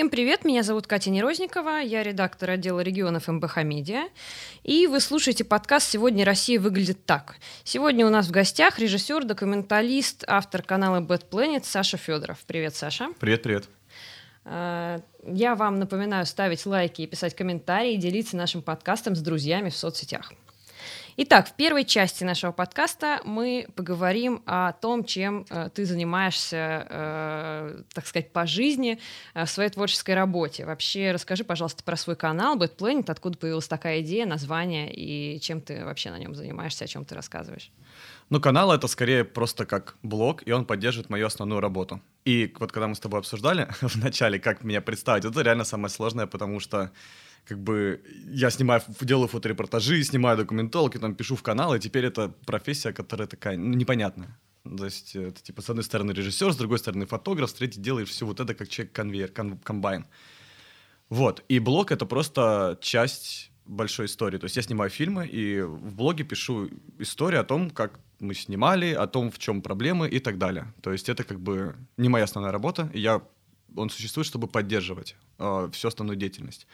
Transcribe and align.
Всем 0.00 0.08
привет, 0.08 0.46
меня 0.46 0.62
зовут 0.62 0.86
Катя 0.86 1.10
Нерозникова, 1.10 1.82
я 1.82 2.02
редактор 2.02 2.48
отдела 2.48 2.80
регионов 2.80 3.28
МБХ 3.28 3.58
Медиа, 3.64 4.08
и 4.62 4.86
вы 4.86 4.98
слушаете 4.98 5.44
подкаст 5.44 5.90
«Сегодня 5.90 6.24
Россия 6.24 6.58
выглядит 6.58 7.04
так». 7.04 7.36
Сегодня 7.64 8.06
у 8.06 8.08
нас 8.08 8.28
в 8.28 8.30
гостях 8.30 8.78
режиссер, 8.78 9.26
документалист, 9.26 10.24
автор 10.26 10.62
канала 10.62 11.02
Bad 11.02 11.28
Planet 11.28 11.64
Саша 11.64 11.98
Федоров. 11.98 12.38
Привет, 12.46 12.74
Саша. 12.74 13.10
Привет, 13.20 13.42
привет. 13.42 13.68
А, 14.46 15.02
я 15.26 15.54
вам 15.54 15.78
напоминаю 15.78 16.24
ставить 16.24 16.64
лайки 16.64 17.02
и 17.02 17.06
писать 17.06 17.36
комментарии, 17.36 17.96
делиться 17.96 18.38
нашим 18.38 18.62
подкастом 18.62 19.14
с 19.14 19.20
друзьями 19.20 19.68
в 19.68 19.76
соцсетях. 19.76 20.32
Итак, 21.16 21.48
в 21.48 21.54
первой 21.54 21.84
части 21.84 22.22
нашего 22.22 22.52
подкаста 22.52 23.20
мы 23.24 23.66
поговорим 23.74 24.42
о 24.46 24.72
том, 24.72 25.04
чем 25.04 25.44
э, 25.50 25.68
ты 25.74 25.84
занимаешься, 25.84 26.86
э, 26.88 27.82
так 27.92 28.06
сказать, 28.06 28.32
по 28.32 28.46
жизни 28.46 29.00
э, 29.34 29.44
в 29.44 29.50
своей 29.50 29.70
творческой 29.70 30.14
работе. 30.14 30.64
Вообще, 30.64 31.10
расскажи, 31.10 31.42
пожалуйста, 31.42 31.82
про 31.82 31.96
свой 31.96 32.16
канал 32.16 32.56
Bad 32.56 32.76
Planet, 32.76 33.10
откуда 33.10 33.36
появилась 33.38 33.66
такая 33.66 34.02
идея, 34.02 34.24
название 34.24 34.92
и 34.94 35.40
чем 35.40 35.60
ты 35.60 35.84
вообще 35.84 36.10
на 36.10 36.18
нем 36.18 36.34
занимаешься, 36.34 36.84
о 36.84 36.88
чем 36.88 37.04
ты 37.04 37.14
рассказываешь. 37.14 37.72
Ну, 38.28 38.40
канал 38.40 38.72
это 38.72 38.86
скорее 38.86 39.24
просто 39.24 39.66
как 39.66 39.96
блог, 40.02 40.46
и 40.46 40.52
он 40.52 40.64
поддерживает 40.64 41.10
мою 41.10 41.26
основную 41.26 41.60
работу. 41.60 42.00
И 42.24 42.54
вот 42.60 42.70
когда 42.70 42.86
мы 42.86 42.94
с 42.94 43.00
тобой 43.00 43.18
обсуждали 43.18 43.68
в 43.80 43.96
начале, 43.96 44.38
как 44.38 44.62
меня 44.62 44.80
представить, 44.80 45.24
это 45.24 45.40
реально 45.42 45.64
самое 45.64 45.90
сложное, 45.90 46.26
потому 46.26 46.60
что 46.60 46.92
как 47.50 47.58
бы 47.58 48.00
я 48.28 48.48
снимаю, 48.50 48.80
делаю 49.00 49.26
фоторепортажи, 49.26 50.04
снимаю 50.04 50.36
документалки, 50.36 50.98
там 50.98 51.16
пишу 51.16 51.34
в 51.34 51.42
канал, 51.42 51.74
и 51.74 51.80
теперь 51.80 52.04
это 52.04 52.28
профессия, 52.46 52.92
которая 52.92 53.26
такая 53.26 53.56
ну, 53.56 53.74
непонятная. 53.74 54.38
То 54.62 54.84
есть 54.84 55.16
это 55.16 55.42
типа 55.42 55.60
с 55.60 55.68
одной 55.68 55.82
стороны 55.82 56.12
режиссер, 56.12 56.52
с 56.52 56.56
другой 56.56 56.78
стороны 56.78 57.06
фотограф, 57.06 57.50
с 57.50 57.54
третьей 57.54 57.82
делаешь 57.82 58.08
все 58.08 58.24
вот 58.24 58.38
это 58.38 58.54
как 58.54 58.68
человек-конвейер, 58.68 59.32
ком- 59.32 59.58
комбайн. 59.58 60.06
Вот. 61.08 61.44
И 61.48 61.58
блог— 61.58 61.90
это 61.90 62.06
просто 62.06 62.78
часть 62.80 63.50
большой 63.66 64.06
истории. 64.06 64.38
То 64.38 64.44
есть 64.44 64.56
я 64.56 64.62
снимаю 64.62 64.90
фильмы, 64.90 65.26
и 65.26 65.60
в 65.60 65.96
блоге 65.96 66.22
пишу 66.22 66.70
историю 67.00 67.40
о 67.40 67.44
том, 67.44 67.70
как 67.70 67.98
мы 68.20 68.34
снимали, 68.34 68.92
о 68.92 69.08
том, 69.08 69.32
в 69.32 69.40
чем 69.40 69.60
проблемы 69.60 70.08
и 70.08 70.20
так 70.20 70.38
далее. 70.38 70.72
То 70.82 70.92
есть 70.92 71.08
это 71.08 71.24
как 71.24 71.40
бы 71.40 71.74
не 71.96 72.08
моя 72.08 72.24
основная 72.24 72.52
работа, 72.52 72.88
я, 72.94 73.20
он 73.74 73.90
существует, 73.90 74.28
чтобы 74.28 74.46
поддерживать 74.46 75.16
э, 75.38 75.68
всю 75.72 75.88
основную 75.88 76.16
деятельность. 76.16 76.68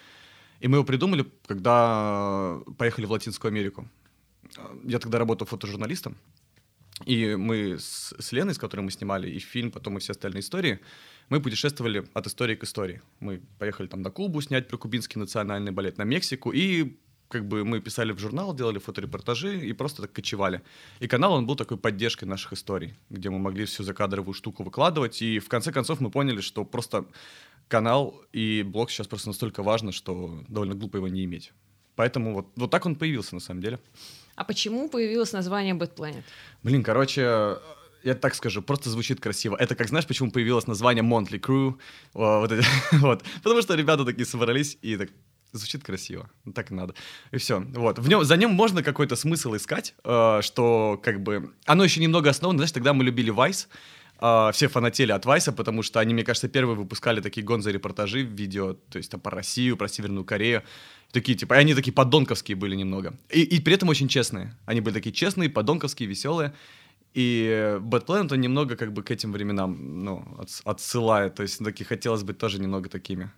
И 0.61 0.69
мы 0.69 0.77
его 0.77 0.85
придумали, 0.85 1.27
когда 1.47 2.59
поехали 2.79 3.07
в 3.07 3.11
Латинскую 3.11 3.51
Америку. 3.51 3.89
Я 4.85 4.99
тогда 4.99 5.19
работал 5.19 5.47
фотожурналистом, 5.47 6.17
и 7.05 7.35
мы 7.37 7.79
с, 7.79 8.15
с 8.19 8.33
Леной, 8.33 8.55
с 8.55 8.59
которой 8.59 8.81
мы 8.81 8.91
снимали 8.91 9.29
и 9.29 9.39
фильм, 9.39 9.71
потом 9.71 9.99
и 9.99 10.01
все 10.01 10.13
остальные 10.13 10.41
истории, 10.41 10.81
мы 11.29 11.41
путешествовали 11.41 12.07
от 12.15 12.27
истории 12.27 12.55
к 12.55 12.65
истории. 12.65 13.03
Мы 13.21 13.43
поехали 13.59 13.89
там 13.89 14.03
на 14.03 14.11
Кубу 14.11 14.41
снять 14.41 14.69
про 14.69 14.79
кубинский 14.79 15.21
национальный 15.21 15.73
балет, 15.73 15.99
на 15.99 16.05
Мексику, 16.05 16.53
и 16.53 16.97
как 17.29 17.47
бы 17.47 17.65
мы 17.65 17.81
писали 17.81 18.13
в 18.13 18.19
журнал, 18.19 18.55
делали 18.55 18.79
фоторепортажи 18.79 19.59
и 19.59 19.73
просто 19.73 20.03
так 20.03 20.13
кочевали. 20.13 20.63
И 21.01 21.09
канал, 21.09 21.33
он 21.33 21.47
был 21.47 21.57
такой 21.57 21.77
поддержкой 21.77 22.25
наших 22.25 22.53
историй, 22.53 22.95
где 23.11 23.31
мы 23.31 23.39
могли 23.39 23.65
всю 23.65 23.83
закадровую 23.83 24.33
штуку 24.33 24.63
выкладывать, 24.63 25.21
и 25.23 25.39
в 25.41 25.49
конце 25.49 25.73
концов 25.73 26.01
мы 26.01 26.11
поняли, 26.11 26.41
что 26.41 26.65
просто 26.65 27.05
канал 27.69 28.23
и 28.33 28.63
блог 28.63 28.91
сейчас 28.91 29.07
просто 29.07 29.29
настолько 29.29 29.63
важно, 29.63 29.93
что 29.93 30.45
довольно 30.49 30.75
глупо 30.75 30.97
его 30.97 31.09
не 31.09 31.25
иметь. 31.25 31.53
Поэтому 31.97 32.35
вот, 32.35 32.47
вот 32.57 32.71
так 32.71 32.87
он 32.87 32.95
появился 32.95 33.35
на 33.35 33.41
самом 33.41 33.61
деле. 33.61 33.79
А 34.35 34.45
почему 34.45 34.89
появилось 34.89 35.33
название 35.33 35.75
Bad 35.75 35.95
Planet? 35.95 36.23
Блин, 36.63 36.83
короче, 36.83 37.57
я 38.05 38.15
так 38.15 38.35
скажу, 38.35 38.63
просто 38.63 38.91
звучит 38.91 39.21
красиво. 39.21 39.57
Это 39.57 39.75
как, 39.75 39.89
знаешь, 39.89 40.07
почему 40.07 40.31
появилось 40.31 40.67
название 40.67 41.03
Monthly 41.03 41.41
Crew? 41.41 41.75
Вот, 42.13 42.53
вот. 42.93 43.25
Потому 43.43 43.63
что 43.63 43.75
ребята 43.75 44.05
такие 44.05 44.27
собрались 44.27 44.79
и 44.83 44.97
так 44.97 45.11
звучит 45.53 45.83
красиво. 45.83 46.29
Так 46.55 46.71
и 46.71 46.75
надо. 46.75 46.95
И 47.33 47.39
все. 47.39 47.61
Вот. 47.61 47.99
В 47.99 48.09
нем, 48.09 48.25
за 48.25 48.37
ним 48.37 48.51
можно 48.51 48.83
какой-то 48.83 49.17
смысл 49.17 49.57
искать, 49.57 49.95
э, 50.05 50.41
что 50.43 51.01
как 51.03 51.23
бы... 51.23 51.53
Оно 51.65 51.85
еще 51.85 52.01
немного 52.01 52.31
основано. 52.31 52.59
Знаешь, 52.59 52.73
тогда 52.73 52.93
мы 52.93 53.05
любили 53.05 53.33
Vice, 53.33 53.69
Uh, 54.19 54.51
все 54.53 54.69
фанатели 54.69 55.13
от 55.13 55.27
Вайса, 55.27 55.53
потому 55.53 55.83
что 55.83 56.01
они, 56.01 56.15
мне 56.15 56.25
кажется, 56.25 56.49
первые 56.49 56.77
выпускали 56.77 57.21
такие 57.21 57.47
гонзо-репортажи 57.47 58.25
в 58.25 58.33
видео, 58.33 58.73
то 58.73 58.97
есть 58.97 59.11
там 59.11 59.21
про 59.21 59.37
Россию, 59.37 59.77
про 59.77 59.89
Северную 59.89 60.25
Корею. 60.25 60.63
Такие, 61.13 61.37
типа, 61.37 61.57
они 61.57 61.75
такие 61.75 61.93
подонковские 61.93 62.57
были 62.57 62.75
немного. 62.77 63.15
И, 63.29 63.43
и 63.43 63.61
при 63.61 63.75
этом 63.75 63.91
очень 63.91 64.09
честные. 64.09 64.57
Они 64.65 64.81
были 64.81 64.95
такие 64.95 65.13
честные, 65.13 65.51
подонковские, 65.51 66.09
веселые. 66.09 66.55
И 67.13 67.79
Bad 67.81 68.07
Planet, 68.07 68.33
он 68.33 68.41
немного 68.41 68.77
как 68.77 68.93
бы 68.93 69.03
к 69.03 69.11
этим 69.11 69.33
временам, 69.33 70.05
ну, 70.05 70.25
отсылает. 70.65 71.35
То 71.35 71.43
есть, 71.43 71.59
таки 71.59 71.85
хотелось 71.85 72.23
быть 72.23 72.39
тоже 72.39 72.59
немного 72.59 72.89
такими. 72.89 73.31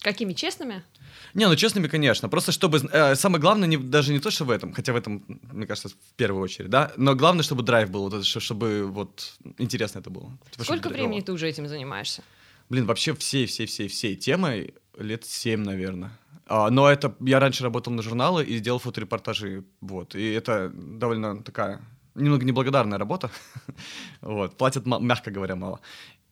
Какими 0.00 0.32
честными? 0.32 0.82
Не, 1.34 1.46
ну 1.46 1.56
честными, 1.56 1.88
конечно. 1.88 2.28
Просто 2.28 2.52
чтобы... 2.52 2.80
Э, 2.92 3.14
самое 3.14 3.40
главное 3.40 3.68
не, 3.68 3.76
даже 3.76 4.12
не 4.12 4.18
то, 4.18 4.30
что 4.30 4.44
в 4.44 4.50
этом, 4.50 4.72
хотя 4.72 4.92
в 4.92 4.96
этом, 4.96 5.24
мне 5.52 5.66
кажется, 5.66 5.88
в 5.88 6.14
первую 6.16 6.42
очередь, 6.42 6.70
да, 6.70 6.92
но 6.96 7.14
главное, 7.14 7.42
чтобы 7.42 7.62
драйв 7.62 7.90
был, 7.90 8.04
вот 8.04 8.14
это, 8.14 8.40
чтобы 8.40 8.86
вот 8.86 9.34
интересно 9.58 10.00
это 10.00 10.10
было. 10.10 10.38
Типа, 10.50 10.64
Сколько 10.64 10.88
времени 10.88 11.20
ты 11.20 11.32
уже 11.32 11.48
этим 11.48 11.68
занимаешься? 11.68 12.22
Блин, 12.70 12.86
вообще 12.86 13.14
всей-всей-всей-всей 13.14 14.16
темой 14.16 14.74
лет 14.98 15.24
семь, 15.24 15.64
наверное. 15.64 16.12
А, 16.46 16.70
но 16.70 16.90
это... 16.90 17.14
Я 17.20 17.38
раньше 17.38 17.62
работал 17.62 17.92
на 17.92 18.02
журналы 18.02 18.44
и 18.44 18.58
делал 18.58 18.78
фоторепортажи, 18.78 19.64
вот. 19.80 20.14
И 20.14 20.32
это 20.32 20.70
довольно 20.74 21.42
такая 21.42 21.80
немного 22.14 22.44
неблагодарная 22.44 22.98
работа. 22.98 23.30
вот. 24.20 24.56
Платят, 24.56 24.86
мягко 24.86 25.30
говоря, 25.30 25.56
мало. 25.56 25.80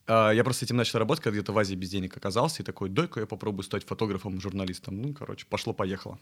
А, 0.09 0.31
я 0.31 0.43
просто 0.43 0.65
этим 0.65 0.75
начал 0.75 0.97
работать, 0.97 1.23
когда 1.23 1.37
где-то 1.37 1.53
в 1.53 1.57
Азии 1.59 1.75
без 1.75 1.89
денег 1.89 2.17
оказался, 2.17 2.63
и 2.63 2.65
такой, 2.65 2.89
дай-ка 2.89 3.19
я 3.19 3.25
попробую 3.27 3.63
стать 3.63 3.85
фотографом, 3.85 4.41
журналистом. 4.41 4.99
Ну, 4.99 5.13
короче, 5.13 5.45
пошло-поехало. 5.47 6.17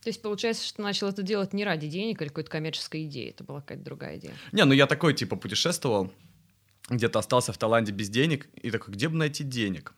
То 0.00 0.08
есть 0.08 0.22
получается, 0.22 0.64
что 0.64 0.80
начал 0.80 1.08
это 1.08 1.22
делать 1.22 1.52
не 1.52 1.64
ради 1.64 1.88
денег 1.88 2.22
или 2.22 2.28
какой-то 2.28 2.50
коммерческой 2.50 3.04
идеи, 3.06 3.30
это 3.30 3.42
была 3.42 3.60
какая-то 3.60 3.84
другая 3.84 4.18
идея? 4.18 4.34
Не, 4.52 4.64
ну 4.64 4.72
я 4.72 4.86
такой, 4.86 5.12
типа, 5.14 5.34
путешествовал, 5.34 6.12
где-то 6.88 7.18
остался 7.18 7.52
в 7.52 7.58
Таиланде 7.58 7.90
без 7.90 8.08
денег, 8.10 8.48
и 8.62 8.70
такой, 8.70 8.94
где 8.94 9.08
бы 9.08 9.16
найти 9.16 9.42
денег? 9.42 9.92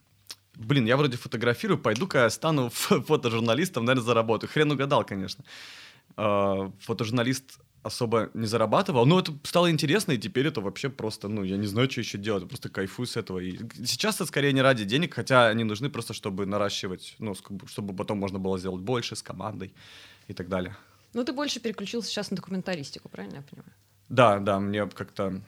Блин, 0.54 0.86
я 0.86 0.96
вроде 0.96 1.18
фотографирую, 1.18 1.78
пойду-ка 1.78 2.20
я 2.20 2.30
стану 2.30 2.70
фотожурналистом, 2.72 3.84
наверное, 3.84 4.06
заработаю. 4.06 4.48
Хрен 4.50 4.70
угадал, 4.72 5.04
конечно. 5.04 5.44
А, 6.16 6.70
фотожурналист 6.80 7.58
особо 7.84 8.30
не 8.34 8.46
зарабатывал, 8.46 9.06
но 9.06 9.20
это 9.20 9.32
стало 9.44 9.70
интересно, 9.70 10.12
и 10.12 10.18
теперь 10.18 10.46
это 10.46 10.60
вообще 10.60 10.88
просто, 10.88 11.28
ну, 11.28 11.44
я 11.44 11.56
не 11.56 11.66
знаю, 11.66 11.90
что 11.90 12.00
еще 12.00 12.18
делать, 12.18 12.48
просто 12.48 12.68
кайфую 12.68 13.06
с 13.06 13.16
этого. 13.16 13.38
И 13.38 13.58
сейчас 13.84 14.16
это 14.16 14.26
скорее 14.26 14.52
не 14.52 14.62
ради 14.62 14.84
денег, 14.84 15.14
хотя 15.14 15.48
они 15.48 15.64
нужны 15.64 15.90
просто, 15.90 16.14
чтобы 16.14 16.46
наращивать, 16.46 17.14
ну, 17.18 17.34
чтобы 17.66 17.94
потом 17.94 18.18
можно 18.18 18.38
было 18.38 18.58
сделать 18.58 18.80
больше 18.80 19.14
с 19.14 19.22
командой 19.22 19.74
и 20.28 20.32
так 20.32 20.48
далее. 20.48 20.74
Ну, 21.12 21.24
ты 21.24 21.32
больше 21.32 21.60
переключился 21.60 22.08
сейчас 22.08 22.30
на 22.30 22.36
документалистику, 22.36 23.08
правильно 23.08 23.36
я 23.36 23.42
понимаю? 23.42 23.72
Да, 24.08 24.38
да, 24.38 24.60
мне 24.60 24.86
как-то... 24.86 25.42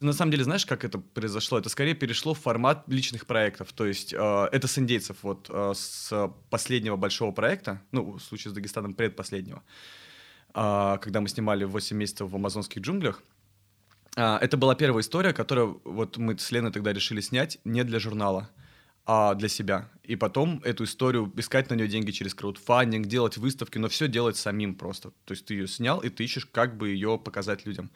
На 0.00 0.12
самом 0.12 0.32
деле, 0.32 0.42
знаешь, 0.42 0.66
как 0.66 0.84
это 0.84 0.98
произошло? 0.98 1.58
Это 1.58 1.68
скорее 1.68 1.94
перешло 1.94 2.34
в 2.34 2.40
формат 2.40 2.82
личных 2.88 3.24
проектов. 3.24 3.72
То 3.72 3.86
есть 3.86 4.12
э, 4.12 4.48
это 4.50 4.66
с 4.66 4.76
индейцев, 4.76 5.18
вот 5.22 5.48
э, 5.48 5.72
с 5.76 6.32
последнего 6.50 6.96
большого 6.96 7.30
проекта, 7.30 7.80
ну, 7.92 8.12
в 8.12 8.20
случае 8.20 8.50
с 8.50 8.54
Дагестаном 8.54 8.94
предпоследнего, 8.94 9.62
когда 10.52 11.20
мы 11.20 11.28
снимали 11.28 11.64
8 11.64 11.96
месяцев 11.96 12.30
в 12.30 12.36
амазонских 12.36 12.82
джунглях. 12.82 13.22
А, 14.16 14.38
это 14.40 14.56
была 14.56 14.74
первая 14.74 15.02
история, 15.02 15.32
которую 15.32 15.80
вот 15.84 16.18
мы 16.18 16.38
с 16.38 16.50
Леной 16.50 16.72
тогда 16.72 16.92
решили 16.92 17.20
снять 17.20 17.58
не 17.64 17.82
для 17.84 17.98
журнала, 17.98 18.50
а 19.06 19.34
для 19.34 19.48
себя. 19.48 19.88
И 20.04 20.16
потом 20.16 20.60
эту 20.64 20.84
историю, 20.84 21.32
искать 21.36 21.70
на 21.70 21.74
нее 21.74 21.88
деньги 21.88 22.10
через 22.10 22.34
краудфандинг, 22.34 23.06
делать 23.06 23.36
выставки, 23.36 23.78
но 23.78 23.88
все 23.88 24.08
делать 24.08 24.36
самим 24.36 24.74
просто. 24.74 25.10
То 25.24 25.32
есть 25.32 25.46
ты 25.46 25.54
ее 25.54 25.66
снял, 25.66 26.00
и 26.00 26.10
ты 26.10 26.24
ищешь, 26.24 26.46
как 26.46 26.76
бы 26.76 26.90
ее 26.90 27.18
показать 27.18 27.64
людям. 27.64 27.90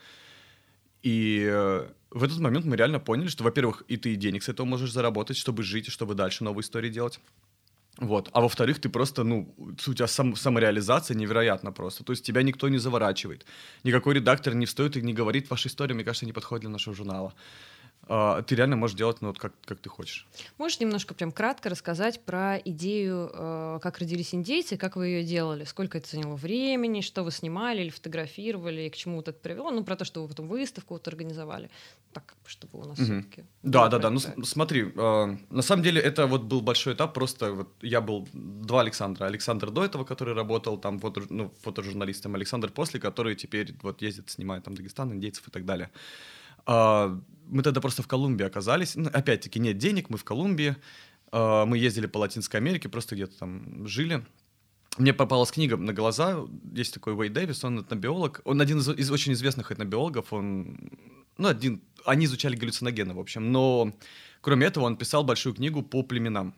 И 1.03 1.47
э, 1.49 1.89
в 2.11 2.25
этот 2.25 2.39
момент 2.39 2.65
мы 2.65 2.77
реально 2.77 2.99
поняли, 2.99 3.29
что, 3.29 3.45
во-первых, 3.45 3.85
и 3.87 3.97
ты 3.97 4.15
денег 4.17 4.43
с 4.43 4.49
этого 4.49 4.67
можешь 4.67 4.93
заработать, 4.93 5.37
чтобы 5.37 5.63
жить, 5.63 5.89
и 5.89 5.91
чтобы 5.91 6.15
дальше 6.15 6.43
новые 6.43 6.63
истории 6.63 6.89
делать. 6.89 7.21
Вот. 7.99 8.29
А 8.33 8.41
во-вторых, 8.41 8.79
ты 8.79 8.89
просто, 8.89 9.25
ну, 9.25 9.55
у 9.59 9.95
тебя 9.95 10.07
сам, 10.07 10.37
самореализация 10.37 11.17
невероятна 11.17 11.73
просто. 11.73 12.05
То 12.05 12.13
есть 12.13 12.25
тебя 12.25 12.43
никто 12.43 12.69
не 12.69 12.79
заворачивает. 12.79 13.47
Никакой 13.85 14.15
редактор 14.15 14.55
не 14.55 14.67
встает 14.67 14.97
и 14.97 15.03
не 15.03 15.15
говорит, 15.15 15.49
ваша 15.51 15.69
история, 15.69 15.95
мне 15.95 16.05
кажется, 16.05 16.27
не 16.27 16.33
подходит 16.33 16.63
для 16.63 16.71
нашего 16.71 16.95
журнала. 16.95 17.33
Uh, 18.09 18.41
ты 18.45 18.55
реально 18.55 18.77
можешь 18.77 18.97
делать, 18.97 19.21
ну, 19.21 19.29
вот 19.29 19.39
как, 19.39 19.53
как 19.65 19.81
ты 19.81 19.89
хочешь. 19.89 20.29
Можешь 20.59 20.79
немножко 20.79 21.13
прям 21.13 21.33
кратко 21.33 21.69
рассказать 21.69 22.21
про 22.21 22.57
идею, 22.59 23.31
uh, 23.35 23.81
как 23.81 23.99
родились 23.99 24.33
индейцы, 24.33 24.77
как 24.77 24.95
вы 24.95 25.09
ее 25.09 25.25
делали, 25.25 25.65
сколько 25.65 25.99
это 25.99 26.09
заняло 26.09 26.37
времени, 26.37 27.01
что 27.01 27.25
вы 27.25 27.33
снимали 27.33 27.83
или 27.83 27.91
фотографировали, 27.91 28.83
и 28.83 28.91
к 28.91 28.97
чему 28.97 29.17
вот 29.17 29.27
это 29.27 29.39
привело, 29.41 29.73
ну, 29.73 29.83
про 29.83 29.97
то, 29.97 30.05
что 30.05 30.23
вы 30.23 30.29
потом 30.29 30.47
выставку 30.47 30.95
вот 30.95 31.09
организовали, 31.09 31.69
так, 32.13 32.37
чтобы 32.47 32.79
у 32.79 32.85
нас 32.85 32.97
uh-huh. 32.99 33.05
все-таки... 33.05 33.45
Да, 33.65 33.89
да, 33.89 33.99
да, 33.99 34.11
ну, 34.11 34.21
смотри, 34.21 34.83
uh, 34.83 35.37
на 35.51 35.63
самом 35.63 35.83
деле 35.83 36.01
это 36.01 36.29
вот 36.29 36.43
был 36.43 36.61
большой 36.61 36.95
этап, 36.95 37.13
просто 37.13 37.53
вот 37.53 37.69
я 37.83 38.01
был 38.01 38.29
два 38.33 38.83
Александра, 38.83 39.27
Александр 39.27 39.71
до 39.73 39.85
этого, 39.85 40.05
который 40.05 40.35
работал 40.35 40.79
там 40.79 41.01
фото, 41.01 41.23
ну, 41.29 41.53
фотожурналистом, 41.63 42.37
Александр 42.37 42.71
после, 42.71 43.01
который 43.01 43.35
теперь 43.35 43.75
вот 43.83 44.01
ездит, 44.01 44.31
снимает 44.31 44.63
там 44.63 44.77
Дагестан, 44.77 45.13
индейцев 45.13 45.49
и 45.49 45.51
так 45.51 45.65
далее. 45.65 45.91
А, 46.67 47.19
мы 47.47 47.63
тогда 47.63 47.81
просто 47.81 48.03
в 48.03 48.09
Колумбии 48.09 48.45
оказались. 48.45 48.97
Ну, 48.97 49.09
опять-таки, 49.13 49.59
нет 49.61 49.79
денег, 49.79 50.11
мы 50.11 50.19
в 50.19 50.25
Колумбии. 50.25 50.77
Э, 51.33 51.65
мы 51.65 51.79
ездили 51.79 52.07
по 52.07 52.19
Латинской 52.19 52.61
Америке, 52.61 52.89
просто 52.89 53.15
где-то 53.15 53.39
там 53.39 53.87
жили. 53.87 54.25
Мне 54.99 55.13
попалась 55.13 55.51
книга 55.51 55.77
на 55.77 55.93
глаза. 55.93 56.39
Есть 56.73 56.95
такой 56.95 57.15
Уэй 57.15 57.29
Дэвис, 57.29 57.65
он 57.65 57.81
этнобиолог. 57.81 58.41
Он 58.45 58.61
один 58.61 58.79
из, 58.79 58.89
из 58.89 59.11
очень 59.11 59.33
известных 59.33 59.71
этнобиологов. 59.71 60.33
Он, 60.33 60.79
ну, 61.37 61.49
один, 61.49 61.83
они 62.05 62.25
изучали 62.25 62.57
галлюциногены, 62.57 63.15
в 63.15 63.21
общем. 63.21 63.53
Но, 63.53 63.93
кроме 64.41 64.67
этого, 64.67 64.85
он 64.85 64.97
писал 64.97 65.23
большую 65.23 65.55
книгу 65.55 65.83
по 65.83 66.03
племенам. 66.03 66.55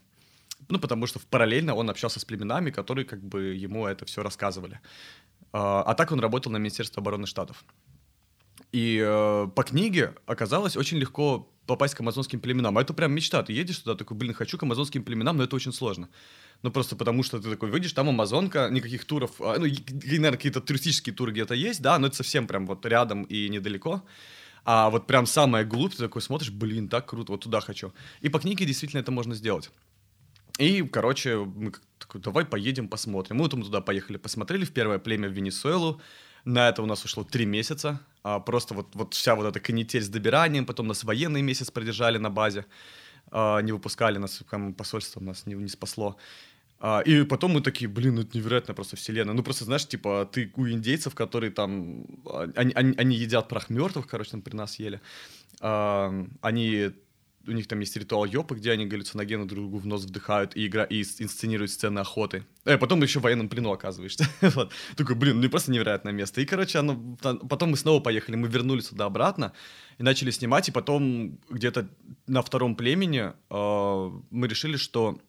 Ну, 0.68 0.78
потому 0.78 1.06
что 1.06 1.20
параллельно 1.30 1.74
он 1.74 1.90
общался 1.90 2.20
с 2.20 2.24
племенами, 2.24 2.70
которые 2.70 3.04
как 3.04 3.22
бы 3.22 3.54
ему 3.54 3.86
это 3.86 4.04
все 4.04 4.22
рассказывали. 4.22 4.80
А, 5.52 5.82
а 5.82 5.94
так 5.94 6.12
он 6.12 6.20
работал 6.20 6.52
на 6.52 6.58
Министерство 6.58 7.00
обороны 7.00 7.26
Штатов. 7.26 7.64
И 8.72 9.02
э, 9.02 9.48
по 9.54 9.62
книге 9.62 10.14
оказалось 10.26 10.76
очень 10.76 10.98
легко 10.98 11.50
попасть 11.66 11.94
к 11.94 12.00
амазонским 12.00 12.40
племенам. 12.40 12.76
А 12.78 12.82
это 12.82 12.94
прям 12.94 13.12
мечта. 13.12 13.42
Ты 13.42 13.52
едешь 13.52 13.78
туда, 13.78 13.94
такой, 13.96 14.16
блин, 14.16 14.34
хочу 14.34 14.58
к 14.58 14.62
амазонским 14.62 15.04
племенам, 15.04 15.36
но 15.36 15.44
это 15.44 15.56
очень 15.56 15.72
сложно. 15.72 16.08
Ну, 16.62 16.70
просто 16.70 16.96
потому 16.96 17.22
что 17.22 17.38
ты 17.38 17.50
такой 17.50 17.70
выйдешь, 17.70 17.92
там 17.92 18.08
Амазонка, 18.08 18.68
никаких 18.68 19.04
туров, 19.04 19.40
а, 19.40 19.58
ну, 19.58 19.66
наверное, 19.66 20.32
какие-то 20.32 20.60
туристические 20.60 21.14
туры 21.14 21.30
где-то 21.30 21.54
есть, 21.54 21.80
да, 21.80 21.98
но 21.98 22.08
это 22.08 22.16
совсем 22.16 22.48
прям 22.48 22.66
вот 22.66 22.84
рядом 22.84 23.22
и 23.22 23.48
недалеко. 23.48 24.02
А 24.64 24.90
вот 24.90 25.06
прям 25.06 25.26
самая 25.26 25.64
глубь, 25.64 25.92
ты 25.92 25.98
такой 25.98 26.20
смотришь, 26.20 26.50
блин, 26.50 26.88
так 26.88 27.06
круто, 27.06 27.32
вот 27.32 27.42
туда 27.42 27.60
хочу. 27.60 27.92
И 28.22 28.28
по 28.28 28.40
книге 28.40 28.66
действительно 28.66 29.00
это 29.00 29.12
можно 29.12 29.34
сделать. 29.34 29.70
И, 30.58 30.82
короче, 30.82 31.36
мы 31.36 31.72
такой, 31.98 32.20
давай 32.20 32.44
поедем 32.44 32.88
посмотрим. 32.88 33.36
Мы 33.36 33.44
потом 33.44 33.62
туда 33.62 33.80
поехали, 33.80 34.16
посмотрели 34.16 34.64
в 34.64 34.72
первое 34.72 34.98
племя 34.98 35.28
в 35.28 35.32
Венесуэлу. 35.32 36.00
На 36.44 36.68
это 36.68 36.82
у 36.82 36.86
нас 36.86 37.04
ушло 37.04 37.24
три 37.24 37.46
месяца. 37.46 38.00
А 38.22 38.40
просто 38.40 38.74
вот, 38.74 38.94
вот 38.94 39.14
вся 39.14 39.34
вот 39.34 39.46
эта 39.46 39.60
канитель 39.60 40.02
с 40.02 40.08
добиранием. 40.08 40.66
Потом 40.66 40.86
нас 40.86 41.04
военный 41.04 41.42
месяц 41.42 41.70
продержали 41.70 42.18
на 42.18 42.30
базе. 42.30 42.64
А, 43.30 43.60
не 43.60 43.72
выпускали 43.72 44.18
нас, 44.18 44.42
посольство 44.76 45.20
нас 45.20 45.46
не, 45.46 45.54
не 45.54 45.68
спасло. 45.68 46.16
А, 46.80 47.00
и 47.00 47.24
потом 47.24 47.52
мы 47.52 47.60
такие, 47.60 47.88
блин, 47.88 48.14
ну 48.14 48.22
это 48.22 48.36
невероятно 48.38 48.74
просто 48.74 48.96
вселенная. 48.96 49.34
Ну 49.34 49.42
просто, 49.42 49.64
знаешь, 49.64 49.86
типа, 49.86 50.28
ты 50.30 50.52
у 50.56 50.68
индейцев, 50.68 51.14
которые 51.14 51.50
там, 51.50 52.06
а, 52.26 52.48
они, 52.54 52.72
они, 52.74 52.94
они 52.96 53.16
едят 53.16 53.48
прах 53.48 53.70
мертвых, 53.70 54.06
короче, 54.06 54.32
там 54.32 54.42
при 54.42 54.54
нас 54.54 54.78
ели. 54.78 55.00
А, 55.60 56.12
они 56.40 56.92
у 57.48 57.52
них 57.52 57.66
там 57.66 57.80
есть 57.80 57.96
ритуал 57.96 58.24
Йопы, 58.24 58.54
где 58.54 58.72
они 58.72 58.86
галлюциногены 58.86 59.46
друг 59.46 59.62
другу 59.62 59.78
в 59.78 59.86
нос 59.86 60.04
вдыхают 60.04 60.56
и, 60.56 60.66
игра, 60.66 60.84
и 60.84 61.00
инсценируют 61.00 61.70
сцены 61.70 61.98
охоты. 62.00 62.44
А 62.64 62.78
потом 62.78 63.02
еще 63.02 63.20
в 63.20 63.22
военном 63.22 63.48
плену 63.48 63.72
оказываешься. 63.72 64.28
вот. 64.40 64.72
Такой, 64.96 65.16
блин, 65.16 65.40
ну 65.40 65.48
просто 65.48 65.72
невероятное 65.72 66.12
место. 66.12 66.40
И, 66.40 66.44
короче, 66.44 66.78
оно, 66.78 67.16
потом 67.48 67.70
мы 67.70 67.76
снова 67.76 68.00
поехали, 68.00 68.36
мы 68.36 68.48
вернулись 68.48 68.88
туда 68.88 69.06
обратно 69.06 69.52
и 69.98 70.02
начали 70.02 70.30
снимать, 70.30 70.68
и 70.68 70.72
потом 70.72 71.40
где-то 71.48 71.88
на 72.26 72.42
втором 72.42 72.76
племени 72.76 73.32
э, 73.50 74.20
мы 74.30 74.48
решили, 74.48 74.76
что, 74.76 75.20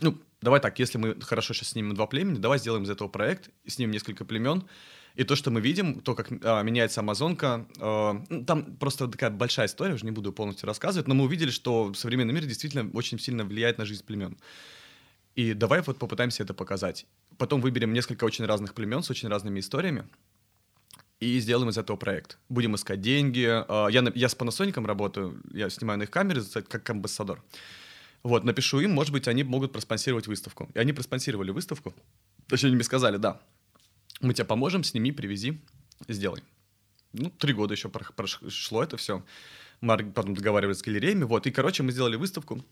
ну, 0.00 0.18
давай 0.40 0.60
так, 0.60 0.78
если 0.78 0.98
мы 0.98 1.20
хорошо 1.20 1.54
сейчас 1.54 1.70
снимем 1.70 1.94
два 1.94 2.06
племени, 2.06 2.38
давай 2.38 2.58
сделаем 2.58 2.84
из 2.84 2.90
этого 2.90 3.08
проект, 3.08 3.50
снимем 3.66 3.92
несколько 3.92 4.24
племен, 4.24 4.64
и 5.14 5.24
то, 5.24 5.36
что 5.36 5.50
мы 5.50 5.60
видим, 5.60 6.00
то, 6.00 6.14
как 6.14 6.28
а, 6.42 6.62
меняется 6.62 7.00
Амазонка, 7.00 7.66
а, 7.78 8.22
там 8.46 8.76
просто 8.76 9.08
такая 9.08 9.30
большая 9.30 9.66
история, 9.66 9.94
уже 9.94 10.04
не 10.04 10.10
буду 10.10 10.32
полностью 10.32 10.66
рассказывать, 10.66 11.08
но 11.08 11.14
мы 11.14 11.24
увидели, 11.24 11.50
что 11.50 11.92
современный 11.94 12.32
мир 12.32 12.44
действительно 12.44 12.90
очень 12.94 13.18
сильно 13.18 13.44
влияет 13.44 13.78
на 13.78 13.84
жизнь 13.84 14.04
племен. 14.04 14.38
И 15.34 15.54
давай 15.54 15.80
вот 15.82 15.98
попытаемся 15.98 16.42
это 16.42 16.54
показать. 16.54 17.06
Потом 17.38 17.60
выберем 17.60 17.92
несколько 17.92 18.24
очень 18.24 18.44
разных 18.44 18.74
племен 18.74 19.02
с 19.02 19.10
очень 19.10 19.28
разными 19.28 19.60
историями 19.60 20.06
и 21.20 21.38
сделаем 21.40 21.70
из 21.70 21.78
этого 21.78 21.96
проект. 21.96 22.38
Будем 22.48 22.74
искать 22.74 23.00
деньги. 23.00 23.46
А, 23.48 23.88
я, 23.88 24.04
я 24.14 24.28
с 24.28 24.36
Panasonic 24.36 24.84
работаю, 24.84 25.42
я 25.52 25.70
снимаю 25.70 25.98
на 25.98 26.04
их 26.04 26.10
камеры 26.10 26.42
как 26.68 26.88
амбассадор. 26.90 27.42
Вот, 28.22 28.44
напишу 28.44 28.80
им, 28.80 28.92
может 28.92 29.12
быть, 29.12 29.26
они 29.26 29.42
могут 29.42 29.72
проспонсировать 29.72 30.26
выставку. 30.26 30.70
И 30.74 30.78
они 30.78 30.92
проспонсировали 30.92 31.50
выставку. 31.50 31.94
Точнее, 32.46 32.68
они 32.68 32.76
мне 32.76 32.84
сказали, 32.84 33.16
да, 33.16 33.40
мы 34.22 34.34
тебе 34.34 34.44
поможем, 34.44 34.84
сними, 34.84 35.12
привези, 35.12 35.60
сделай. 36.08 36.42
Ну, 37.12 37.30
три 37.30 37.52
года 37.52 37.74
еще 37.74 37.88
прошло 37.88 38.82
это 38.82 38.96
все. 38.96 39.22
Мы 39.80 39.98
потом 39.98 40.34
договаривались 40.34 40.78
с 40.78 40.82
галереями, 40.82 41.24
вот. 41.24 41.46
И, 41.46 41.50
короче, 41.50 41.82
мы 41.82 41.92
сделали 41.92 42.16
выставку, 42.16 42.64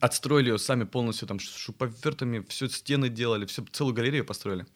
отстроили 0.00 0.50
ее 0.50 0.58
сами 0.58 0.84
полностью, 0.84 1.26
там, 1.28 1.38
шуповертами, 1.38 2.44
все 2.48 2.68
стены 2.68 3.08
делали, 3.08 3.46
все, 3.46 3.64
целую 3.72 3.94
галерею 3.94 4.24
построили. 4.24 4.66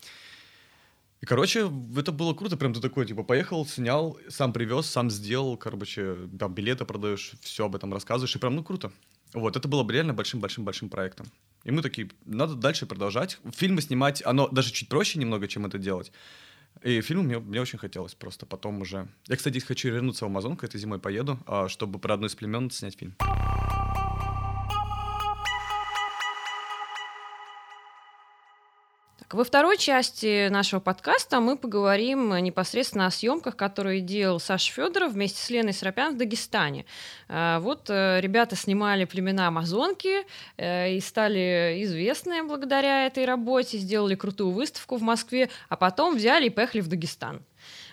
И, 1.21 1.27
короче, 1.27 1.71
это 1.97 2.13
было 2.13 2.33
круто, 2.33 2.57
прям 2.57 2.73
ты 2.73 2.81
такой, 2.81 3.05
типа, 3.05 3.25
поехал, 3.25 3.67
снял, 3.67 4.17
сам 4.29 4.53
привез, 4.53 4.87
сам 4.87 5.11
сделал, 5.11 5.57
короче, 5.57 6.17
там, 6.39 6.55
билеты 6.55 6.85
продаешь, 6.85 7.33
все 7.41 7.67
об 7.67 7.75
этом 7.75 7.93
рассказываешь, 7.93 8.37
и 8.37 8.39
прям, 8.39 8.55
ну, 8.55 8.63
круто. 8.63 8.93
Вот, 9.35 9.57
это 9.57 9.67
было 9.67 9.83
бы 9.83 9.93
реально 9.93 10.15
большим-большим-большим 10.15 10.89
проектом. 10.89 11.27
И 11.65 11.71
мы 11.71 11.83
такие, 11.83 12.11
надо 12.25 12.55
дальше 12.55 12.87
продолжать. 12.87 13.39
Фильмы 13.55 13.83
снимать, 13.83 14.23
оно 14.25 14.49
даже 14.49 14.73
чуть 14.73 14.89
проще 14.89 15.19
немного, 15.19 15.49
чем 15.49 15.67
это 15.67 15.79
делать. 15.79 16.13
И 16.83 17.01
фильм 17.01 17.25
мне, 17.25 17.39
мне 17.39 17.61
очень 17.61 17.79
хотелось 17.79 18.15
просто 18.15 18.47
потом 18.47 18.81
уже. 18.83 19.09
Я, 19.27 19.37
кстати, 19.37 19.59
хочу 19.59 19.89
вернуться 19.91 20.25
в 20.25 20.29
Амазонку, 20.29 20.65
этой 20.65 20.79
зимой 20.79 20.99
поеду, 20.99 21.39
а, 21.47 21.69
чтобы 21.69 21.99
про 21.99 22.15
одну 22.15 22.27
из 22.27 22.35
племен 22.35 22.71
снять 22.71 22.99
фильм. 22.99 23.17
Так, 29.29 29.35
во 29.35 29.45
второй 29.45 29.77
части 29.77 30.49
нашего 30.49 30.81
подкаста 30.81 31.41
мы 31.41 31.59
поговорим 31.59 32.35
непосредственно 32.39 33.05
о 33.05 33.11
съемках, 33.11 33.57
которые 33.57 34.01
делал 34.01 34.41
Саша 34.41 34.73
Федоров 34.73 35.13
вместе 35.13 35.39
с 35.43 35.51
Леной 35.51 35.75
Срапян 35.75 36.15
в 36.15 36.17
Дагестане. 36.17 36.87
А, 37.29 37.61
вот 37.61 37.91
э, 37.91 38.21
ребята 38.23 38.57
снимали 38.57 39.05
племена 39.05 39.49
Амазонки 39.49 40.25
э, 40.57 40.95
и 40.95 41.01
стали 41.01 41.83
известны 41.83 42.43
благодаря 42.43 43.05
этой 43.05 43.27
работе, 43.27 43.77
сделали 43.77 44.15
крутую 44.15 44.53
выставку 44.53 44.97
в 44.97 45.03
Москве, 45.03 45.51
а 45.69 45.77
потом 45.77 46.17
взяли 46.17 46.47
и 46.47 46.51
поехали 46.51 46.81
в 46.81 46.89
Дагестан. 46.89 47.43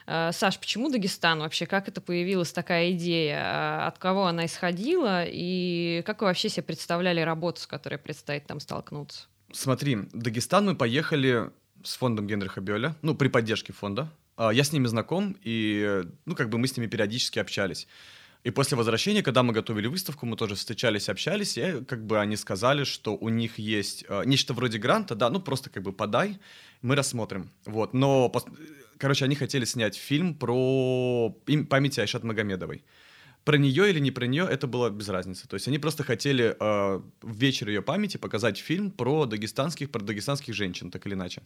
А, 0.08 0.32
Саш, 0.32 0.58
почему 0.58 0.90
Дагестан 0.90 1.40
вообще? 1.40 1.66
Как 1.66 1.90
это 1.90 2.00
появилась 2.00 2.54
такая 2.54 2.92
идея? 2.92 3.42
А, 3.44 3.88
от 3.88 3.98
кого 3.98 4.28
она 4.28 4.46
исходила? 4.46 5.26
И 5.28 6.02
как 6.06 6.22
вы 6.22 6.28
вообще 6.28 6.48
себе 6.48 6.64
представляли 6.64 7.20
работу, 7.20 7.60
с 7.60 7.68
которой 7.68 7.98
предстоит 7.98 8.48
там 8.48 8.62
столкнуться? 8.62 9.28
Смотри, 9.56 9.96
в 9.96 10.22
Дагестан 10.22 10.66
мы 10.66 10.76
поехали 10.76 11.50
с 11.82 11.96
фондом 11.96 12.28
Генриха 12.28 12.60
Бёля, 12.60 12.96
ну, 13.02 13.16
при 13.16 13.30
поддержке 13.30 13.72
фонда. 13.72 14.12
А, 14.36 14.52
я 14.52 14.64
с 14.64 14.74
ними 14.74 14.88
знаком, 14.88 15.38
и, 15.44 16.04
ну, 16.26 16.36
как 16.36 16.50
бы 16.50 16.58
мы 16.58 16.68
с 16.68 16.76
ними 16.76 16.88
периодически 16.88 17.40
общались. 17.40 17.88
И 18.44 18.52
после 18.52 18.78
возвращения, 18.78 19.24
когда 19.24 19.44
мы 19.44 19.54
готовили 19.54 19.88
выставку, 19.88 20.26
мы 20.26 20.36
тоже 20.36 20.56
встречались, 20.56 21.08
общались, 21.10 21.58
и 21.58 21.84
как 21.88 22.06
бы 22.06 22.20
они 22.20 22.36
сказали, 22.36 22.84
что 22.84 23.16
у 23.16 23.30
них 23.30 23.58
есть 23.58 24.06
э, 24.10 24.24
нечто 24.26 24.54
вроде 24.54 24.78
гранта, 24.78 25.16
да, 25.16 25.30
ну 25.30 25.40
просто 25.40 25.70
как 25.70 25.84
бы 25.84 25.94
подай, 25.94 26.38
мы 26.82 26.96
рассмотрим. 26.96 27.50
Вот, 27.66 27.94
но, 27.94 28.32
короче, 28.98 29.26
они 29.26 29.36
хотели 29.36 29.64
снять 29.66 29.96
фильм 29.96 30.36
про 30.36 31.34
память 31.70 31.98
Айшат 31.98 32.24
Магомедовой 32.24 32.84
про 33.46 33.58
нее 33.58 33.90
или 33.92 34.00
не 34.00 34.12
про 34.12 34.26
нее, 34.26 34.48
это 34.50 34.68
было 34.68 34.90
без 34.90 35.08
разницы. 35.10 35.48
То 35.48 35.54
есть 35.54 35.68
они 35.68 35.80
просто 35.80 36.04
хотели 36.04 36.56
э, 36.60 37.02
в 37.22 37.38
вечер 37.38 37.70
ее 37.70 37.82
памяти 37.82 38.18
показать 38.18 38.58
фильм 38.58 38.92
про 38.92 39.26
дагестанских, 39.26 39.92
про 39.92 40.02
дагестанских 40.02 40.56
женщин, 40.56 40.92
так 40.92 41.06
или 41.06 41.14
иначе. 41.14 41.42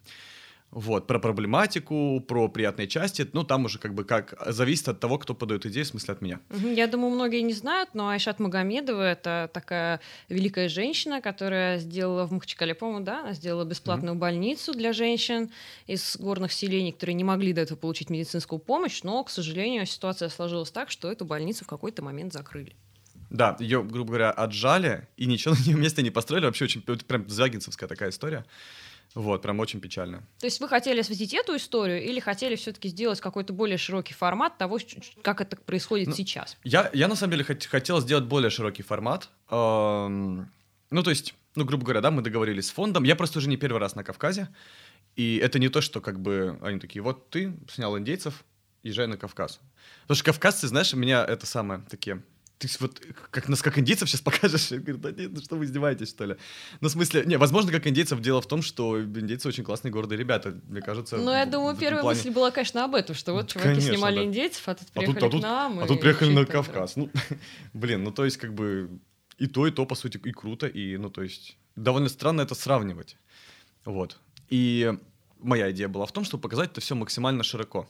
Вот, 0.71 1.07
про 1.07 1.17
проблематику, 1.17 2.23
про 2.27 2.47
приятные 2.47 2.87
части, 2.87 3.27
ну, 3.33 3.43
там 3.43 3.65
уже 3.65 3.79
как 3.79 3.95
бы 3.95 4.03
как 4.03 4.35
зависит 4.45 4.87
от 4.87 4.99
того, 4.99 5.17
кто 5.17 5.33
подает 5.33 5.65
идею, 5.65 5.83
в 5.83 5.89
смысле 5.89 6.13
от 6.13 6.21
меня. 6.21 6.39
Я 6.51 6.85
думаю, 6.85 7.11
многие 7.11 7.41
не 7.41 7.53
знают, 7.53 7.95
но 7.95 8.09
Айшат 8.09 8.39
Магомедова— 8.39 9.01
это 9.11 9.49
такая 9.51 9.99
великая 10.29 10.69
женщина, 10.69 11.21
которая 11.21 11.79
сделала 11.79 12.27
в 12.27 12.31
Махачкале, 12.31 12.75
по-моему, 12.75 13.03
да, 13.03 13.21
она 13.21 13.33
сделала 13.33 13.65
бесплатную 13.65 14.15
mm-hmm. 14.15 14.19
больницу 14.19 14.73
для 14.73 14.93
женщин 14.93 15.49
из 15.87 16.17
горных 16.17 16.51
селений, 16.51 16.91
которые 16.91 17.15
не 17.15 17.23
могли 17.23 17.51
до 17.51 17.61
этого 17.61 17.77
получить 17.77 18.11
медицинскую 18.11 18.59
помощь, 18.59 19.01
но, 19.01 19.23
к 19.23 19.31
сожалению, 19.31 19.87
ситуация 19.87 20.29
сложилась 20.29 20.69
так, 20.69 20.91
что 20.91 21.11
эту 21.11 21.25
больницу 21.25 21.65
в 21.65 21.67
какой-то 21.67 22.03
момент 22.03 22.31
закрыли. 22.31 22.75
Да, 23.29 23.55
ее, 23.59 23.83
грубо 23.83 24.09
говоря, 24.09 24.31
отжали 24.31 25.07
и 25.17 25.25
ничего 25.25 25.55
на 25.55 25.59
нее 25.59 25.75
месте 25.79 26.01
не 26.01 26.11
построили. 26.11 26.45
Вообще 26.45 26.65
очень 26.65 26.81
прям 26.81 27.27
звягинцевская 27.29 27.87
такая 27.87 28.09
история. 28.09 28.45
Вот, 29.15 29.41
прям 29.41 29.59
очень 29.59 29.79
печально. 29.79 30.23
То 30.39 30.45
есть 30.45 30.59
вы 30.59 30.67
хотели 30.67 30.99
осветить 30.99 31.33
эту 31.33 31.55
историю 31.55 32.03
или 32.03 32.19
хотели 32.19 32.55
все-таки 32.55 32.89
сделать 32.89 33.19
какой-то 33.19 33.53
более 33.53 33.77
широкий 33.77 34.13
формат 34.13 34.57
того, 34.57 34.79
как 35.23 35.41
это 35.41 35.55
происходит 35.57 36.09
ну, 36.09 36.13
сейчас? 36.13 36.57
Я, 36.63 36.91
я 36.93 37.07
на 37.07 37.15
самом 37.15 37.31
деле 37.31 37.43
хот- 37.43 37.67
хотел 37.67 38.01
сделать 38.01 38.25
более 38.25 38.51
широкий 38.51 38.83
формат. 38.83 39.29
Эм, 39.49 40.51
ну, 40.91 41.03
то 41.03 41.09
есть, 41.09 41.33
ну, 41.55 41.65
грубо 41.65 41.85
говоря, 41.85 42.01
да, 42.01 42.11
мы 42.11 42.21
договорились 42.21 42.67
с 42.67 42.71
фондом. 42.71 43.03
Я 43.03 43.15
просто 43.15 43.39
уже 43.39 43.49
не 43.49 43.57
первый 43.57 43.79
раз 43.79 43.95
на 43.95 44.03
Кавказе. 44.03 44.47
И 45.15 45.37
это 45.37 45.57
не 45.57 45.69
то, 45.69 45.81
что 45.81 46.01
как 46.01 46.19
бы 46.19 46.59
они 46.61 46.79
такие, 46.79 47.01
вот 47.01 47.29
ты 47.29 47.57
снял 47.67 47.97
индейцев, 47.97 48.45
езжай 48.83 49.07
на 49.07 49.17
Кавказ. 49.17 49.59
Потому 50.03 50.15
что 50.15 50.25
кавказцы, 50.25 50.67
знаешь, 50.67 50.93
меня 50.93 51.25
это 51.25 51.45
самое, 51.45 51.81
такие 51.89 52.23
ты 52.59 52.67
вот 52.81 53.01
как 53.31 53.47
нас 53.47 53.61
как 53.61 53.79
индейцев 53.79 54.09
сейчас 54.09 54.21
покажешь? 54.21 54.69
Я 54.71 54.77
говорю, 54.77 54.97
да 54.97 55.11
нет, 55.11 55.31
ну 55.31 55.41
что 55.41 55.55
вы 55.55 55.65
издеваетесь, 55.65 56.09
что 56.09 56.25
ли? 56.25 56.35
Ну, 56.81 56.89
в 56.89 56.91
смысле, 56.91 57.23
не, 57.25 57.37
возможно, 57.37 57.71
как 57.71 57.87
индейцев 57.87 58.19
дело 58.19 58.41
в 58.41 58.47
том, 58.47 58.61
что 58.61 59.01
индейцы 59.01 59.47
очень 59.47 59.63
классные, 59.63 59.91
гордые 59.91 60.19
ребята, 60.19 60.59
мне 60.67 60.81
кажется. 60.81 61.17
Ну, 61.17 61.31
я 61.31 61.45
думаю, 61.45 61.75
первая 61.77 62.01
плане... 62.01 62.17
мысль 62.17 62.31
была, 62.31 62.51
конечно, 62.51 62.83
об 62.83 62.95
этом, 62.95 63.15
что 63.15 63.33
вот 63.33 63.47
чуваки 63.47 63.69
конечно, 63.69 63.93
снимали 63.93 64.17
да. 64.17 64.23
индейцев, 64.25 64.67
а 64.67 64.75
тут 64.75 64.87
приехали 64.89 65.17
а 65.17 65.21
тут, 65.21 65.29
а 65.29 65.31
тут, 65.31 65.41
к 65.41 65.43
нам. 65.43 65.79
А 65.79 65.87
тут 65.87 66.01
приехали 66.01 66.33
на 66.33 66.45
Кавказ. 66.45 66.97
Ну, 66.97 67.09
блин, 67.73 68.03
ну 68.03 68.11
то 68.11 68.25
есть 68.25 68.37
как 68.37 68.53
бы 68.53 68.89
и 69.39 69.47
то, 69.47 69.65
и 69.65 69.71
то, 69.71 69.85
по 69.85 69.95
сути, 69.95 70.17
и 70.17 70.31
круто, 70.31 70.67
и, 70.67 70.97
ну, 70.97 71.09
то 71.09 71.23
есть, 71.23 71.57
довольно 71.77 72.09
странно 72.09 72.41
это 72.41 72.55
сравнивать. 72.55 73.15
Вот. 73.85 74.19
И 74.49 74.93
моя 75.39 75.71
идея 75.71 75.87
была 75.87 76.05
в 76.05 76.11
том, 76.11 76.25
чтобы 76.25 76.41
показать 76.41 76.71
это 76.71 76.81
все 76.81 76.93
максимально 76.93 77.43
широко. 77.43 77.89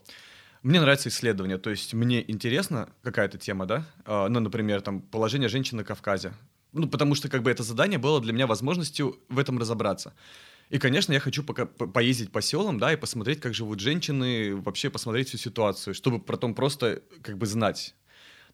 Мне 0.62 0.82
нравится 0.82 1.08
исследование, 1.08 1.58
то 1.58 1.70
есть 1.70 1.94
мне 1.94 2.30
интересна 2.30 2.90
какая-то 3.02 3.38
тема, 3.38 3.66
да, 3.66 3.86
а, 4.06 4.28
ну, 4.28 4.42
например, 4.42 4.82
там, 4.82 5.02
положение 5.02 5.48
женщин 5.48 5.78
на 5.78 5.86
Кавказе. 5.86 6.34
Ну, 6.74 6.88
потому 6.88 7.16
что, 7.16 7.30
как 7.30 7.44
бы, 7.44 7.50
это 7.50 7.64
задание 7.64 7.98
было 7.98 8.20
для 8.22 8.34
меня 8.34 8.46
возможностью 8.46 9.18
в 9.30 9.40
этом 9.40 9.58
разобраться. 9.58 10.14
И, 10.70 10.78
конечно, 10.78 11.14
я 11.14 11.20
хочу 11.20 11.44
пока 11.44 11.66
по 11.66 11.88
поездить 11.88 12.32
по 12.32 12.42
селам, 12.42 12.78
да, 12.78 12.94
и 12.94 12.98
посмотреть, 12.98 13.40
как 13.40 13.54
живут 13.54 13.80
женщины, 13.80 14.56
вообще 14.56 14.90
посмотреть 14.90 15.30
всю 15.30 15.38
ситуацию, 15.38 15.94
чтобы 15.94 16.20
потом 16.20 16.54
просто, 16.54 17.02
как 17.24 17.38
бы, 17.38 17.46
знать. 17.46 17.96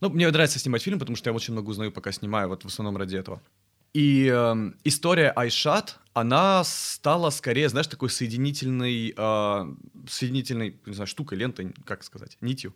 Ну, 0.00 0.08
мне 0.08 0.30
нравится 0.30 0.58
снимать 0.58 0.82
фильм, 0.82 0.98
потому 0.98 1.16
что 1.16 1.30
я 1.30 1.34
очень 1.34 1.52
много 1.52 1.70
узнаю, 1.70 1.90
пока 1.90 2.12
снимаю, 2.12 2.48
вот 2.48 2.62
в 2.62 2.66
основном 2.66 2.96
ради 2.96 3.16
этого. 3.16 3.42
И 3.94 4.30
э, 4.32 4.72
история 4.84 5.30
Айшат, 5.30 5.98
она 6.12 6.64
стала 6.64 7.30
скорее, 7.30 7.68
знаешь, 7.68 7.86
такой 7.86 8.10
соединительной, 8.10 9.14
э, 9.16 9.74
соединительной, 10.08 10.78
не 10.86 10.94
знаю, 10.94 11.06
штукой, 11.06 11.38
лентой, 11.38 11.74
как 11.84 12.04
сказать, 12.04 12.36
нитью 12.40 12.74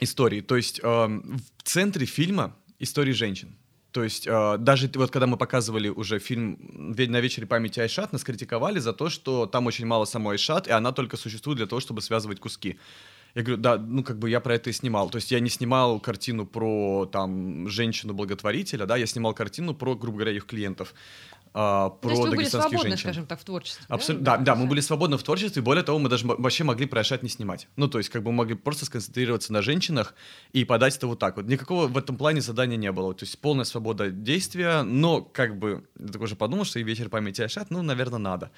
истории. 0.00 0.40
То 0.40 0.56
есть 0.56 0.80
э, 0.82 0.86
в 0.86 1.62
центре 1.62 2.06
фильма 2.06 2.56
истории 2.78 3.12
женщин. 3.12 3.56
То 3.92 4.02
есть 4.02 4.26
э, 4.26 4.56
даже 4.58 4.90
вот 4.94 5.10
когда 5.10 5.26
мы 5.26 5.36
показывали 5.36 5.88
уже 5.88 6.18
фильм 6.18 6.58
«На 6.96 7.20
вечере 7.20 7.46
памяти 7.46 7.80
Айшат», 7.80 8.12
нас 8.12 8.24
критиковали 8.24 8.78
за 8.78 8.92
то, 8.92 9.10
что 9.10 9.46
там 9.46 9.66
очень 9.66 9.86
мало 9.86 10.06
самой 10.06 10.34
Айшат, 10.34 10.66
и 10.66 10.70
она 10.70 10.92
только 10.92 11.16
существует 11.16 11.58
для 11.58 11.66
того, 11.66 11.80
чтобы 11.80 12.00
связывать 12.00 12.40
куски. 12.40 12.78
Я 13.34 13.42
говорю, 13.42 13.62
да, 13.62 13.78
ну 13.78 14.02
как 14.04 14.18
бы 14.18 14.28
я 14.28 14.40
про 14.40 14.54
это 14.54 14.70
и 14.70 14.72
снимал. 14.72 15.08
То 15.10 15.16
есть 15.16 15.30
я 15.30 15.40
не 15.40 15.48
снимал 15.48 16.00
картину 16.00 16.46
про 16.46 17.06
там 17.06 17.68
женщину-благотворителя, 17.68 18.86
да, 18.86 18.96
я 18.96 19.06
снимал 19.06 19.34
картину 19.34 19.74
про, 19.74 19.94
грубо 19.94 20.18
говоря, 20.18 20.32
их 20.36 20.46
клиентов. 20.46 20.94
А, 21.54 21.90
про 21.90 22.08
То 22.08 22.10
есть 22.10 22.22
вы 22.22 22.30
были 22.36 22.46
свободны, 22.46 22.78
женщин. 22.78 22.98
скажем 22.98 23.26
так, 23.26 23.40
в 23.40 23.44
творчестве. 23.44 23.84
Абсолютно, 23.88 24.24
да, 24.24 24.36
да, 24.38 24.54
мы 24.54 24.66
были 24.66 24.80
свободны 24.80 25.18
в 25.18 25.22
творчестве, 25.22 25.60
более 25.60 25.84
того, 25.84 25.98
мы 25.98 26.08
даже 26.08 26.26
вообще 26.26 26.64
могли 26.64 26.86
про 26.86 27.00
Айшат 27.00 27.22
не 27.22 27.28
снимать. 27.28 27.68
Ну, 27.76 27.88
то 27.88 27.98
есть, 27.98 28.10
как 28.10 28.22
бы 28.22 28.30
мы 28.30 28.38
могли 28.38 28.54
просто 28.54 28.86
сконцентрироваться 28.86 29.52
на 29.52 29.60
женщинах 29.60 30.14
и 30.52 30.64
подать 30.64 30.96
это 30.96 31.06
вот 31.06 31.18
так 31.18 31.36
вот. 31.36 31.46
Никакого 31.46 31.88
в 31.88 31.98
этом 31.98 32.16
плане 32.16 32.40
задания 32.40 32.78
не 32.78 32.90
было. 32.90 33.12
То 33.14 33.24
есть, 33.24 33.38
полная 33.38 33.66
свобода 33.66 34.10
действия, 34.10 34.82
но, 34.82 35.20
как 35.20 35.58
бы, 35.58 35.84
я 35.98 36.08
такой 36.08 36.26
же 36.26 36.36
подумал, 36.36 36.64
что 36.64 36.78
и 36.78 36.82
вечер 36.82 37.10
памяти 37.10 37.42
Айшат, 37.42 37.70
ну, 37.70 37.82
наверное, 37.82 38.18
надо. 38.18 38.50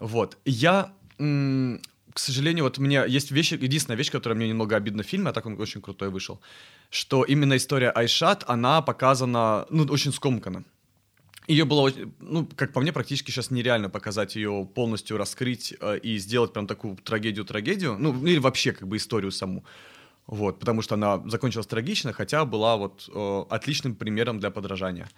Вот. 0.00 0.38
Я 0.46 0.92
к 2.16 2.18
сожалению, 2.18 2.64
вот 2.64 2.78
меня 2.78 3.04
есть 3.04 3.30
вещь, 3.30 3.52
единственная 3.52 3.98
вещь, 3.98 4.10
которая 4.10 4.38
мне 4.38 4.48
немного 4.48 4.74
обидна 4.74 5.02
в 5.02 5.06
фильме, 5.06 5.28
а 5.28 5.32
так 5.34 5.44
он 5.44 5.60
очень 5.60 5.82
крутой 5.82 6.08
вышел, 6.08 6.40
что 6.88 7.24
именно 7.24 7.58
история 7.58 7.90
Айшат, 7.90 8.42
она 8.48 8.80
показана, 8.80 9.66
ну, 9.68 9.84
очень 9.84 10.14
скомканно. 10.14 10.64
Ее 11.46 11.66
было, 11.66 11.92
ну, 12.20 12.48
как 12.56 12.72
по 12.72 12.80
мне, 12.80 12.90
практически 12.90 13.30
сейчас 13.30 13.50
нереально 13.50 13.90
показать 13.90 14.34
ее 14.34 14.66
полностью 14.74 15.18
раскрыть 15.18 15.74
э, 15.78 15.98
и 15.98 16.16
сделать 16.16 16.54
прям 16.54 16.66
такую 16.66 16.96
трагедию-трагедию, 16.96 17.98
ну, 17.98 18.24
или 18.24 18.38
вообще 18.38 18.72
как 18.72 18.88
бы 18.88 18.96
историю 18.96 19.30
саму. 19.30 19.62
Вот, 20.26 20.58
потому 20.58 20.80
что 20.80 20.94
она 20.94 21.22
закончилась 21.26 21.66
трагично, 21.66 22.14
хотя 22.14 22.46
была 22.46 22.78
вот 22.78 23.10
э, 23.12 23.44
отличным 23.50 23.94
примером 23.94 24.40
для 24.40 24.50
подражания. 24.50 25.10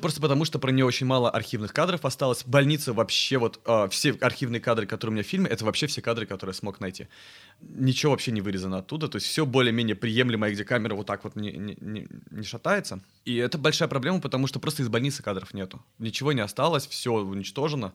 Просто 0.00 0.20
потому, 0.20 0.44
что 0.44 0.58
про 0.58 0.70
нее 0.70 0.84
очень 0.84 1.06
мало 1.06 1.30
архивных 1.30 1.72
кадров 1.72 2.04
осталось. 2.04 2.44
Больница 2.44 2.92
вообще 2.92 3.38
вот 3.38 3.60
э, 3.64 3.88
все 3.90 4.12
архивные 4.20 4.60
кадры, 4.60 4.86
которые 4.86 5.12
у 5.12 5.14
меня 5.14 5.24
в 5.24 5.26
фильме, 5.26 5.48
это 5.50 5.64
вообще 5.64 5.86
все 5.86 6.00
кадры, 6.00 6.26
которые 6.26 6.54
я 6.54 6.58
смог 6.58 6.80
найти. 6.80 7.08
Ничего 7.60 8.12
вообще 8.12 8.30
не 8.30 8.40
вырезано 8.40 8.78
оттуда, 8.78 9.08
то 9.08 9.16
есть 9.16 9.26
все 9.26 9.44
более-менее 9.44 9.96
приемлемое, 9.96 10.52
где 10.52 10.64
камера 10.64 10.94
вот 10.94 11.06
так 11.06 11.24
вот 11.24 11.36
не, 11.36 11.52
не, 11.52 11.76
не, 11.80 12.08
не 12.30 12.44
шатается. 12.44 13.00
И 13.24 13.36
это 13.36 13.58
большая 13.58 13.88
проблема, 13.88 14.20
потому 14.20 14.46
что 14.46 14.60
просто 14.60 14.82
из 14.82 14.88
больницы 14.88 15.22
кадров 15.22 15.52
нету. 15.54 15.82
Ничего 15.98 16.32
не 16.32 16.40
осталось, 16.40 16.86
все 16.86 17.12
уничтожено. 17.12 17.92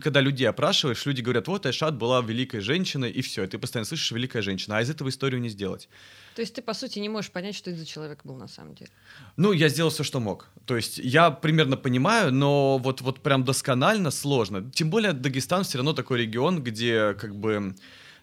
Когда 0.00 0.20
людей 0.20 0.48
опрашиваешь, 0.48 1.06
люди 1.06 1.20
говорят, 1.20 1.46
вот 1.48 1.66
Айшат 1.66 1.96
была 1.96 2.20
великой 2.20 2.60
женщиной, 2.60 3.10
и 3.10 3.22
все, 3.22 3.44
и 3.44 3.46
ты 3.46 3.58
постоянно 3.58 3.86
слышишь 3.86 4.10
«великая 4.10 4.42
женщина», 4.42 4.78
а 4.78 4.82
из 4.82 4.90
этого 4.90 5.08
историю 5.08 5.40
не 5.40 5.48
сделать. 5.48 5.88
То 6.34 6.42
есть 6.42 6.54
ты, 6.54 6.62
по 6.62 6.74
сути, 6.74 6.98
не 6.98 7.08
можешь 7.08 7.30
понять, 7.30 7.54
что 7.54 7.70
это 7.70 7.78
за 7.78 7.86
человек 7.86 8.20
был 8.24 8.36
на 8.36 8.48
самом 8.48 8.74
деле? 8.74 8.90
Ну, 9.36 9.52
я 9.52 9.68
сделал 9.68 9.90
все, 9.90 10.02
что 10.02 10.18
мог. 10.18 10.48
То 10.66 10.74
есть 10.74 10.98
я 10.98 11.30
примерно 11.30 11.76
понимаю, 11.76 12.32
но 12.32 12.78
вот, 12.78 13.02
вот 13.02 13.20
прям 13.20 13.44
досконально 13.44 14.10
сложно. 14.10 14.68
Тем 14.72 14.90
более 14.90 15.12
Дагестан 15.12 15.62
все 15.62 15.78
равно 15.78 15.92
такой 15.92 16.22
регион, 16.22 16.62
где 16.62 17.14
как 17.14 17.36
бы 17.36 17.76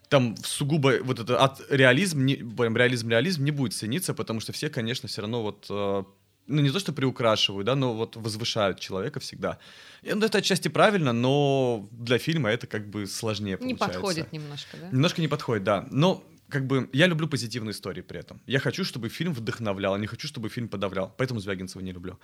там 0.10 0.36
сугубо 0.44 1.00
вот 1.04 1.20
это 1.20 1.42
от 1.42 1.62
реализм, 1.70 2.26
не, 2.26 2.36
прям 2.36 2.76
реализм-реализм 2.76 3.46
не 3.46 3.52
будет 3.52 3.74
цениться, 3.74 4.14
потому 4.14 4.42
что 4.42 4.52
все, 4.52 4.70
конечно, 4.70 5.08
все 5.08 5.22
равно 5.22 5.42
вот 5.42 5.68
э, 5.70 6.04
ну, 6.48 6.62
не 6.62 6.70
то, 6.70 6.80
что 6.80 6.94
приукрашивают, 6.94 7.66
да, 7.66 7.76
но 7.76 7.94
вот 7.94 8.16
возвышают 8.16 8.80
человека 8.80 9.20
всегда. 9.20 9.58
И, 10.02 10.14
ну, 10.14 10.26
это 10.26 10.40
отчасти 10.40 10.68
правильно, 10.68 11.14
но 11.14 11.88
для 11.92 12.18
фильма 12.18 12.50
это 12.50 12.68
как 12.68 12.90
бы 12.90 13.08
сложнее 13.08 13.58
Не 13.62 13.76
получается. 13.76 13.86
подходит 13.86 14.32
немножко, 14.34 14.78
да? 14.78 14.90
Немножко 14.92 15.22
не 15.22 15.28
подходит, 15.28 15.64
да. 15.64 15.88
Но 15.92 16.24
как 16.50 16.68
бы 16.68 16.90
я 16.94 17.08
люблю 17.08 17.28
позитивные 17.28 17.72
истории 17.72 18.02
при 18.02 18.20
этом. 18.20 18.42
Я 18.46 18.60
хочу, 18.60 18.84
чтобы 18.84 19.10
фильм 19.10 19.34
вдохновлял, 19.34 19.94
а 19.94 20.00
не 20.00 20.08
хочу, 20.08 20.28
чтобы 20.28 20.50
фильм 20.50 20.68
подавлял. 20.68 21.14
Поэтому 21.18 21.40
Звягинцева 21.40 21.82
не 21.82 21.94
люблю. 21.94 22.20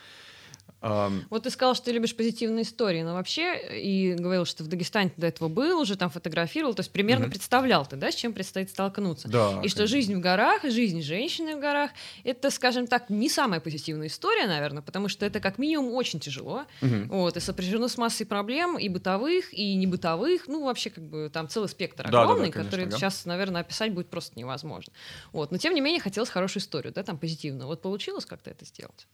Вот 0.81 1.43
ты 1.43 1.49
сказал, 1.49 1.73
что 1.75 1.85
ты 1.85 1.91
любишь 1.91 2.15
позитивные 2.15 2.63
истории, 2.63 3.01
но 3.01 3.15
вообще 3.15 3.79
и 3.81 4.13
говорил, 4.13 4.45
что 4.45 4.63
в 4.63 4.67
Дагестане 4.67 5.09
ты 5.09 5.21
до 5.21 5.27
этого 5.27 5.47
был, 5.47 5.79
уже 5.79 5.95
там 5.95 6.09
фотографировал, 6.09 6.75
то 6.75 6.81
есть 6.81 6.91
примерно 6.91 7.25
mm-hmm. 7.25 7.29
представлял 7.29 7.85
ты, 7.85 7.95
да, 7.95 8.11
с 8.11 8.15
чем 8.15 8.33
предстоит 8.33 8.69
столкнуться. 8.69 9.27
Да, 9.27 9.49
и 9.49 9.53
конечно. 9.55 9.69
что 9.69 9.87
жизнь 9.87 10.15
в 10.15 10.19
горах, 10.19 10.63
жизнь 10.63 11.01
женщины 11.01 11.55
в 11.55 11.59
горах, 11.59 11.91
это, 12.23 12.51
скажем 12.51 12.85
так, 12.85 13.09
не 13.09 13.27
самая 13.27 13.59
позитивная 13.59 14.07
история, 14.07 14.47
наверное, 14.47 14.83
потому 14.83 15.07
что 15.09 15.25
это 15.25 15.39
как 15.39 15.57
минимум 15.57 15.93
очень 15.93 16.19
тяжело, 16.19 16.65
mm-hmm. 16.81 17.07
вот, 17.07 17.37
и 17.37 17.39
сопряжено 17.39 17.87
с 17.87 17.97
массой 17.97 18.25
проблем, 18.25 18.77
и 18.77 18.87
бытовых, 18.87 19.53
и 19.53 19.73
не 19.75 19.87
бытовых, 19.87 20.47
ну, 20.47 20.63
вообще, 20.65 20.91
как 20.91 21.03
бы, 21.03 21.31
там 21.33 21.49
целый 21.49 21.69
спектр 21.69 22.09
да, 22.09 22.21
огромный, 22.21 22.47
да, 22.47 22.47
да, 22.47 22.53
конечно, 22.53 22.71
который 22.71 22.85
да. 22.85 22.97
сейчас, 22.97 23.25
наверное, 23.25 23.61
описать 23.61 23.93
будет 23.93 24.09
просто 24.09 24.37
невозможно. 24.37 24.93
Вот, 25.31 25.51
но, 25.51 25.57
тем 25.57 25.73
не 25.73 25.81
менее, 25.81 26.01
хотелось 26.01 26.29
хорошую 26.29 26.61
историю, 26.61 26.93
да, 26.93 27.01
там, 27.01 27.17
позитивную. 27.17 27.67
Вот 27.67 27.81
получилось 27.81 28.25
как-то 28.25 28.51
это 28.51 28.63
сделать? 28.65 29.07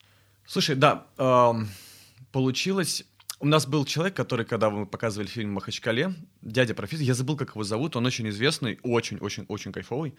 Слушай, 0.45 0.75
да, 0.75 1.07
получилось... 2.31 3.05
У 3.39 3.45
нас 3.45 3.67
был 3.67 3.83
человек, 3.83 4.15
который, 4.15 4.45
когда 4.45 4.69
мы 4.69 4.85
показывали 4.85 5.27
фильм 5.27 5.51
«Махачкале», 5.51 6.13
дядя 6.41 6.73
профессор, 6.73 7.05
я 7.05 7.13
забыл, 7.13 7.35
как 7.35 7.49
его 7.49 7.63
зовут, 7.65 7.97
он 7.97 8.05
очень 8.05 8.29
известный, 8.29 8.79
очень-очень-очень 8.83 9.73
кайфовый. 9.73 10.15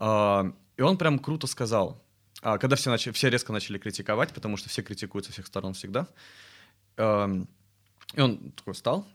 Э, 0.00 0.50
и 0.76 0.82
он 0.82 0.98
прям 0.98 1.20
круто 1.20 1.46
сказал, 1.46 2.04
э, 2.42 2.58
когда 2.58 2.74
все, 2.74 2.90
начали, 2.90 3.12
все 3.12 3.30
резко 3.30 3.52
начали 3.52 3.78
критиковать, 3.78 4.32
потому 4.32 4.56
что 4.56 4.68
все 4.68 4.82
критикуют 4.82 5.26
со 5.26 5.32
всех 5.32 5.46
сторон 5.46 5.74
всегда, 5.74 6.08
и 6.96 8.20
он 8.20 8.52
такой 8.56 8.74
встал, 8.74 9.06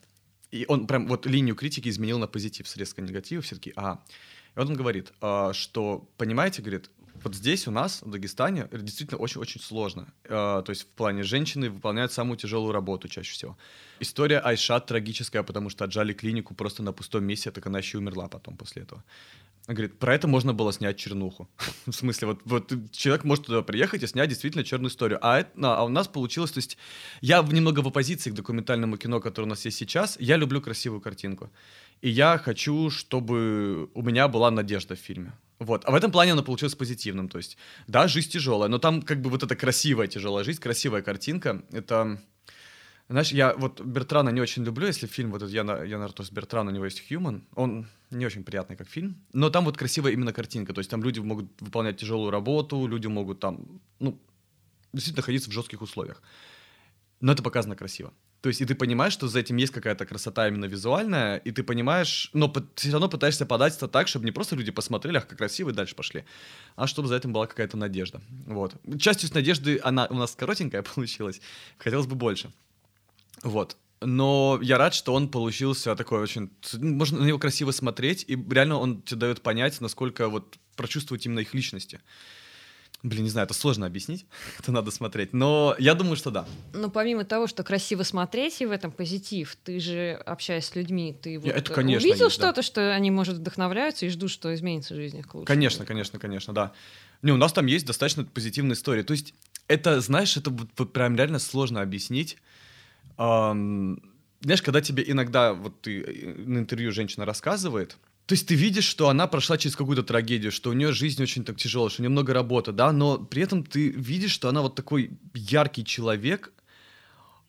и 0.52 0.66
он 0.70 0.88
прям 0.88 1.08
вот 1.08 1.26
линию 1.26 1.56
критики 1.56 1.90
изменил 1.90 2.20
на 2.20 2.28
позитив 2.28 2.68
с 2.70 2.78
резко 2.78 3.02
негатива, 3.02 3.42
все 3.42 3.56
таки 3.56 3.74
а. 3.76 4.00
И 4.56 4.60
вот 4.60 4.70
он 4.70 4.76
говорит, 4.76 5.12
э, 5.20 5.50
что, 5.54 6.08
понимаете, 6.16 6.62
говорит, 6.62 6.90
вот 7.24 7.36
здесь 7.36 7.68
у 7.68 7.72
нас, 7.72 8.02
в 8.02 8.10
Дагестане, 8.10 8.68
действительно 8.72 9.20
очень-очень 9.20 9.62
сложно. 9.62 10.14
Э, 10.24 10.62
то 10.66 10.70
есть 10.70 10.84
в 10.84 10.88
плане 10.88 11.24
женщины 11.24 11.70
выполняют 11.70 12.12
самую 12.12 12.38
тяжелую 12.38 12.72
работу 12.72 13.08
чаще 13.08 13.34
всего. 13.34 13.58
История 14.00 14.40
Айшат 14.40 14.86
трагическая, 14.86 15.44
потому 15.44 15.70
что 15.70 15.86
отжали 15.86 16.14
клинику 16.14 16.56
просто 16.56 16.84
на 16.84 16.94
пустом 16.94 17.24
месте, 17.24 17.52
так 17.52 17.68
она 17.68 17.80
еще 17.80 17.98
и 17.98 18.02
умерла 18.02 18.28
потом 18.28 18.58
после 18.58 18.84
этого. 18.84 19.04
Говорит, 19.68 19.98
про 19.98 20.14
это 20.14 20.28
можно 20.28 20.54
было 20.54 20.74
снять 20.74 20.98
чернуху. 20.98 21.48
в 21.86 21.94
смысле, 21.94 22.28
вот, 22.28 22.42
вот 22.44 22.74
человек 22.92 23.24
может 23.24 23.46
туда 23.46 23.62
приехать 23.62 24.04
и 24.04 24.08
снять 24.08 24.30
действительно 24.30 24.66
черную 24.66 24.90
историю. 24.90 25.20
А, 25.22 25.40
это, 25.40 25.52
а 25.62 25.84
у 25.84 25.90
нас 25.90 26.08
получилось, 26.10 26.52
то 26.52 26.58
есть 26.58 26.78
я 27.22 27.42
немного 27.42 27.80
в 27.80 27.88
оппозиции 27.88 28.30
к 28.30 28.34
документальному 28.34 28.98
кино, 28.98 29.22
которое 29.22 29.46
у 29.46 29.50
нас 29.50 29.64
есть 29.64 29.78
сейчас. 29.78 30.18
Я 30.20 30.36
люблю 30.36 30.62
красивую 30.62 31.00
картинку. 31.00 31.50
И 32.02 32.10
я 32.10 32.38
хочу, 32.38 32.90
чтобы 32.90 33.90
у 33.94 34.02
меня 34.02 34.28
была 34.28 34.52
надежда 34.52 34.96
в 34.96 35.00
фильме. 35.00 35.32
Вот. 35.60 35.86
А 35.86 35.92
в 35.92 35.96
этом 35.96 36.12
плане 36.12 36.34
оно 36.34 36.44
получилось 36.44 36.76
позитивным. 36.76 37.30
То 37.30 37.38
есть, 37.38 37.58
да, 37.88 38.08
жизнь 38.08 38.30
тяжелая, 38.30 38.70
но 38.70 38.80
там 38.80 39.02
как 39.02 39.22
бы 39.22 39.30
вот 39.30 39.44
эта 39.44 39.56
красивая 39.56 40.08
тяжелая 40.08 40.44
жизнь, 40.44 40.60
красивая 40.62 41.02
картинка. 41.02 41.64
Это... 41.72 42.22
Знаешь, 43.10 43.32
я 43.32 43.54
вот 43.54 43.82
Бертрана 43.82 44.30
не 44.30 44.42
очень 44.42 44.64
люблю, 44.64 44.88
если 44.88 45.08
фильм, 45.08 45.32
вот 45.32 45.42
этот 45.42 45.54
Яна, 45.54 45.84
Яна 45.84 46.06
Артус 46.06 46.32
Бертран, 46.32 46.70
у 46.70 46.72
него 46.72 46.86
есть 46.86 47.04
Human, 47.12 47.42
он 47.54 47.86
не 48.12 48.26
очень 48.26 48.44
приятный 48.44 48.78
как 48.78 48.88
фильм, 48.88 49.18
но 49.34 49.50
там 49.50 49.66
вот 49.66 49.78
красивая 49.78 50.14
именно 50.14 50.32
картинка, 50.32 50.74
то 50.74 50.80
есть 50.80 50.90
там 50.90 51.04
люди 51.04 51.20
могут 51.20 51.62
выполнять 51.62 51.98
тяжелую 51.98 52.32
работу, 52.32 52.88
люди 52.88 53.08
могут 53.08 53.42
там, 53.42 53.82
ну, 54.00 54.18
действительно 54.94 55.22
находиться 55.22 55.50
в 55.50 55.54
жестких 55.54 55.82
условиях. 55.82 56.24
Но 57.20 57.34
это 57.34 57.44
показано 57.44 57.76
красиво. 57.76 58.14
То 58.44 58.50
есть, 58.50 58.60
и 58.60 58.66
ты 58.66 58.76
понимаешь, 58.76 59.14
что 59.14 59.30
за 59.30 59.40
этим 59.40 59.56
есть 59.56 59.72
какая-то 59.72 60.06
красота 60.06 60.50
именно 60.50 60.66
визуальная, 60.66 61.38
и 61.38 61.52
ты 61.52 61.64
понимаешь, 61.64 62.30
но 62.34 62.54
все 62.76 62.92
равно 62.92 63.08
пытаешься 63.08 63.46
подать 63.46 63.78
это 63.78 63.88
так, 63.88 64.10
чтобы 64.10 64.26
не 64.26 64.32
просто 64.32 64.58
люди 64.58 64.70
посмотрели, 64.70 65.16
ах, 65.16 65.28
как 65.28 65.38
красиво, 65.38 65.70
и 65.70 65.74
дальше 65.74 65.96
пошли, 65.96 66.26
а 66.76 66.86
чтобы 66.86 67.08
за 67.08 67.16
этим 67.16 67.32
была 67.32 67.48
какая-то 67.48 67.78
надежда. 67.78 68.22
Вот. 68.46 68.76
Частью 69.00 69.30
с 69.30 69.34
надежды 69.34 69.80
она 69.82 70.08
у 70.10 70.16
нас 70.16 70.36
коротенькая 70.36 70.82
получилась, 70.96 71.40
хотелось 71.78 72.06
бы 72.06 72.16
больше. 72.16 72.52
Вот. 73.44 73.78
Но 74.02 74.60
я 74.62 74.78
рад, 74.78 74.94
что 74.94 75.14
он 75.14 75.30
получился 75.30 75.96
такой 75.96 76.20
очень... 76.20 76.50
Можно 76.74 77.22
на 77.22 77.26
него 77.26 77.40
красиво 77.40 77.72
смотреть, 77.72 78.26
и 78.28 78.36
реально 78.36 78.78
он 78.78 79.04
тебе 79.04 79.22
дает 79.22 79.42
понять, 79.42 79.80
насколько 79.80 80.28
вот 80.28 80.58
прочувствовать 80.76 81.26
именно 81.26 81.40
их 81.40 81.54
личности. 81.54 82.02
Блин, 83.04 83.24
не 83.24 83.30
знаю, 83.30 83.46
это 83.46 83.54
сложно 83.54 83.86
объяснить, 83.86 84.26
это 84.60 84.72
надо 84.72 84.90
смотреть, 84.90 85.34
но 85.34 85.76
я 85.78 85.94
думаю, 85.94 86.16
что 86.16 86.32
да. 86.32 86.46
Но 86.74 86.90
помимо 86.90 87.26
того, 87.26 87.48
что 87.48 87.64
красиво 87.64 88.04
смотреть 88.04 88.62
и 88.62 88.66
в 88.66 88.72
этом 88.72 88.92
позитив, 88.92 89.58
ты 89.64 89.80
же, 89.80 90.14
общаясь 90.26 90.66
с 90.66 90.76
людьми, 90.76 91.16
ты 91.22 91.38
вот 91.38 91.50
это, 91.50 91.74
конечно, 91.74 92.08
увидел 92.08 92.30
что-то, 92.30 92.58
да. 92.58 92.62
что 92.62 92.94
они, 92.94 93.12
может, 93.12 93.38
вдохновляются 93.38 94.06
и 94.06 94.10
ждут, 94.10 94.32
что 94.32 94.54
изменится 94.56 94.96
жизнь 94.96 95.20
их 95.20 95.28
к 95.28 95.36
лучшему? 95.36 95.46
Конечно, 95.46 95.86
конечно, 95.86 96.18
конечно, 96.18 96.54
да. 96.54 96.72
Не, 97.22 97.32
у 97.32 97.38
нас 97.38 97.54
там 97.54 97.66
есть 97.66 97.86
достаточно 97.86 98.26
позитивная 98.26 98.76
история. 98.76 99.04
То 99.04 99.14
есть 99.14 99.34
это, 99.68 100.00
знаешь, 100.02 100.36
это 100.38 100.52
прям 100.52 101.16
реально 101.16 101.40
сложно 101.40 101.82
объяснить. 101.82 102.38
Ам, 103.18 104.02
знаешь, 104.42 104.62
когда 104.62 104.82
тебе 104.82 105.04
иногда 105.08 105.54
вот 105.54 105.82
ты 105.82 106.02
э, 106.02 106.36
на 106.46 106.60
интервью 106.60 106.92
женщина 106.92 107.26
рассказывает, 107.26 107.98
то 108.26 108.34
есть 108.34 108.48
ты 108.48 108.56
видишь, 108.56 108.86
что 108.86 109.10
она 109.10 109.28
прошла 109.28 109.58
через 109.58 109.76
какую-то 109.76 110.04
трагедию, 110.04 110.52
что 110.52 110.70
у 110.70 110.74
нее 110.74 110.94
жизнь 110.94 111.22
очень 111.22 111.44
так 111.44 111.58
тяжелая, 111.58 111.90
что 111.90 112.02
у 112.02 112.04
нее 112.04 112.10
много 112.10 112.34
работы, 112.34 112.72
да, 112.72 112.92
но 112.92 113.18
при 113.18 113.44
этом 113.44 113.64
ты 113.64 113.90
видишь, 113.90 114.32
что 114.32 114.48
она 114.48 114.62
вот 114.62 114.76
такой 114.76 115.12
яркий 115.34 115.84
человек, 115.84 116.54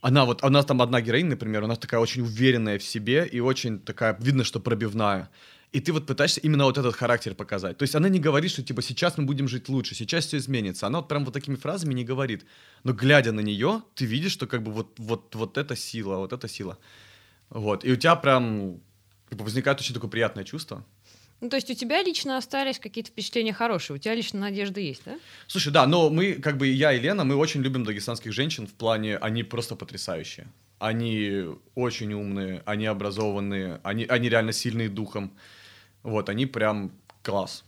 она 0.01 0.25
вот, 0.25 0.43
она 0.43 0.63
там 0.63 0.83
одна 0.83 1.01
героиня, 1.01 1.31
например, 1.31 1.65
она 1.65 1.77
такая 1.77 2.01
очень 2.01 2.23
уверенная 2.23 2.79
в 2.79 2.83
себе 2.83 3.27
и 3.27 3.41
очень 3.41 3.79
такая, 3.79 4.17
видно, 4.21 4.43
что 4.45 4.61
пробивная. 4.61 5.31
И 5.73 5.81
ты 5.81 5.93
вот 5.93 6.07
пытаешься 6.07 6.41
именно 6.41 6.65
вот 6.65 6.79
этот 6.79 6.95
характер 6.95 7.35
показать. 7.35 7.79
То 7.79 7.85
есть 7.85 7.95
она 7.95 8.09
не 8.09 8.21
говорит, 8.21 8.51
что 8.51 8.63
типа 8.63 8.83
сейчас 8.83 9.19
мы 9.19 9.25
будем 9.25 9.49
жить 9.49 9.69
лучше, 9.69 9.95
сейчас 9.95 10.27
все 10.27 10.37
изменится. 10.37 10.87
Она 10.87 10.99
вот 10.99 11.09
прям 11.09 11.25
вот 11.25 11.35
такими 11.35 11.57
фразами 11.57 11.95
не 11.95 12.05
говорит. 12.05 12.45
Но 12.85 12.93
глядя 12.93 13.33
на 13.33 13.41
нее, 13.41 13.83
ты 13.95 14.05
видишь, 14.05 14.33
что 14.33 14.47
как 14.47 14.63
бы 14.63 14.71
вот, 14.71 14.99
вот, 14.99 15.35
вот 15.35 15.59
эта 15.59 15.75
сила, 15.75 16.19
вот 16.19 16.33
эта 16.33 16.49
сила. 16.49 16.79
Вот. 17.51 17.85
И 17.85 17.91
у 17.91 17.97
тебя 17.97 18.15
прям 18.15 18.81
бы 19.37 19.45
возникает 19.45 19.81
очень 19.81 19.95
такое 19.95 20.11
приятное 20.11 20.45
чувство. 20.45 20.85
Ну, 21.41 21.49
то 21.51 21.57
есть 21.57 21.71
у 21.71 21.75
тебя 21.75 22.03
лично 22.03 22.39
остались 22.39 22.79
какие-то 22.79 23.11
впечатления 23.11 23.53
хорошие, 23.53 23.97
у 23.97 23.99
тебя 23.99 24.15
лично 24.15 24.41
надежда 24.41 24.81
есть, 24.81 25.03
да? 25.05 25.19
Слушай, 25.47 25.73
да, 25.73 25.87
но 25.87 26.09
мы, 26.09 26.35
как 26.35 26.57
бы 26.57 26.67
я 26.69 26.93
и 26.93 27.01
Лена, 27.01 27.25
мы 27.25 27.37
очень 27.37 27.61
любим 27.63 27.85
дагестанских 27.85 28.33
женщин 28.33 28.67
в 28.67 28.73
плане, 28.73 29.19
они 29.19 29.43
просто 29.43 29.77
потрясающие. 29.77 30.47
Они 30.79 31.45
очень 31.75 32.13
умные, 32.13 32.63
они 32.67 32.87
образованные, 32.87 33.81
они, 33.83 34.05
они 34.05 34.29
реально 34.29 34.53
сильные 34.53 34.89
духом. 34.89 35.33
Вот, 36.03 36.29
они 36.29 36.47
прям 36.47 36.93
класс. 37.23 37.65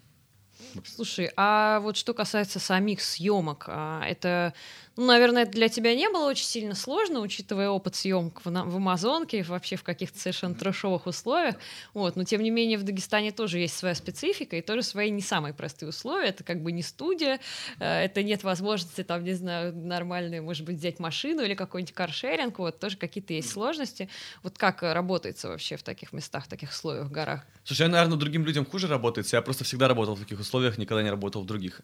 Слушай, 0.85 1.31
а 1.37 1.81
вот 1.81 1.97
что 1.97 2.15
касается 2.15 2.59
самих 2.59 3.01
съемок, 3.01 3.65
а, 3.69 4.05
это, 4.07 4.55
ну, 4.97 5.07
наверное, 5.07 5.43
это 5.43 5.53
для 5.53 5.69
тебя 5.69 5.95
не 5.95 6.09
было 6.09 6.27
очень 6.27 6.47
сильно 6.47 6.75
сложно, 6.75 7.21
учитывая 7.21 7.69
опыт 7.69 7.95
съемок 7.97 8.41
в, 8.45 8.51
в 8.51 8.77
Амазонке, 8.77 9.43
вообще 9.43 9.77
в 9.77 9.83
каких-то 9.83 10.19
совершенно 10.19 10.55
трэшовых 10.55 11.07
условиях. 11.07 11.57
Вот, 11.93 12.17
но 12.17 12.25
тем 12.25 12.43
не 12.43 12.51
менее 12.51 12.79
в 12.79 12.83
Дагестане 12.83 13.33
тоже 13.33 13.59
есть 13.59 13.77
своя 13.77 13.95
специфика 13.95 14.57
и 14.57 14.63
тоже 14.63 14.83
свои 14.83 15.11
не 15.11 15.23
самые 15.23 15.53
простые 15.55 15.91
условия. 15.91 16.29
Это 16.29 16.45
как 16.45 16.63
бы 16.63 16.73
не 16.73 16.83
студия, 16.83 17.41
э, 17.79 18.05
это 18.05 18.23
нет 18.23 18.43
возможности 18.43 19.03
там, 19.05 19.25
не 19.25 19.35
знаю, 19.35 19.77
нормальные, 19.77 20.41
может 20.41 20.65
быть, 20.65 20.77
взять 20.77 20.99
машину 20.99 21.43
или 21.43 21.55
какой-нибудь 21.55 21.95
каршеринг. 21.95 22.59
Вот 22.59 22.79
тоже 22.79 22.97
какие-то 22.97 23.35
есть 23.35 23.51
сложности. 23.51 24.09
Вот 24.43 24.57
как 24.57 24.83
э, 24.83 24.93
работается 24.93 25.49
вообще 25.49 25.77
в 25.77 25.83
таких 25.83 26.13
местах, 26.13 26.45
в 26.45 26.49
таких 26.49 26.71
условиях, 26.71 27.07
в 27.07 27.11
горах? 27.11 27.43
Слушай, 27.65 27.83
я, 27.83 27.89
наверное, 27.89 28.17
другим 28.17 28.45
людям 28.45 28.65
хуже 28.65 28.87
работает. 28.87 29.27
Я 29.33 29.43
просто 29.43 29.65
всегда 29.65 29.89
работал 29.89 30.15
в 30.15 30.21
таких 30.21 30.41
условиях, 30.41 30.79
никогда 30.79 31.03
не 31.03 31.11
работал 31.11 31.43
в 31.43 31.47
других. 31.47 31.81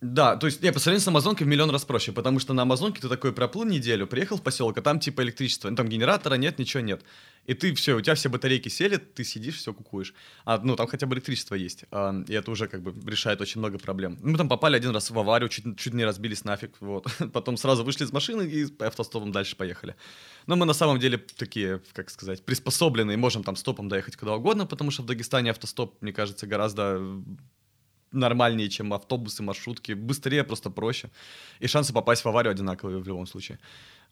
Да, 0.00 0.36
то 0.36 0.46
есть, 0.46 0.62
не, 0.62 0.70
по 0.70 0.78
сравнению 0.78 1.04
с 1.04 1.08
Амазонкой 1.08 1.46
в 1.46 1.48
миллион 1.48 1.70
раз 1.70 1.84
проще, 1.84 2.12
потому 2.12 2.27
что 2.38 2.52
на 2.52 2.62
Амазонке 2.62 3.00
ты 3.00 3.08
такой 3.08 3.32
проплыл 3.32 3.64
неделю, 3.64 4.06
приехал 4.06 4.36
в 4.36 4.42
поселок, 4.42 4.76
а 4.78 4.82
там 4.82 5.00
типа 5.00 5.22
электричество, 5.22 5.70
ну, 5.70 5.76
там 5.76 5.88
генератора 5.88 6.34
нет, 6.34 6.58
ничего 6.58 6.82
нет. 6.82 7.02
И 7.48 7.54
ты 7.54 7.74
все, 7.74 7.96
у 7.96 8.00
тебя 8.02 8.14
все 8.14 8.28
батарейки 8.28 8.68
сели, 8.68 8.98
ты 8.98 9.24
сидишь, 9.24 9.56
все 9.56 9.72
кукуешь. 9.72 10.12
А, 10.44 10.60
ну, 10.62 10.76
там 10.76 10.86
хотя 10.86 11.06
бы 11.06 11.14
электричество 11.14 11.54
есть. 11.54 11.84
А, 11.90 12.14
и 12.28 12.34
это 12.34 12.50
уже 12.50 12.68
как 12.68 12.82
бы 12.82 12.94
решает 13.10 13.40
очень 13.40 13.60
много 13.60 13.78
проблем. 13.78 14.18
Мы 14.22 14.36
там 14.36 14.50
попали 14.50 14.76
один 14.76 14.90
раз 14.90 15.10
в 15.10 15.18
аварию, 15.18 15.48
чуть, 15.48 15.78
чуть 15.78 15.94
не 15.94 16.04
разбились 16.04 16.44
нафиг. 16.44 16.76
Вот. 16.80 17.06
Потом 17.32 17.56
сразу 17.56 17.84
вышли 17.84 18.04
из 18.04 18.12
машины 18.12 18.42
и 18.42 18.66
автостопом 18.80 19.32
дальше 19.32 19.56
поехали. 19.56 19.96
Но 20.46 20.56
мы 20.56 20.66
на 20.66 20.74
самом 20.74 20.98
деле 20.98 21.16
такие, 21.38 21.80
как 21.94 22.10
сказать, 22.10 22.44
приспособленные, 22.44 23.16
можем 23.16 23.42
там 23.42 23.56
стопом 23.56 23.88
доехать 23.88 24.16
куда 24.16 24.34
угодно, 24.34 24.66
потому 24.66 24.90
что 24.90 25.02
в 25.02 25.06
Дагестане 25.06 25.50
автостоп, 25.50 25.96
мне 26.02 26.12
кажется, 26.12 26.46
гораздо 26.46 27.00
нормальнее, 28.12 28.68
чем 28.68 28.92
автобусы, 28.92 29.42
маршрутки, 29.42 29.92
быстрее, 29.92 30.44
просто 30.44 30.70
проще. 30.70 31.10
И 31.60 31.66
шансы 31.66 31.92
попасть 31.92 32.24
в 32.24 32.28
аварию 32.28 32.52
одинаковые 32.52 32.98
в 32.98 33.06
любом 33.08 33.26
случае. 33.26 33.58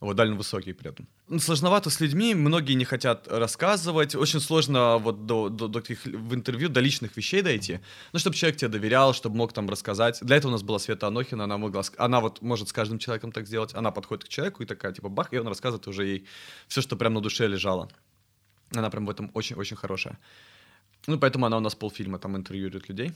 Вот, 0.00 0.14
довольно 0.16 0.36
высокие 0.36 0.74
при 0.74 0.90
этом. 0.90 1.06
Ну, 1.28 1.38
Сложновато 1.38 1.88
с 1.88 2.00
людьми, 2.00 2.34
многие 2.34 2.74
не 2.74 2.84
хотят 2.84 3.28
рассказывать. 3.28 4.14
Очень 4.14 4.40
сложно 4.40 4.98
вот 4.98 5.24
до, 5.24 5.48
до, 5.48 5.68
до 5.68 5.80
таких 5.80 6.04
в 6.04 6.34
интервью, 6.34 6.68
до 6.68 6.80
личных 6.80 7.16
вещей 7.16 7.40
дойти. 7.40 7.80
Ну, 8.12 8.18
чтобы 8.18 8.36
человек 8.36 8.58
тебе 8.58 8.68
доверял, 8.68 9.14
чтобы 9.14 9.36
мог 9.36 9.54
там 9.54 9.70
рассказать. 9.70 10.18
Для 10.20 10.36
этого 10.36 10.50
у 10.50 10.52
нас 10.52 10.62
была 10.62 10.78
Света 10.78 11.06
Анохина, 11.06 11.44
она 11.44 11.56
могла, 11.56 11.82
она 11.96 12.20
вот 12.20 12.42
может 12.42 12.68
с 12.68 12.72
каждым 12.72 12.98
человеком 12.98 13.32
так 13.32 13.46
сделать. 13.46 13.74
Она 13.74 13.90
подходит 13.90 14.24
к 14.24 14.28
человеку 14.28 14.62
и 14.62 14.66
такая, 14.66 14.92
типа, 14.92 15.08
бах, 15.08 15.32
и 15.32 15.38
он 15.38 15.48
рассказывает 15.48 15.88
уже 15.88 16.04
ей 16.04 16.26
все, 16.68 16.82
что 16.82 16.96
прям 16.96 17.14
на 17.14 17.22
душе 17.22 17.46
лежало. 17.46 17.88
Она 18.74 18.90
прям 18.90 19.06
в 19.06 19.10
этом 19.10 19.30
очень-очень 19.32 19.76
хорошая. 19.76 20.18
Ну, 21.06 21.18
поэтому 21.18 21.46
она 21.46 21.56
у 21.56 21.60
нас 21.60 21.74
полфильма 21.74 22.18
там 22.18 22.36
интервьюирует 22.36 22.88
людей. 22.90 23.12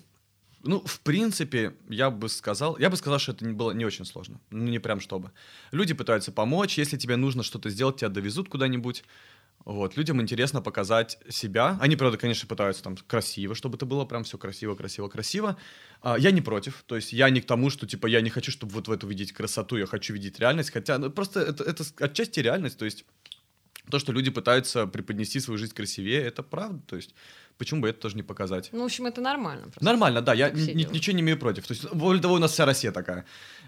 Ну, 0.62 0.80
в 0.84 1.00
принципе, 1.00 1.74
я 1.88 2.10
бы 2.10 2.28
сказал, 2.28 2.78
я 2.78 2.90
бы 2.90 2.96
сказал, 2.96 3.18
что 3.18 3.32
это 3.32 3.48
было 3.48 3.72
не 3.72 3.84
очень 3.84 4.04
сложно. 4.04 4.40
Ну, 4.50 4.64
не 4.64 4.78
прям 4.78 5.00
чтобы. 5.00 5.32
Люди 5.72 5.94
пытаются 5.94 6.32
помочь, 6.32 6.78
если 6.78 6.98
тебе 6.98 7.16
нужно 7.16 7.42
что-то 7.42 7.70
сделать, 7.70 7.96
тебя 7.96 8.10
довезут 8.10 8.48
куда-нибудь. 8.48 9.04
Вот, 9.64 9.96
людям 9.96 10.20
интересно 10.22 10.62
показать 10.62 11.18
себя. 11.28 11.78
Они, 11.80 11.94
правда, 11.94 12.16
конечно, 12.16 12.48
пытаются 12.48 12.82
там 12.82 12.96
красиво, 12.96 13.54
чтобы 13.54 13.76
это 13.76 13.84
было 13.84 14.06
прям 14.06 14.24
все 14.24 14.38
красиво, 14.38 14.74
красиво, 14.74 15.08
красиво. 15.08 15.56
А, 16.00 16.18
я 16.18 16.30
не 16.30 16.40
против. 16.40 16.82
То 16.86 16.96
есть 16.96 17.12
я 17.12 17.28
не 17.28 17.40
к 17.42 17.46
тому, 17.46 17.68
что, 17.68 17.86
типа, 17.86 18.06
я 18.06 18.22
не 18.22 18.30
хочу, 18.30 18.50
чтобы 18.50 18.72
вот 18.72 18.88
в 18.88 18.92
эту 18.92 19.06
видеть 19.06 19.32
красоту, 19.32 19.76
я 19.76 19.86
хочу 19.86 20.14
видеть 20.14 20.40
реальность. 20.40 20.70
Хотя, 20.70 20.96
ну, 20.98 21.10
просто 21.10 21.40
это, 21.40 21.62
это 21.64 21.84
отчасти 22.00 22.40
реальность. 22.40 22.78
То 22.78 22.86
есть 22.86 23.04
то, 23.90 23.98
что 23.98 24.12
люди 24.12 24.30
пытаются 24.30 24.86
преподнести 24.86 25.40
свою 25.40 25.58
жизнь 25.58 25.74
красивее, 25.74 26.22
это 26.22 26.42
правда. 26.42 26.80
То 26.86 26.96
есть 26.96 27.14
почему 27.60 27.82
бы 27.82 27.88
это 27.90 28.00
тоже 28.00 28.16
не 28.16 28.22
показать? 28.22 28.70
Ну, 28.72 28.80
в 28.80 28.84
общем, 28.84 29.06
это 29.06 29.20
нормально. 29.20 29.62
просто. 29.64 29.84
Нормально, 29.84 30.22
да, 30.22 30.34
я 30.34 30.50
ничего 30.50 31.16
не 31.16 31.20
имею 31.20 31.38
против. 31.38 31.66
То 31.66 31.74
есть, 31.74 31.94
более 31.94 32.22
того, 32.22 32.34
у 32.34 32.38
нас 32.38 32.52
вся 32.52 32.64
Россия 32.64 32.92
такая. 32.92 33.24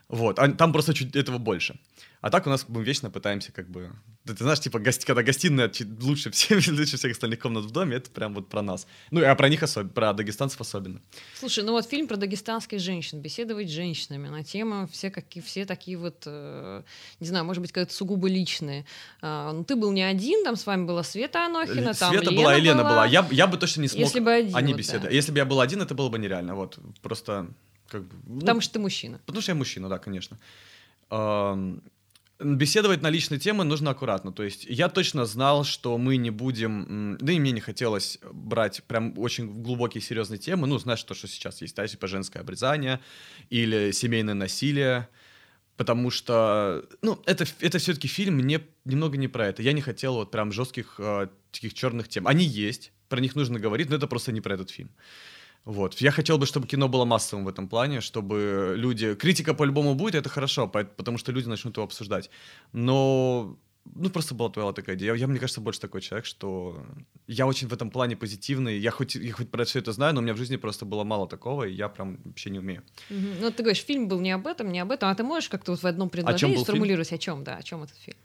Вот, 0.09 0.39
а 0.39 0.49
там 0.49 0.73
просто 0.73 0.95
чуть 0.95 1.15
этого 1.17 1.39
больше. 1.39 1.75
А 2.23 2.31
так 2.31 2.47
у 2.47 2.51
нас 2.51 2.67
мы 2.69 2.85
вечно 2.85 3.11
пытаемся 3.11 3.51
как 3.51 3.69
бы... 3.69 3.91
Да 4.25 4.33
Ты 4.33 4.45
знаешь, 4.45 4.61
типа, 4.61 4.79
гости, 4.79 5.05
когда 5.05 5.25
гостиная 5.25 5.69
лучше, 6.01 6.31
всех, 6.31 6.65
лучше 6.69 6.97
всех 6.97 7.13
остальных 7.13 7.41
комнат 7.41 7.65
в 7.65 7.73
доме, 7.73 7.97
это 7.97 8.11
прям 8.13 8.33
вот 8.33 8.49
про 8.49 8.63
нас. 8.63 8.87
Ну, 9.11 9.25
а 9.25 9.35
про 9.35 9.49
них 9.49 9.65
особенно, 9.65 9.91
про 9.91 10.13
дагестанцев 10.13 10.61
особенно. 10.61 11.01
Слушай, 11.35 11.65
ну 11.65 11.73
вот 11.73 11.85
фильм 11.85 12.07
про 12.07 12.17
дагестанских 12.17 12.79
женщин, 12.79 13.21
беседовать 13.21 13.69
с 13.69 13.73
женщинами 13.73 14.29
на 14.29 14.45
тему 14.45 14.89
все, 14.93 15.11
какие, 15.11 15.43
все 15.43 15.65
такие 15.65 15.97
вот, 15.97 16.23
э, 16.27 16.83
не 17.19 17.27
знаю, 17.27 17.45
может 17.45 17.61
быть, 17.61 17.73
как-то 17.73 17.93
сугубо 17.93 18.29
личные. 18.29 18.87
А, 19.21 19.53
ну, 19.53 19.65
ты 19.65 19.75
был 19.75 19.91
не 19.91 20.03
один, 20.03 20.45
там 20.45 20.55
с 20.55 20.65
вами 20.65 20.85
была 20.85 21.03
Света 21.03 21.45
Анохина, 21.47 21.93
там 21.93 22.13
Света 22.13 22.31
была, 22.31 22.57
и 22.57 22.61
Лена 22.61 22.85
была. 22.85 23.05
Я, 23.05 23.27
я 23.33 23.49
бы 23.49 23.59
точно 23.59 23.81
не 23.81 23.89
смог... 23.89 24.01
Если 24.01 24.21
бы 24.21 24.33
один, 24.33 24.55
Они 24.55 24.73
вот, 24.73 24.79
беседовали. 24.79 25.09
да. 25.09 25.15
Если 25.17 25.33
бы 25.33 25.39
я 25.39 25.45
был 25.45 25.61
один, 25.61 25.83
это 25.83 25.97
было 25.97 26.09
бы 26.09 26.21
нереально. 26.21 26.55
Вот, 26.55 26.79
просто 27.01 27.49
как 27.89 28.05
бы... 28.05 28.15
ну, 28.29 28.41
Потому 28.41 28.61
что 28.61 28.75
ты 28.75 28.79
мужчина. 28.79 29.21
Потому 29.27 29.43
что 29.43 29.51
я 29.51 29.57
мужчина, 29.57 29.89
да, 29.89 29.99
конечно. 29.99 30.39
Ам, 31.11 31.83
Беседовать 32.43 33.03
на 33.03 33.11
личные 33.11 33.39
темы 33.39 33.65
нужно 33.65 33.91
аккуратно. 33.91 34.33
То 34.33 34.43
есть 34.43 34.65
я 34.69 34.89
точно 34.89 35.25
знал, 35.25 35.65
что 35.65 35.99
мы 35.99 36.17
не 36.17 36.31
будем... 36.31 37.17
Да 37.21 37.33
и 37.33 37.39
мне 37.39 37.53
не 37.53 37.61
хотелось 37.61 38.19
брать 38.33 38.83
прям 38.85 39.19
очень 39.19 39.63
глубокие 39.63 40.03
серьезные 40.03 40.39
темы. 40.39 40.67
Ну, 40.67 40.79
знаешь, 40.79 41.03
то, 41.03 41.15
что 41.15 41.29
сейчас 41.29 41.63
есть, 41.63 41.77
да, 41.77 41.87
типа 41.87 42.07
женское 42.07 42.41
обрезание 42.41 43.01
или 43.51 43.93
семейное 43.93 44.35
насилие. 44.35 45.09
Потому 45.77 46.11
что, 46.11 46.85
ну, 47.01 47.21
это, 47.27 47.45
это 47.61 47.79
все-таки 47.79 48.07
фильм 48.07 48.39
не, 48.41 48.61
немного 48.85 49.17
не 49.17 49.29
про 49.29 49.49
это. 49.49 49.63
Я 49.63 49.73
не 49.73 49.81
хотел 49.81 50.15
вот 50.15 50.31
прям 50.31 50.53
жестких 50.53 50.97
э, 50.99 51.29
таких 51.51 51.75
черных 51.75 52.09
тем. 52.09 52.27
Они 52.27 52.45
есть, 52.45 52.93
про 53.09 53.21
них 53.21 53.35
нужно 53.35 53.59
говорить, 53.59 53.89
но 53.89 53.97
это 53.97 54.07
просто 54.07 54.33
не 54.33 54.41
про 54.41 54.55
этот 54.55 54.71
фильм. 54.71 54.91
Вот. 55.65 56.01
Я 56.01 56.11
хотел 56.11 56.39
бы, 56.39 56.47
чтобы 56.47 56.67
кино 56.67 56.89
было 56.89 57.05
массовым 57.05 57.45
в 57.45 57.49
этом 57.49 57.69
плане, 57.69 58.01
чтобы 58.01 58.75
люди... 58.77 59.15
Критика 59.15 59.55
по-любому 59.55 59.95
будет, 59.95 60.15
это 60.17 60.29
хорошо, 60.29 60.67
по- 60.67 60.85
потому 60.85 61.19
что 61.19 61.33
люди 61.33 61.49
начнут 61.49 61.77
его 61.77 61.85
обсуждать. 61.85 62.31
Но... 62.73 63.57
Ну, 63.95 64.11
просто 64.11 64.35
была 64.35 64.49
твоя 64.49 64.73
такая 64.73 64.95
идея. 64.95 65.13
Я, 65.13 65.19
я, 65.19 65.27
мне 65.27 65.41
кажется, 65.41 65.61
больше 65.61 65.81
такой 65.81 66.01
человек, 66.03 66.25
что 66.25 66.87
я 67.27 67.49
очень 67.49 67.67
в 67.67 67.73
этом 67.73 67.91
плане 67.91 68.17
позитивный. 68.17 68.79
Я 68.79 68.93
хоть, 68.93 69.17
я 69.17 69.33
хоть 69.33 69.51
про 69.51 69.65
все 69.65 69.81
это 69.81 69.93
знаю, 69.93 70.15
но 70.15 70.21
у 70.21 70.23
меня 70.23 70.35
в 70.35 70.37
жизни 70.37 70.57
просто 70.57 70.85
было 70.85 71.03
мало 71.03 71.27
такого, 71.27 71.65
и 71.65 71.73
я 71.73 71.89
прям 71.89 72.19
вообще 72.25 72.51
не 72.51 72.61
умею. 72.61 72.85
Мгм. 73.11 73.41
Ну, 73.41 73.51
ты 73.51 73.65
говоришь, 73.65 73.85
фильм 73.85 74.07
был 74.07 74.21
не 74.21 74.31
об 74.31 74.47
этом, 74.47 74.71
не 74.71 74.79
об 74.79 74.93
этом, 74.93 75.09
а 75.09 75.15
ты 75.17 75.25
можешь 75.25 75.49
как-то 75.49 75.73
вот 75.73 75.83
в 75.83 75.87
одном 75.87 76.11
предложении 76.11 76.55
фильм? 76.55 76.65
сформулировать, 76.65 77.13
о 77.13 77.19
чем, 77.19 77.43
да, 77.43 77.57
о 77.57 77.63
чем 77.63 77.83
этот 77.83 77.97
фильм? 77.99 78.17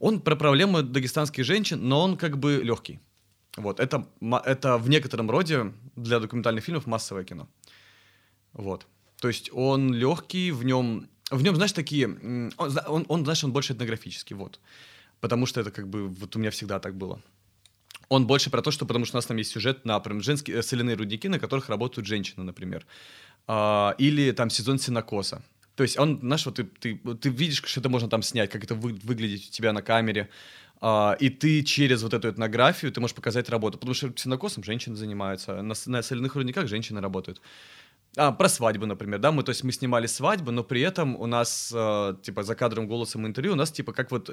Он 0.00 0.20
про 0.20 0.34
проблемы 0.34 0.82
дагестанских 0.82 1.44
женщин, 1.44 1.88
но 1.88 2.02
он 2.02 2.16
как 2.16 2.36
бы 2.38 2.60
легкий. 2.62 2.98
Вот, 3.58 3.80
это, 3.80 4.06
это 4.44 4.78
в 4.78 4.88
некотором 4.88 5.30
роде 5.30 5.72
для 5.96 6.20
документальных 6.20 6.64
фильмов 6.64 6.86
массовое 6.86 7.24
кино. 7.24 7.48
Вот. 8.52 8.86
То 9.20 9.28
есть 9.28 9.50
он 9.52 9.92
легкий, 9.92 10.52
в 10.52 10.64
нем, 10.64 11.08
в 11.30 11.42
нем, 11.42 11.54
знаешь, 11.56 11.72
такие, 11.72 12.06
он, 12.06 12.78
он, 12.86 13.04
он, 13.08 13.24
знаешь, 13.24 13.44
он 13.44 13.52
больше 13.52 13.72
этнографический, 13.72 14.36
вот. 14.36 14.60
Потому 15.20 15.46
что 15.46 15.60
это 15.60 15.70
как 15.72 15.88
бы, 15.88 16.08
вот 16.08 16.36
у 16.36 16.38
меня 16.38 16.50
всегда 16.50 16.78
так 16.78 16.94
было. 16.94 17.20
Он 18.08 18.26
больше 18.26 18.50
про 18.50 18.62
то, 18.62 18.70
что, 18.70 18.86
потому 18.86 19.04
что 19.04 19.16
у 19.16 19.18
нас 19.18 19.26
там 19.26 19.36
есть 19.36 19.50
сюжет 19.50 19.84
на, 19.84 19.94
например, 19.94 20.22
женские 20.22 20.58
э, 20.58 20.62
соляные 20.62 20.96
рудники, 20.96 21.28
на 21.28 21.38
которых 21.38 21.68
работают 21.68 22.06
женщины, 22.06 22.44
например. 22.44 22.86
а, 23.48 23.94
или 23.98 24.30
там 24.32 24.50
сезон 24.50 24.78
синокоса. 24.78 25.42
То 25.74 25.82
есть 25.82 25.98
он, 25.98 26.18
знаешь, 26.20 26.44
вот 26.46 26.56
ты, 26.56 26.64
ты, 26.64 26.96
ты 26.96 27.28
видишь, 27.30 27.62
что 27.64 27.80
это 27.80 27.88
можно 27.88 28.08
там 28.08 28.22
снять, 28.22 28.50
как 28.50 28.64
это 28.64 28.74
вы, 28.74 28.92
выглядит 28.92 29.48
у 29.48 29.50
тебя 29.50 29.72
на 29.72 29.80
камере, 29.80 30.28
а, 30.80 31.16
и 31.18 31.28
ты 31.28 31.62
через 31.62 32.02
вот 32.02 32.14
эту 32.14 32.30
этнографию 32.30 32.92
ты 32.92 33.00
можешь 33.00 33.16
показать 33.16 33.48
работу, 33.48 33.78
потому 33.78 33.94
что 33.94 34.12
синокосом 34.16 34.62
женщины 34.62 34.96
занимаются, 34.96 35.62
на, 35.62 35.74
на 35.86 36.02
соляных 36.02 36.36
рудниках 36.36 36.68
женщины 36.68 37.00
работают. 37.00 37.40
А, 38.16 38.32
про 38.32 38.48
свадьбу, 38.48 38.86
например, 38.86 39.18
да, 39.18 39.32
мы, 39.32 39.42
то 39.42 39.50
есть 39.50 39.64
мы 39.64 39.72
снимали 39.72 40.06
свадьбу, 40.06 40.50
но 40.50 40.64
при 40.64 40.80
этом 40.80 41.16
у 41.16 41.26
нас, 41.26 41.72
э, 41.74 42.14
типа, 42.22 42.42
за 42.42 42.54
кадром 42.54 42.86
голосом 42.86 43.26
интервью, 43.26 43.52
у 43.52 43.56
нас, 43.56 43.70
типа, 43.70 43.92
как 43.92 44.10
вот 44.10 44.30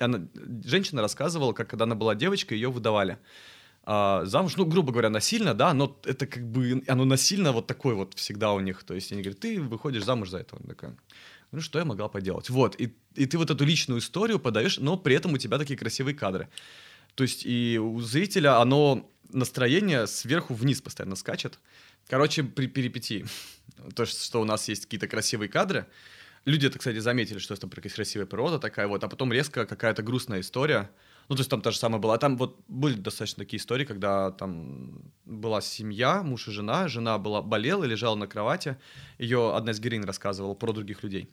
она, 0.00 0.26
женщина 0.64 1.02
рассказывала, 1.02 1.52
как 1.52 1.68
когда 1.68 1.84
она 1.84 1.94
была 1.94 2.14
девочкой, 2.14 2.58
ее 2.58 2.70
выдавали. 2.70 3.18
А, 3.84 4.24
замуж, 4.24 4.56
ну, 4.56 4.64
грубо 4.64 4.92
говоря, 4.92 5.10
насильно, 5.10 5.54
да, 5.54 5.74
но 5.74 5.98
это 6.04 6.26
как 6.26 6.44
бы, 6.44 6.82
оно 6.86 7.04
насильно 7.04 7.52
вот 7.52 7.66
такое 7.66 7.94
вот 7.94 8.14
всегда 8.14 8.52
у 8.52 8.60
них, 8.60 8.84
то 8.84 8.94
есть 8.94 9.12
они 9.12 9.22
говорят, 9.22 9.40
ты 9.40 9.60
выходишь 9.60 10.04
замуж 10.04 10.30
за 10.30 10.38
этого, 10.38 10.62
такая, 10.66 10.96
ну, 11.52 11.60
что 11.60 11.78
я 11.78 11.84
могла 11.84 12.08
поделать, 12.08 12.50
вот, 12.50 12.80
и, 12.80 12.94
и 13.14 13.26
ты 13.26 13.38
вот 13.38 13.50
эту 13.50 13.64
личную 13.64 14.00
историю 14.00 14.40
подаешь, 14.40 14.78
но 14.78 14.96
при 14.96 15.14
этом 15.14 15.34
у 15.34 15.38
тебя 15.38 15.58
такие 15.58 15.78
красивые 15.78 16.14
кадры, 16.14 16.48
то 17.14 17.22
есть 17.22 17.44
и 17.44 17.78
у 17.78 18.00
зрителя 18.00 18.60
оно, 18.60 19.08
настроение 19.30 20.06
сверху 20.06 20.54
вниз 20.54 20.80
постоянно 20.80 21.14
скачет, 21.14 21.58
короче, 22.08 22.42
при 22.42 22.66
перипетии, 22.66 23.26
то, 23.94 24.06
что 24.06 24.40
у 24.40 24.44
нас 24.44 24.68
есть 24.68 24.86
какие-то 24.86 25.08
красивые 25.08 25.48
кадры, 25.48 25.86
люди 26.44 26.66
это, 26.66 26.78
кстати, 26.78 26.98
заметили, 26.98 27.38
что 27.38 27.54
это 27.54 27.68
красивая 27.68 28.26
природа 28.26 28.58
такая 28.58 28.88
вот, 28.88 29.04
а 29.04 29.08
потом 29.08 29.32
резко 29.32 29.66
какая-то 29.66 30.02
грустная 30.02 30.40
история, 30.40 30.90
ну, 31.28 31.36
то 31.36 31.40
есть 31.40 31.50
там 31.50 31.62
та 31.62 31.70
же 31.70 31.78
самая 31.78 32.00
была. 32.00 32.18
Там 32.18 32.36
вот 32.36 32.58
были 32.68 32.94
достаточно 32.94 33.44
такие 33.44 33.58
истории, 33.58 33.84
когда 33.84 34.30
там 34.30 35.12
была 35.24 35.60
семья, 35.60 36.22
муж 36.22 36.48
и 36.48 36.50
жена. 36.50 36.88
Жена 36.88 37.18
была, 37.18 37.42
болела, 37.42 37.84
лежала 37.84 38.16
на 38.16 38.26
кровати. 38.26 38.76
Ее 39.18 39.54
одна 39.54 39.72
из 39.72 39.80
героинь 39.80 40.04
рассказывала 40.04 40.54
про 40.54 40.72
других 40.72 41.02
людей. 41.02 41.28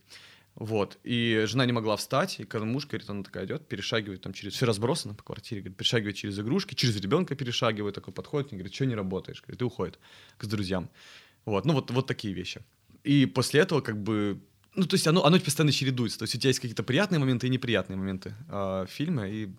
Вот. 0.55 0.97
И 1.03 1.43
жена 1.47 1.65
не 1.65 1.71
могла 1.71 1.95
встать, 1.95 2.39
и 2.39 2.43
когда 2.43 2.65
муж, 2.65 2.85
говорит, 2.85 3.09
она 3.09 3.23
такая 3.23 3.45
идет, 3.45 3.67
перешагивает 3.67 4.21
там 4.21 4.33
через... 4.33 4.53
Все 4.53 4.65
разбросано 4.65 5.13
по 5.13 5.23
квартире, 5.23 5.61
говорит, 5.61 5.77
перешагивает 5.77 6.15
через 6.15 6.37
игрушки, 6.39 6.73
через 6.75 6.99
ребенка 6.99 7.35
перешагивает, 7.35 7.95
такой 7.95 8.13
подходит, 8.13 8.51
и 8.51 8.55
говорит, 8.55 8.73
что 8.73 8.85
не 8.85 8.95
работаешь? 8.95 9.41
Говорит, 9.41 9.61
и 9.61 9.63
уходит 9.63 9.99
к 10.37 10.45
друзьям. 10.45 10.89
Вот. 11.45 11.65
Ну, 11.65 11.73
вот, 11.73 11.91
вот 11.91 12.07
такие 12.07 12.33
вещи. 12.33 12.61
И 13.03 13.25
после 13.25 13.61
этого 13.61 13.81
как 13.81 14.01
бы 14.01 14.41
ну, 14.75 14.85
то 14.85 14.95
есть 14.95 15.07
оно, 15.07 15.25
оно 15.25 15.39
постоянно 15.39 15.71
чередуется. 15.71 16.19
То 16.19 16.23
есть 16.23 16.35
у 16.35 16.37
тебя 16.37 16.49
есть 16.49 16.59
какие-то 16.59 16.83
приятные 16.83 17.19
моменты 17.19 17.47
и 17.47 17.49
неприятные 17.49 17.97
моменты 17.97 18.35
э, 18.49 18.85
фильма, 18.87 19.27
и 19.27 19.49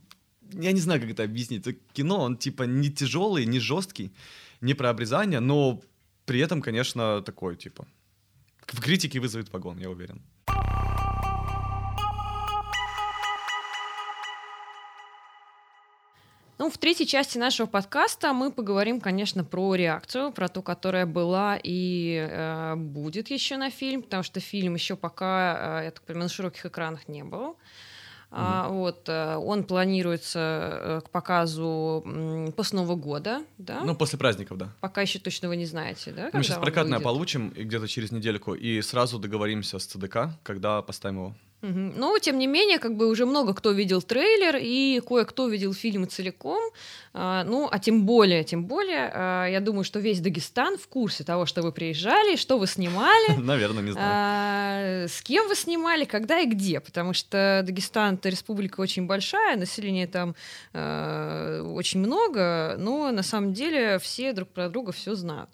я 0.53 0.73
не 0.73 0.81
знаю, 0.81 1.01
как 1.01 1.11
это 1.11 1.23
объяснить. 1.23 1.67
Это 1.67 1.79
кино, 1.93 2.21
он 2.21 2.37
типа 2.37 2.65
не 2.65 2.91
тяжелый, 2.91 3.47
не 3.47 3.61
жесткий, 3.61 4.13
не 4.61 4.75
про 4.75 4.91
обрезание, 4.91 5.41
но 5.41 5.81
при 6.25 6.41
этом, 6.41 6.63
конечно, 6.63 7.23
такой, 7.23 7.57
типа, 7.57 7.87
в 8.67 8.81
критике 8.81 9.21
вызовет 9.21 9.53
вагон, 9.53 9.79
я 9.79 9.91
уверен. 9.91 10.23
Ну, 16.61 16.69
в 16.69 16.77
третьей 16.77 17.07
части 17.07 17.39
нашего 17.39 17.67
подкаста 17.67 18.35
мы 18.35 18.53
поговорим, 18.53 19.01
конечно, 19.01 19.45
про 19.45 19.75
реакцию, 19.77 20.31
про 20.31 20.47
ту, 20.49 20.61
которая 20.63 21.07
была 21.07 21.59
и 21.63 22.29
э, 22.31 22.75
будет 22.77 23.31
еще 23.31 23.57
на 23.57 23.71
фильм, 23.71 24.03
потому 24.03 24.23
что 24.23 24.41
фильм 24.41 24.75
еще 24.75 24.95
пока, 24.95 25.81
э, 25.81 25.85
я 25.87 25.91
так 25.91 26.03
понимаю, 26.05 26.25
на 26.25 26.29
широких 26.29 26.67
экранах 26.67 27.09
не 27.09 27.25
был. 27.25 27.57
А, 28.33 28.69
вот, 28.69 29.09
э, 29.09 29.37
он 29.37 29.65
планируется 29.65 30.39
э, 30.39 31.01
к 31.05 31.11
показу 31.11 32.05
после 32.57 32.79
Нового 32.79 32.95
года, 32.95 33.43
да? 33.59 33.83
Ну, 33.85 33.97
после 33.97 34.19
праздников, 34.19 34.57
да. 34.57 34.69
Пока 34.81 35.01
еще 35.01 35.19
точно 35.19 35.49
вы 35.49 35.57
не 35.57 35.67
знаете, 35.67 36.13
да? 36.13 36.31
Мы 36.33 36.43
сейчас 36.45 36.59
прокатное 36.59 36.99
выйдет? 36.99 37.05
получим 37.05 37.51
где-то 37.51 37.89
через 37.89 38.13
недельку 38.13 38.55
и 38.55 38.81
сразу 38.83 39.19
договоримся 39.19 39.79
с 39.81 39.87
ЦДК, 39.87 40.31
когда 40.45 40.81
поставим 40.83 41.17
его. 41.17 41.35
Угу. 41.63 41.93
Но, 41.97 42.19
тем 42.19 42.39
не 42.39 42.47
менее, 42.47 42.79
как 42.79 42.97
бы 42.97 43.07
уже 43.09 43.27
много 43.27 43.53
кто 43.53 43.73
видел 43.73 44.01
трейлер, 44.01 44.57
и 44.61 45.01
кое-кто 45.07 45.49
видел 45.49 45.75
фильм 45.75 46.09
целиком. 46.09 46.63
А, 47.13 47.43
ну, 47.43 47.69
а 47.71 47.79
тем 47.81 48.07
более, 48.07 48.45
тем 48.45 48.67
более, 48.67 49.11
а, 49.13 49.47
я 49.47 49.61
думаю, 49.61 49.83
что 49.83 49.99
весь 49.99 50.21
Дагестан 50.21 50.79
в 50.79 50.87
курсе 50.87 51.25
того, 51.25 51.45
что 51.45 51.63
вы 51.63 51.73
приезжали, 51.73 52.37
что 52.37 52.57
вы 52.57 52.69
снимали. 52.69 53.37
Наверное, 53.41 53.83
не 53.83 53.91
знаю. 53.91 55.05
А, 55.05 55.09
с 55.09 55.21
кем 55.23 55.49
вы 55.49 55.57
снимали, 55.57 56.05
когда 56.05 56.39
и 56.39 56.47
где, 56.47 56.79
потому 56.79 57.13
что 57.13 57.63
Дагестан— 57.65 58.15
это 58.17 58.29
республика 58.29 58.81
очень 58.81 59.07
большая, 59.07 59.57
населения 59.57 60.07
там 60.07 60.35
очень 60.73 62.01
много, 62.01 62.77
но 62.79 63.11
на 63.11 63.23
самом 63.23 63.53
деле 63.53 63.99
все 63.99 64.33
друг 64.33 64.49
про 64.49 64.69
друга 64.69 64.93
все 64.93 65.15
знают. 65.15 65.51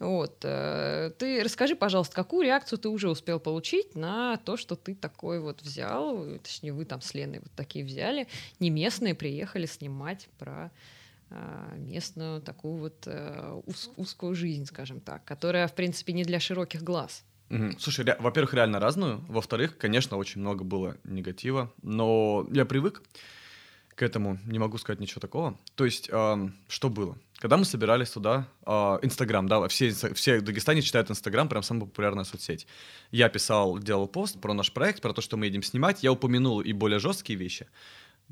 Вот. 0.00 0.38
Э, 0.44 1.10
ты 1.18 1.44
расскажи, 1.44 1.76
пожалуйста, 1.76 2.14
какую 2.16 2.46
реакцию 2.46 2.78
ты 2.78 2.88
уже 2.88 3.10
успел 3.10 3.38
получить 3.38 3.94
на 3.94 4.38
то, 4.38 4.56
что 4.56 4.74
ты 4.74 4.94
такой 4.94 5.40
вот 5.40 5.60
взял, 5.60 6.24
точнее, 6.42 6.72
вы 6.72 6.86
там 6.86 7.02
с 7.02 7.12
Леной 7.12 7.40
вот 7.40 7.52
такие 7.54 7.84
взяли, 7.84 8.26
не 8.60 8.70
местные 8.70 9.14
приехали 9.14 9.66
снимать 9.66 10.28
про 10.38 10.72
местную 11.76 12.40
такую 12.40 12.74
вот 12.74 13.06
э, 13.06 13.60
уз, 13.66 13.90
узкую 13.96 14.34
жизнь, 14.34 14.66
скажем 14.66 15.00
так, 15.00 15.24
которая, 15.24 15.66
в 15.68 15.74
принципе, 15.74 16.12
не 16.12 16.24
для 16.24 16.40
широких 16.40 16.82
глаз. 16.82 17.24
Угу. 17.50 17.78
Слушай, 17.78 18.04
ре- 18.04 18.16
во-первых, 18.20 18.54
реально 18.54 18.80
разную. 18.80 19.24
Во-вторых, 19.28 19.76
конечно, 19.78 20.16
очень 20.16 20.40
много 20.40 20.64
было 20.64 20.96
негатива, 21.04 21.72
но 21.82 22.46
я 22.52 22.64
привык 22.64 23.02
к 23.94 24.02
этому, 24.02 24.38
не 24.46 24.58
могу 24.58 24.78
сказать 24.78 25.00
ничего 25.00 25.20
такого. 25.20 25.58
То 25.74 25.84
есть, 25.84 26.08
э, 26.10 26.48
что 26.68 26.88
было? 26.88 27.18
Когда 27.40 27.56
мы 27.56 27.64
собирались 27.64 28.10
туда, 28.10 28.46
а, 28.66 28.98
Инстаграм, 29.00 29.48
да, 29.48 29.66
все, 29.68 29.90
все 29.90 30.40
в 30.40 30.42
Дагестане 30.42 30.82
читают 30.82 31.10
Инстаграм, 31.10 31.48
прям 31.48 31.62
самая 31.62 31.86
популярная 31.86 32.24
соцсеть. 32.24 32.66
Я 33.10 33.30
писал, 33.30 33.78
делал 33.78 34.06
пост 34.08 34.38
про 34.38 34.52
наш 34.52 34.70
проект, 34.72 35.00
про 35.00 35.14
то, 35.14 35.22
что 35.22 35.38
мы 35.38 35.46
едем 35.46 35.62
снимать. 35.62 36.02
Я 36.02 36.12
упомянул 36.12 36.60
и 36.60 36.74
более 36.74 36.98
жесткие 36.98 37.38
вещи, 37.38 37.66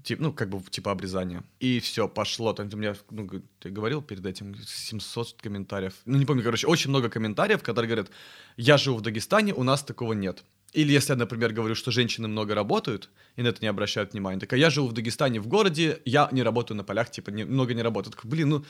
тип, 0.02 0.20
ну, 0.20 0.32
как 0.32 0.48
бы, 0.48 0.60
типа 0.70 0.90
обрезания. 0.90 1.42
И 1.60 1.80
все, 1.80 2.08
пошло. 2.08 2.52
Там 2.52 2.68
у 2.72 2.76
меня, 2.76 2.94
ну, 3.10 3.28
ты 3.60 3.70
говорил 3.70 4.02
перед 4.02 4.26
этим, 4.26 4.54
700 4.54 5.34
комментариев. 5.40 5.94
Ну, 6.04 6.18
не 6.18 6.26
помню, 6.26 6.42
короче, 6.42 6.66
очень 6.66 6.90
много 6.90 7.08
комментариев, 7.08 7.62
которые 7.62 7.88
говорят, 7.88 8.10
я 8.56 8.76
живу 8.76 8.98
в 8.98 9.00
Дагестане, 9.02 9.54
у 9.54 9.62
нас 9.62 9.82
такого 9.82 10.12
нет. 10.12 10.44
Или 10.72 10.92
если 10.92 11.12
я, 11.12 11.16
например, 11.16 11.52
говорю, 11.52 11.74
что 11.74 11.90
женщины 11.90 12.28
много 12.28 12.54
работают, 12.54 13.08
и 13.36 13.42
на 13.42 13.48
это 13.48 13.58
не 13.62 13.68
обращают 13.68 14.12
внимания, 14.12 14.38
так 14.38 14.52
а 14.52 14.56
я 14.56 14.70
живу 14.70 14.88
в 14.88 14.92
Дагестане 14.92 15.40
в 15.40 15.46
городе, 15.46 16.00
я 16.04 16.28
не 16.32 16.42
работаю 16.42 16.76
на 16.76 16.84
полях, 16.84 17.10
типа, 17.10 17.30
не, 17.30 17.44
много 17.44 17.74
не 17.74 17.82
работаю. 17.82 18.14
Так, 18.14 18.26
блин, 18.26 18.48
ну, 18.50 18.64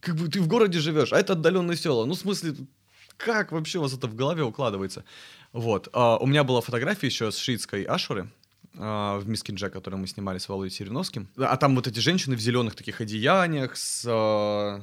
как 0.00 0.16
бы 0.16 0.28
ты 0.28 0.40
в 0.40 0.48
городе 0.48 0.78
живешь, 0.78 1.12
а 1.12 1.18
это 1.18 1.34
отдаленное 1.34 1.76
село. 1.76 2.06
Ну, 2.06 2.14
в 2.14 2.18
смысле, 2.18 2.54
как 3.16 3.52
вообще 3.52 3.78
у 3.78 3.82
вас 3.82 3.92
это 3.92 4.06
в 4.06 4.14
голове 4.14 4.42
укладывается? 4.42 5.04
Вот. 5.52 5.88
А, 5.92 6.16
у 6.16 6.26
меня 6.26 6.44
была 6.44 6.60
фотография 6.60 7.06
еще 7.06 7.30
с 7.30 7.36
шиитской 7.36 7.84
Ашуры, 7.84 8.30
в 8.74 9.22
Мискинже, 9.26 9.70
которую 9.70 10.00
мы 10.00 10.06
снимали 10.06 10.38
с 10.38 10.48
Володей 10.48 10.74
Сереновским. 10.74 11.28
А 11.36 11.56
там 11.56 11.76
вот 11.76 11.86
эти 11.86 12.00
женщины 12.00 12.36
в 12.36 12.40
зеленых 12.40 12.74
таких 12.74 13.00
одеяниях 13.00 13.76
с 13.76 14.04
а, 14.08 14.82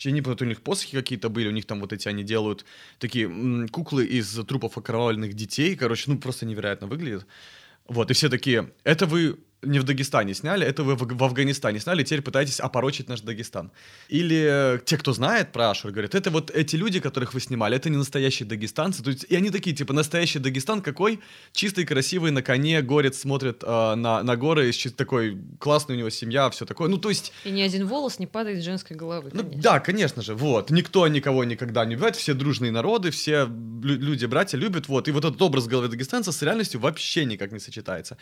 я 0.00 0.12
не 0.12 0.22
помню, 0.22 0.38
у 0.40 0.44
них 0.44 0.62
посохи 0.62 0.96
какие-то 0.96 1.28
были, 1.28 1.48
у 1.48 1.52
них 1.52 1.66
там 1.66 1.80
вот 1.80 1.92
эти, 1.92 2.08
они 2.08 2.22
делают 2.22 2.64
такие 2.98 3.68
куклы 3.68 4.04
из 4.04 4.32
трупов 4.46 4.78
окровавленных 4.78 5.34
детей, 5.34 5.74
короче, 5.76 6.10
ну 6.10 6.18
просто 6.18 6.46
невероятно 6.46 6.86
выглядит. 6.86 7.26
Вот, 7.88 8.10
и 8.10 8.14
все 8.14 8.28
такие, 8.28 8.72
это 8.84 9.06
вы 9.06 9.40
не 9.62 9.78
в 9.78 9.84
Дагестане 9.84 10.34
сняли, 10.34 10.66
это 10.66 10.82
вы 10.82 10.96
в, 10.96 11.24
Афганистане 11.24 11.80
сняли, 11.80 12.02
теперь 12.02 12.22
пытаетесь 12.22 12.60
опорочить 12.60 13.08
наш 13.08 13.20
Дагестан. 13.20 13.70
Или 14.08 14.80
те, 14.84 14.96
кто 14.96 15.12
знает 15.12 15.52
про 15.52 15.70
Ашур, 15.70 15.90
говорят, 15.90 16.14
это 16.14 16.30
вот 16.30 16.50
эти 16.50 16.76
люди, 16.76 17.00
которых 17.00 17.34
вы 17.34 17.40
снимали, 17.40 17.76
это 17.76 17.90
не 17.90 17.96
настоящие 17.96 18.48
дагестанцы. 18.48 19.02
То 19.02 19.10
есть, 19.10 19.26
и 19.28 19.36
они 19.36 19.50
такие, 19.50 19.76
типа, 19.76 19.92
настоящий 19.92 20.38
Дагестан 20.38 20.80
какой? 20.80 21.20
Чистый, 21.52 21.84
красивый, 21.84 22.30
на 22.30 22.42
коне, 22.42 22.80
горец 22.82 23.18
смотрит 23.18 23.62
э, 23.62 23.94
на, 23.94 24.22
на 24.22 24.36
горы, 24.36 24.72
такой 24.96 25.38
классный 25.58 25.96
у 25.96 25.98
него 25.98 26.10
семья, 26.10 26.48
все 26.50 26.64
такое. 26.64 26.88
Ну, 26.88 26.96
то 26.96 27.10
есть... 27.10 27.32
И 27.44 27.50
ни 27.50 27.60
один 27.60 27.86
волос 27.86 28.18
не 28.18 28.26
падает 28.26 28.60
с 28.60 28.64
женской 28.64 28.96
головы, 28.96 29.30
Ну, 29.32 29.42
да, 29.42 29.80
конечно 29.80 30.22
же, 30.22 30.34
вот. 30.34 30.70
Никто 30.70 31.06
никого 31.08 31.44
никогда 31.44 31.84
не 31.84 31.96
убивает, 31.96 32.16
все 32.16 32.34
дружные 32.34 32.72
народы, 32.72 33.10
все 33.10 33.46
люди, 33.82 34.24
братья 34.26 34.56
любят, 34.58 34.88
вот. 34.88 35.08
И 35.08 35.12
вот 35.12 35.24
этот 35.24 35.40
образ 35.42 35.66
головы 35.66 35.88
дагестанца 35.88 36.32
с 36.32 36.42
реальностью 36.42 36.80
вообще 36.80 37.24
никак 37.24 37.52
не 37.52 37.58
сочетается. 37.58 38.16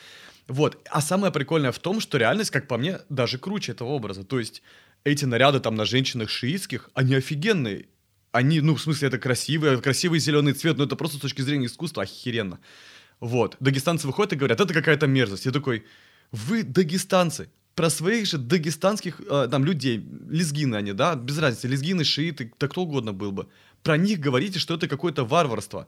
Вот. 0.49 0.79
А 0.91 1.01
самое 1.29 1.33
прикольное 1.33 1.73
в 1.73 1.79
том, 1.79 2.01
что 2.01 2.19
реальность, 2.19 2.51
как 2.51 2.67
по 2.67 2.79
мне, 2.79 2.99
даже 3.09 3.39
круче 3.39 3.73
этого 3.73 3.89
образа. 3.89 4.25
То 4.25 4.39
есть 4.39 4.63
эти 5.05 5.27
наряды 5.27 5.61
там 5.61 5.75
на 5.75 5.85
женщинах 5.85 6.31
шиитских, 6.31 6.91
они 6.95 7.15
офигенные. 7.15 7.87
Они, 8.33 8.61
ну, 8.61 8.75
в 8.75 8.81
смысле, 8.81 9.09
это 9.09 9.19
красивый, 9.19 9.81
красивый 9.81 10.21
зеленый 10.21 10.53
цвет, 10.53 10.79
но 10.79 10.85
это 10.85 10.97
просто 10.97 11.17
с 11.17 11.21
точки 11.21 11.43
зрения 11.43 11.67
искусства 11.67 12.03
охеренно. 12.03 12.59
Вот. 13.21 13.57
Дагестанцы 13.61 14.07
выходят 14.07 14.33
и 14.33 14.37
говорят, 14.37 14.61
это 14.61 14.75
какая-то 14.75 15.07
мерзость. 15.07 15.47
Я 15.47 15.53
такой, 15.53 15.83
вы 16.33 16.63
дагестанцы, 16.63 17.49
про 17.75 17.91
своих 17.91 18.27
же 18.27 18.39
дагестанских 18.39 19.21
э, 19.21 19.49
там 19.51 19.65
людей, 19.65 20.05
лезгины 20.31 20.77
они, 20.77 20.93
да, 20.93 21.15
без 21.15 21.39
разницы, 21.39 21.69
лезгины, 21.69 22.05
шииты, 22.05 22.51
да 22.59 22.69
кто 22.69 22.83
угодно 22.83 23.13
был 23.13 23.33
бы. 23.33 23.47
Про 23.83 23.97
них 23.97 24.19
говорите, 24.21 24.59
что 24.59 24.75
это 24.75 24.89
какое-то 24.89 25.25
варварство 25.25 25.87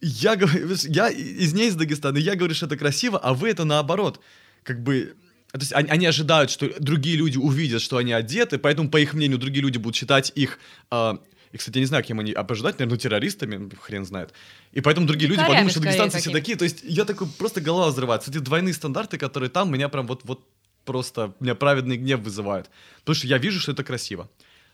я 0.00 0.36
говорю, 0.36 0.74
я 0.88 1.08
из 1.08 1.54
ней 1.54 1.68
из 1.68 1.74
Дагестана, 1.74 2.18
я 2.18 2.36
говорю, 2.36 2.54
что 2.54 2.66
это 2.66 2.76
красиво, 2.76 3.18
а 3.18 3.34
вы 3.34 3.50
это 3.50 3.64
наоборот. 3.64 4.20
Как 4.66 4.82
бы, 4.82 5.14
то 5.52 5.60
есть 5.60 5.72
они, 5.72 5.88
они 5.88 6.06
ожидают, 6.06 6.50
что 6.50 6.68
другие 6.80 7.16
люди 7.16 7.38
увидят, 7.38 7.80
что 7.80 7.98
они 7.98 8.12
одеты, 8.12 8.58
поэтому, 8.58 8.90
по 8.90 8.98
их 8.98 9.14
мнению, 9.14 9.38
другие 9.38 9.62
люди 9.62 9.78
будут 9.78 9.94
считать 9.94 10.32
их 10.34 10.58
э, 10.90 11.12
И, 11.52 11.58
кстати, 11.58 11.76
я 11.76 11.80
не 11.80 11.86
знаю, 11.86 12.04
кем 12.04 12.20
они 12.20 12.32
обождать, 12.32 12.78
наверное, 12.78 12.98
террористами, 12.98 13.70
хрен 13.80 14.04
знает. 14.04 14.32
И 14.72 14.80
поэтому 14.80 15.06
другие 15.06 15.30
люди 15.30 15.40
подумают, 15.40 15.70
что 15.70 15.80
дагестанцы 15.80 16.18
все 16.18 16.30
такие. 16.30 16.58
То 16.58 16.64
есть 16.64 16.80
я 16.82 17.04
такой, 17.04 17.28
просто 17.28 17.60
голова 17.60 17.88
взрывается. 17.88 18.30
Эти 18.30 18.38
двойные 18.38 18.74
стандарты, 18.74 19.16
которые 19.18 19.48
там, 19.48 19.72
меня 19.72 19.88
прям 19.88 20.06
вот, 20.06 20.22
вот 20.24 20.46
просто, 20.84 21.34
меня 21.40 21.54
праведный 21.54 21.96
гнев 21.96 22.20
вызывают. 22.20 22.68
Потому 23.00 23.14
что 23.14 23.26
я 23.26 23.38
вижу, 23.38 23.60
что 23.60 23.72
это 23.72 23.84
красиво. 23.84 24.28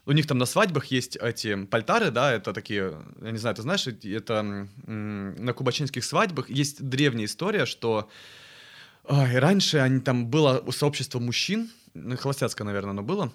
У 0.05 0.13
них 0.13 0.27
там 0.27 0.39
на 0.39 0.47
свадьбах 0.47 0.87
есть 0.87 1.17
эти 1.17 1.67
пальтары, 1.67 2.11
да, 2.11 2.33
это 2.33 2.53
такие, 2.53 3.01
я 3.23 3.31
не 3.31 3.39
знаю, 3.39 3.55
ты 3.55 3.63
знаешь, 3.63 3.87
это 3.87 4.67
на 4.87 5.53
кубачинских 5.53 6.03
свадьбах 6.03 6.51
есть 6.51 6.83
древняя 6.83 7.27
история, 7.27 7.67
что 7.67 8.11
ой, 9.05 9.39
раньше 9.39 9.79
они, 9.79 10.01
там 10.01 10.27
было 10.27 10.65
сообщество 10.71 11.19
мужчин, 11.19 11.71
ну, 11.95 12.17
холостяцкое, 12.17 12.65
наверное, 12.67 12.91
оно 12.93 13.03
было, 13.03 13.33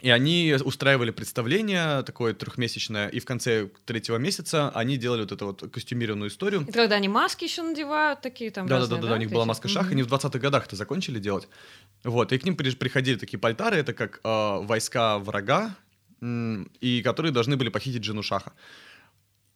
и 0.00 0.10
они 0.10 0.56
устраивали 0.64 1.10
представление 1.12 2.02
такое 2.02 2.34
трехмесячное, 2.34 3.08
и 3.08 3.20
в 3.20 3.24
конце 3.24 3.68
третьего 3.84 4.16
месяца 4.16 4.70
они 4.70 4.96
делали 4.96 5.20
вот 5.20 5.32
эту 5.32 5.46
вот 5.46 5.70
костюмированную 5.72 6.28
историю. 6.28 6.62
Это 6.62 6.72
когда 6.72 6.96
они 6.96 7.08
маски 7.08 7.44
еще 7.44 7.62
надевают, 7.62 8.20
такие 8.20 8.50
там 8.50 8.66
Да, 8.66 8.76
да, 8.76 8.80
разные, 8.80 9.00
да, 9.02 9.08
да, 9.08 9.14
у 9.14 9.18
них 9.18 9.30
была 9.30 9.44
маска 9.44 9.68
шах, 9.68 9.84
Мгм. 9.84 9.92
они 9.92 10.02
в 10.02 10.08
20-х 10.08 10.38
годах 10.40 10.66
это 10.66 10.74
закончили 10.76 11.20
делать. 11.20 11.48
Вот, 12.02 12.32
и 12.32 12.38
к 12.38 12.44
ним 12.44 12.56
при- 12.56 12.74
приходили 12.74 13.16
такие 13.16 13.38
пальтары, 13.38 13.76
это 13.76 13.92
как 13.92 14.20
э, 14.24 14.58
войска 14.62 15.18
врага, 15.18 15.76
и 16.80 17.02
которые 17.04 17.32
должны 17.32 17.56
были 17.56 17.68
похитить 17.68 18.04
жену 18.04 18.22
шаха. 18.22 18.52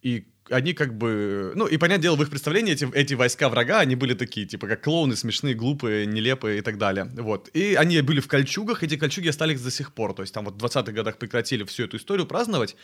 И 0.01 0.27
они 0.49 0.73
как 0.73 0.97
бы... 0.97 1.51
Ну, 1.55 1.65
и, 1.65 1.77
понятное 1.77 2.03
дело, 2.03 2.15
в 2.15 2.23
их 2.23 2.29
представлении 2.29 2.73
эти, 2.73 2.89
эти 2.93 3.13
войска 3.13 3.49
врага, 3.49 3.79
они 3.79 3.95
были 3.95 4.13
такие, 4.13 4.45
типа, 4.45 4.67
как 4.67 4.83
клоуны, 4.83 5.15
смешные, 5.15 5.53
глупые, 5.53 6.05
нелепые 6.05 6.59
и 6.59 6.61
так 6.61 6.77
далее. 6.77 7.09
Вот. 7.15 7.49
И 7.53 7.75
они 7.75 8.01
были 8.01 8.19
в 8.19 8.27
кольчугах, 8.27 8.83
эти 8.83 8.97
кольчуги 8.97 9.27
остались 9.27 9.61
до 9.61 9.71
сих 9.71 9.93
пор. 9.93 10.13
То 10.13 10.23
есть 10.23 10.33
там 10.33 10.45
вот 10.45 10.61
в 10.61 10.65
20-х 10.65 10.91
годах 10.91 11.17
прекратили 11.17 11.63
всю 11.63 11.83
эту 11.83 11.97
историю 11.97 12.25
праздновать, 12.25 12.75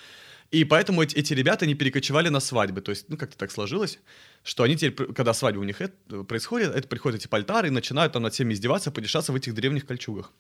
и 0.52 0.65
поэтому 0.65 1.02
эти, 1.02 1.15
эти 1.15 1.34
ребята 1.34 1.65
не 1.65 1.73
перекочевали 1.73 2.30
на 2.30 2.39
свадьбы. 2.39 2.82
То 2.82 2.91
есть, 2.91 3.10
ну, 3.10 3.17
как-то 3.17 3.38
так 3.38 3.52
сложилось, 3.52 3.99
что 4.43 4.63
они 4.63 4.76
теперь, 4.76 5.08
когда 5.13 5.34
свадьба 5.34 5.60
у 5.60 5.63
них 5.63 5.82
это 5.82 6.23
происходит, 6.23 6.76
это 6.76 6.88
приходят 6.88 7.19
эти 7.19 7.28
пальтары 7.28 7.69
и 7.69 7.71
начинают 7.71 8.13
там 8.13 8.23
над 8.23 8.34
всеми 8.34 8.54
издеваться, 8.54 8.91
подешаться 8.91 9.32
в 9.32 9.36
этих 9.36 9.54
древних 9.54 9.86
кольчугах. 9.86 10.32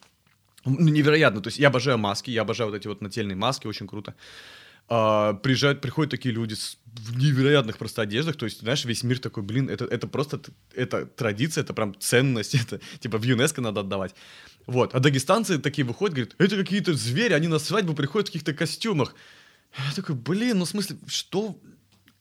Ну, 0.65 0.79
невероятно. 0.79 1.41
То 1.41 1.47
есть 1.47 1.59
я 1.59 1.67
обожаю 1.67 1.97
маски, 1.97 2.31
я 2.31 2.41
обожаю 2.41 2.69
вот 2.69 2.77
эти 2.77 2.87
вот 2.87 3.01
нательные 3.01 3.35
маски, 3.35 3.67
очень 3.67 3.87
круто. 3.87 4.15
А, 4.89 5.33
приезжают, 5.33 5.81
приходят 5.81 6.11
такие 6.11 6.33
люди 6.33 6.53
с 6.53 6.77
в 6.93 7.17
невероятных 7.17 7.77
просто 7.77 8.03
одеждах, 8.03 8.35
то 8.35 8.45
есть, 8.45 8.59
знаешь, 8.61 8.85
весь 8.85 9.03
мир 9.03 9.19
такой, 9.19 9.43
блин, 9.43 9.69
это, 9.69 9.85
это 9.85 10.07
просто, 10.07 10.39
это 10.75 11.05
традиция, 11.05 11.63
это 11.63 11.73
прям 11.73 11.95
ценность, 11.99 12.55
это 12.55 12.79
типа 12.99 13.17
в 13.17 13.23
ЮНЕСКО 13.23 13.61
надо 13.61 13.81
отдавать. 13.81 14.13
Вот, 14.67 14.93
а 14.93 14.99
дагестанцы 14.99 15.57
такие 15.57 15.85
выходят, 15.85 16.15
говорят, 16.15 16.35
это 16.37 16.55
какие-то 16.55 16.93
звери, 16.93 17.33
они 17.33 17.47
на 17.47 17.59
свадьбу 17.59 17.93
приходят 17.93 18.27
в 18.29 18.31
каких-то 18.31 18.53
костюмах. 18.53 19.15
Я 19.77 19.95
такой, 19.95 20.15
блин, 20.15 20.59
ну 20.59 20.65
в 20.65 20.69
смысле, 20.69 20.97
что, 21.07 21.59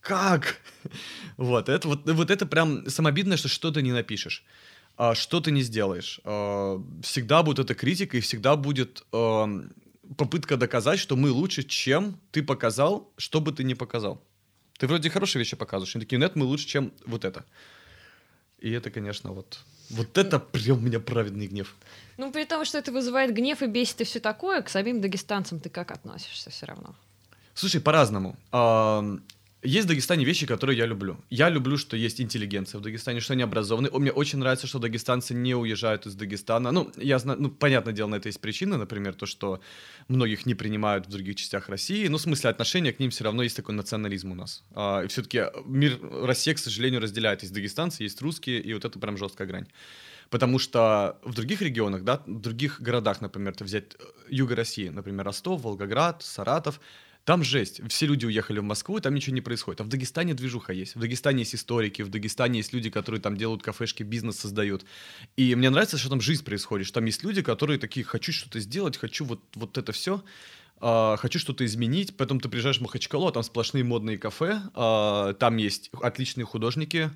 как? 0.01 0.61
Вот, 1.37 1.69
это 1.69 1.89
вот, 1.89 2.11
вот 2.11 2.31
это 2.31 2.47
прям 2.47 2.89
самообидно, 2.89 3.37
что 3.37 3.49
что-то 3.49 3.83
не 3.83 3.93
напишешь, 3.93 4.45
а, 4.97 5.15
что 5.15 5.41
ты 5.41 5.51
не 5.51 5.63
сделаешь. 5.63 6.21
А, 6.25 6.83
Всегда 7.03 7.43
будет 7.43 7.59
эта 7.59 7.75
критика, 7.75 8.17
и 8.17 8.21
всегда 8.21 8.57
будет 8.57 9.05
попытка 10.17 10.57
доказать, 10.57 10.99
что 10.99 11.17
мы 11.17 11.31
лучше, 11.31 11.63
чем 11.63 12.19
ты 12.31 12.43
показал, 12.43 13.13
что 13.17 13.41
бы 13.41 13.53
ты 13.53 13.65
не 13.65 13.75
показал. 13.75 14.23
Ты 14.79 14.87
вроде 14.87 15.11
хорошие 15.11 15.41
вещи 15.41 15.57
показываешь, 15.57 15.95
они 15.97 16.05
такие, 16.05 16.19
нет, 16.19 16.37
мы 16.37 16.45
лучше, 16.45 16.67
чем 16.67 16.93
вот 17.07 17.25
это. 17.25 17.45
И 18.59 18.71
это, 18.71 18.91
конечно, 18.91 19.33
вот... 19.33 19.65
Вот 19.91 20.17
это 20.17 20.39
прям 20.39 20.79
у 20.79 20.81
меня 20.81 21.01
праведный 21.01 21.49
гнев. 21.49 21.75
Ну, 22.17 22.33
при 22.33 22.45
том, 22.45 22.65
что 22.65 22.79
это 22.79 22.93
вызывает 22.93 23.35
гнев 23.35 23.63
и 23.63 23.67
бесит 23.67 24.01
и 24.01 24.05
все 24.05 24.21
такое, 24.21 24.63
к 24.63 24.71
самим 24.71 25.01
дагестанцам 25.01 25.61
ты 25.61 25.69
как 25.69 25.91
относишься 25.91 26.51
все 26.51 26.67
равно? 26.67 26.95
Слушай, 27.55 27.81
по-разному. 27.81 28.37
Есть 29.65 29.85
в 29.85 29.89
Дагестане 29.89 30.25
вещи, 30.25 30.45
которые 30.45 30.77
я 30.77 30.87
люблю. 30.87 31.17
Я 31.31 31.49
люблю, 31.49 31.77
что 31.77 31.97
есть 31.97 32.21
интеллигенция 32.21 32.81
в 32.81 32.83
Дагестане, 32.83 33.21
что 33.21 33.35
они 33.35 33.45
образованы. 33.45 33.91
Мне 33.93 34.11
очень 34.11 34.41
нравится, 34.41 34.67
что 34.67 34.81
дагестанцы 34.81 35.35
не 35.35 35.55
уезжают 35.55 36.05
из 36.07 36.17
Дагестана. 36.17 36.73
Ну, 36.73 36.91
я 36.97 37.21
знаю, 37.21 37.41
ну, 37.41 37.49
понятное 37.49 37.93
дело, 37.93 38.09
на 38.09 38.17
это 38.17 38.29
есть 38.29 38.41
причины, 38.41 38.77
например, 38.77 39.15
то, 39.15 39.25
что 39.25 39.61
многих 40.09 40.47
не 40.47 40.57
принимают 40.57 41.07
в 41.07 41.11
других 41.11 41.37
частях 41.37 41.69
России. 41.69 42.09
Ну, 42.09 42.19
в 42.19 42.21
смысле, 42.21 42.51
отношение 42.51 42.93
к 42.93 42.99
ним 42.99 43.11
все 43.11 43.23
равно 43.23 43.45
есть 43.45 43.57
такой 43.57 43.77
национализм 43.77 44.33
у 44.33 44.35
нас. 44.35 44.65
А, 44.75 45.03
и 45.03 45.07
все-таки 45.07 45.45
мир, 45.65 46.01
Россия, 46.03 46.55
к 46.55 46.59
сожалению, 46.59 47.01
разделяет. 47.01 47.43
Есть 47.43 47.55
дагестанцы, 47.55 48.03
есть 48.03 48.21
русские, 48.21 48.61
и 48.61 48.75
вот 48.75 48.85
это 48.85 48.99
прям 48.99 49.17
жесткая 49.17 49.47
грань. 49.47 49.69
Потому 50.29 50.59
что 50.59 51.19
в 51.23 51.35
других 51.35 51.63
регионах, 51.63 52.03
да, 52.03 52.23
в 52.27 52.41
других 52.41 52.81
городах, 52.81 53.21
например, 53.21 53.55
ты 53.55 53.65
взять 53.65 53.95
э, 53.95 54.05
юга 54.31 54.57
России, 54.57 54.89
например, 54.89 55.27
Ростов, 55.27 55.63
Волгоград, 55.63 56.23
Саратов, 56.23 56.81
там 57.25 57.45
жесть. 57.45 57.81
Все 57.89 58.07
люди 58.07 58.27
уехали 58.27 58.59
в 58.59 58.65
Москву, 58.65 58.99
и 58.99 59.01
там 59.01 59.15
ничего 59.15 59.35
не 59.35 59.41
происходит. 59.41 59.81
А 59.81 59.85
в 59.85 59.89
Дагестане 59.89 60.35
движуха 60.35 60.73
есть. 60.73 60.97
В 60.97 61.01
Дагестане 61.01 61.41
есть 61.41 61.55
историки, 61.55 62.03
в 62.03 62.09
Дагестане 62.09 62.59
есть 62.59 62.73
люди, 62.73 62.91
которые 62.91 63.21
там 63.21 63.37
делают 63.37 63.63
кафешки, 63.63 64.03
бизнес 64.03 64.39
создают. 64.39 64.85
И 65.37 65.55
мне 65.55 65.71
нравится, 65.71 65.99
что 65.99 66.09
там 66.09 66.21
жизнь 66.21 66.45
происходит, 66.45 66.87
что 66.87 66.95
там 66.97 67.05
есть 67.05 67.23
люди, 67.23 67.43
которые 67.43 67.79
такие, 67.79 68.05
хочу 68.05 68.33
что-то 68.33 68.59
сделать, 68.61 68.97
хочу 68.97 69.25
вот, 69.25 69.41
вот 69.55 69.79
это 69.79 69.93
все. 69.93 70.25
хочу 70.81 71.39
что-то 71.39 71.65
изменить, 71.65 72.17
потом 72.17 72.41
ты 72.41 72.49
приезжаешь 72.49 72.79
в 72.79 72.83
Махачкалу, 72.83 73.29
а 73.29 73.33
там 73.33 73.45
сплошные 73.45 73.85
модные 73.85 74.19
кафе, 74.19 74.61
а, 74.75 75.33
там 75.35 75.57
есть 75.57 75.91
отличные 76.03 76.45
художники, 76.45 77.13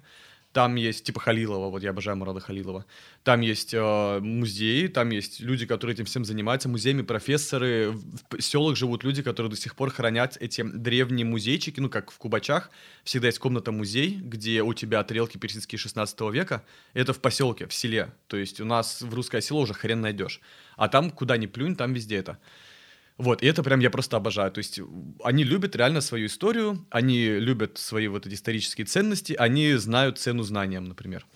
там 0.57 0.75
есть 0.77 1.05
типа 1.05 1.21
Халилова, 1.21 1.69
вот 1.69 1.83
я 1.83 1.91
обожаю 1.91 2.17
Мурада 2.17 2.41
Халилова. 2.41 2.87
Там 3.25 3.43
есть 3.43 3.75
э, 3.75 4.21
музеи, 4.21 4.87
там 4.87 5.11
есть 5.11 5.41
люди, 5.41 5.67
которые 5.67 5.93
этим 5.93 6.07
всем 6.07 6.25
занимаются, 6.25 6.67
музеями, 6.67 7.03
профессоры. 7.03 7.93
В 8.31 8.41
селах 8.41 8.75
живут 8.75 9.05
люди, 9.05 9.23
которые 9.23 9.51
до 9.51 9.57
сих 9.57 9.77
пор 9.77 9.91
хранят 9.91 10.39
эти 10.41 10.63
древние 10.63 11.27
музейчики, 11.27 11.79
ну 11.79 11.91
как 11.91 12.11
в 12.11 12.17
Кубачах. 12.17 12.71
Всегда 13.05 13.27
есть 13.27 13.39
комната-музей, 13.39 14.19
где 14.19 14.63
у 14.63 14.73
тебя 14.73 15.05
тарелки 15.05 15.37
персидские 15.37 15.79
16 15.79 16.19
века. 16.33 16.63
Это 16.95 17.13
в 17.13 17.21
поселке, 17.21 17.67
в 17.67 17.75
селе. 17.75 18.15
То 18.27 18.39
есть 18.39 18.59
у 18.59 18.65
нас 18.65 19.03
в 19.03 19.13
русское 19.13 19.43
село 19.43 19.61
уже 19.61 19.75
хрен 19.75 20.01
найдешь. 20.01 20.41
А 20.79 20.89
там, 20.89 21.11
куда 21.11 21.37
ни 21.37 21.45
плюнь, 21.45 21.77
там 21.77 21.93
везде 21.93 22.17
это. 22.17 22.39
Вот, 23.19 23.43
и 23.43 23.47
это 23.47 23.63
прям 23.63 23.81
я 23.81 23.91
просто 23.91 24.17
обожаю. 24.17 24.51
То 24.53 24.59
есть 24.59 24.81
они 25.25 25.45
любят 25.45 25.75
реально 25.75 26.01
свою 26.01 26.27
историю, 26.27 26.87
они 26.91 27.27
любят 27.27 27.79
свои 27.79 28.09
вот 28.09 28.27
эти 28.27 28.35
исторические 28.35 28.85
ценности, 28.87 29.33
они 29.33 29.75
знают 29.75 30.19
цену 30.19 30.43
знаниям, 30.43 30.85
например. 30.85 31.27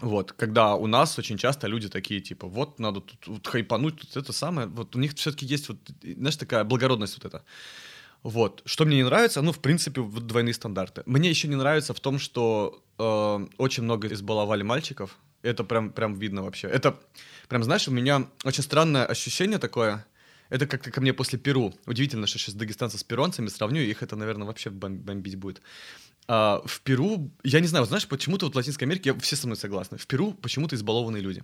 Вот, 0.00 0.32
когда 0.32 0.74
у 0.74 0.86
нас 0.86 1.18
очень 1.18 1.38
часто 1.38 1.68
люди 1.68 1.88
такие, 1.88 2.20
типа, 2.20 2.48
вот, 2.48 2.80
надо 2.80 3.00
тут 3.00 3.26
вот, 3.26 3.46
хайпануть, 3.46 4.00
тут 4.00 4.16
это 4.16 4.32
самое, 4.32 4.66
вот 4.66 4.96
у 4.96 4.98
них 4.98 5.14
все-таки 5.14 5.46
есть 5.46 5.68
вот, 5.68 5.78
знаешь, 6.02 6.36
такая 6.36 6.64
благородность 6.64 7.16
вот 7.16 7.26
эта. 7.26 7.44
Вот, 8.24 8.62
что 8.64 8.86
мне 8.86 8.96
не 8.96 9.04
нравится, 9.04 9.42
ну, 9.42 9.52
в 9.52 9.60
принципе, 9.60 10.00
вот 10.00 10.26
двойные 10.26 10.54
стандарты. 10.54 11.02
Мне 11.06 11.28
еще 11.30 11.46
не 11.46 11.56
нравится 11.56 11.92
в 11.92 12.00
том, 12.00 12.18
что 12.18 12.82
э, 12.98 13.46
очень 13.58 13.82
много 13.82 14.08
избаловали 14.08 14.62
мальчиков, 14.62 15.18
это 15.42 15.62
прям, 15.62 15.92
прям 15.92 16.14
видно 16.14 16.42
вообще. 16.42 16.68
Это, 16.68 16.98
прям, 17.48 17.62
знаешь, 17.62 17.86
у 17.86 17.92
меня 17.92 18.26
очень 18.44 18.62
странное 18.62 19.04
ощущение 19.04 19.58
такое, 19.58 20.06
это 20.50 20.66
как-то 20.66 20.90
ко 20.90 21.00
мне 21.00 21.12
после 21.12 21.38
Перу. 21.38 21.74
Удивительно, 21.86 22.26
что 22.26 22.38
сейчас 22.38 22.54
дагестанцы 22.54 22.98
с 22.98 23.04
перуанцами 23.04 23.48
сравню, 23.48 23.82
их 23.82 24.02
это, 24.02 24.16
наверное, 24.16 24.46
вообще 24.46 24.70
бом- 24.70 24.98
бомбить 24.98 25.36
будет. 25.36 25.62
А, 26.26 26.62
в 26.64 26.80
Перу, 26.80 27.30
я 27.42 27.60
не 27.60 27.66
знаю, 27.66 27.84
знаешь, 27.86 28.06
почему-то 28.06 28.46
вот 28.46 28.54
в 28.54 28.56
Латинской 28.56 28.86
Америке, 28.86 29.10
я- 29.10 29.18
все 29.20 29.36
со 29.36 29.46
мной 29.46 29.56
согласны, 29.56 29.98
в 29.98 30.06
Перу 30.06 30.32
почему-то 30.32 30.76
избалованные 30.76 31.22
люди. 31.22 31.42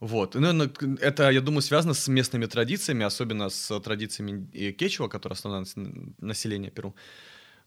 Вот. 0.00 0.34
Ну, 0.34 0.70
это, 1.00 1.30
я 1.30 1.40
думаю, 1.40 1.62
связано 1.62 1.94
с 1.94 2.08
местными 2.08 2.46
традициями, 2.46 3.04
особенно 3.04 3.48
с 3.48 3.80
традициями 3.80 4.46
э, 4.52 4.72
кечуа, 4.72 5.08
которое 5.08 5.34
основное 5.34 5.60
нас- 5.60 5.74
население 6.18 6.70
Перу. 6.70 6.94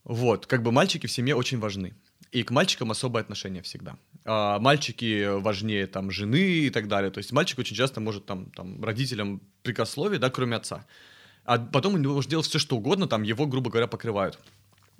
Вот. 0.04 0.46
Как 0.46 0.62
бы 0.64 0.72
мальчики 0.72 1.08
в 1.08 1.12
семье 1.12 1.36
очень 1.36 1.60
важны. 1.60 1.94
И 2.32 2.44
к 2.44 2.52
мальчикам 2.52 2.92
особое 2.92 3.24
отношение 3.24 3.62
всегда. 3.64 3.98
А 4.26 4.60
мальчики 4.60 5.40
важнее 5.40 5.88
там 5.88 6.12
жены 6.12 6.66
и 6.66 6.70
так 6.70 6.88
далее. 6.88 7.10
То 7.12 7.18
есть 7.20 7.32
мальчик 7.32 7.60
очень 7.60 7.76
часто 7.76 8.00
может 8.02 8.26
там, 8.26 8.52
там 8.52 8.84
родителям 8.84 9.42
прикословие, 9.64 10.20
да, 10.20 10.30
кроме 10.30 10.56
отца. 10.58 10.86
А 11.46 11.58
потом 11.58 11.96
он 11.96 12.02
может 12.04 12.30
делать 12.30 12.46
все, 12.46 12.60
что 12.60 12.76
угодно, 12.78 13.08
там 13.08 13.24
его, 13.24 13.48
грубо 13.48 13.72
говоря, 13.72 13.88
покрывают. 13.88 14.38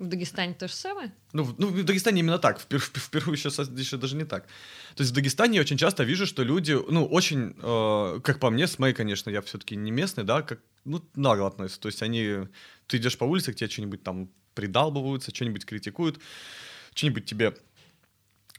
В 0.00 0.06
Дагестане 0.06 0.54
то 0.54 0.66
же 0.66 0.72
самое? 0.74 1.12
Ну, 1.34 1.42
в- 1.44 1.60
ну, 1.60 1.66
в 1.68 1.84
Дагестане 1.84 2.20
именно 2.20 2.38
так, 2.38 2.58
в, 2.58 2.66
Пер- 2.66 2.78
в 2.80 3.10
Перу 3.10 3.32
еще, 3.32 3.48
еще 3.50 3.96
даже 3.98 4.16
не 4.16 4.24
так. 4.24 4.46
То 4.96 5.02
есть 5.02 5.12
в 5.12 5.14
Дагестане 5.14 5.56
я 5.56 5.60
очень 5.60 5.76
часто 5.76 6.04
вижу, 6.04 6.26
что 6.26 6.42
люди, 6.42 6.72
ну, 6.72 7.04
очень, 7.04 7.54
э, 7.62 8.20
как 8.24 8.40
по 8.40 8.48
мне, 8.50 8.66
с 8.66 8.78
моей, 8.78 8.94
конечно, 8.94 9.28
я 9.30 9.42
все-таки 9.42 9.76
не 9.76 9.90
местный, 9.90 10.24
да, 10.24 10.40
как, 10.40 10.60
ну, 10.86 11.02
нагло 11.14 11.46
относятся. 11.48 11.80
То 11.82 11.88
есть 11.88 12.02
они, 12.02 12.48
ты 12.86 12.96
идешь 12.96 13.18
по 13.18 13.24
улице, 13.24 13.52
к 13.52 13.56
тебе 13.56 13.68
что-нибудь 13.68 14.02
там 14.02 14.30
придалбываются, 14.54 15.34
что-нибудь 15.34 15.66
критикуют, 15.66 16.18
что-нибудь 16.94 17.24
тебе 17.24 17.54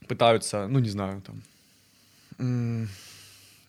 пытаются, 0.08 0.66
ну, 0.68 0.78
не 0.78 0.90
знаю, 0.90 1.22
там... 1.22 2.88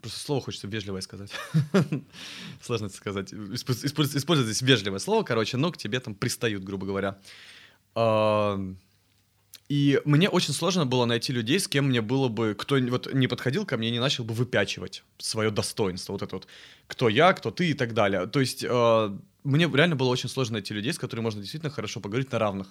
Просто 0.02 0.20
слово 0.20 0.42
хочется 0.42 0.68
вежливое 0.68 1.02
сказать. 1.02 1.32
Сложно 2.62 2.88
это 2.88 2.96
сказать. 2.96 3.32
Использ- 3.32 3.86
использ- 3.86 4.18
Использовать 4.18 4.52
здесь 4.54 4.62
вежливое 4.62 5.00
слово, 5.00 5.24
короче, 5.24 5.56
но 5.56 5.72
к 5.72 5.78
тебе 5.78 6.00
там 6.02 6.14
пристают, 6.14 6.64
грубо 6.64 6.86
говоря. 6.86 7.18
И 9.70 10.02
мне 10.04 10.28
очень 10.30 10.54
сложно 10.54 10.86
было 10.86 11.06
найти 11.06 11.32
людей, 11.32 11.58
с 11.58 11.70
кем 11.70 11.86
мне 11.86 12.02
было 12.02 12.28
бы, 12.28 12.54
кто 12.54 12.76
вот 12.78 13.14
не 13.14 13.28
подходил 13.28 13.66
ко 13.66 13.78
мне 13.78 13.92
не 13.92 14.00
начал 14.00 14.26
бы 14.26 14.34
выпячивать 14.34 15.04
свое 15.20 15.52
достоинство, 15.52 16.14
вот 16.14 16.22
это 16.22 16.36
вот, 16.36 16.48
кто 16.88 17.08
я, 17.08 17.32
кто 17.32 17.50
ты 17.50 17.70
и 17.70 17.74
так 17.74 17.94
далее. 17.94 18.28
То 18.28 18.42
есть 18.42 18.64
э, 18.64 19.18
мне 19.44 19.72
реально 19.74 19.96
было 19.96 20.10
очень 20.10 20.28
сложно 20.28 20.54
найти 20.54 20.74
людей, 20.74 20.92
с 20.92 21.00
которыми 21.00 21.24
можно 21.24 21.40
действительно 21.40 21.72
хорошо 21.72 22.02
поговорить 22.02 22.32
на 22.32 22.40
равных. 22.40 22.68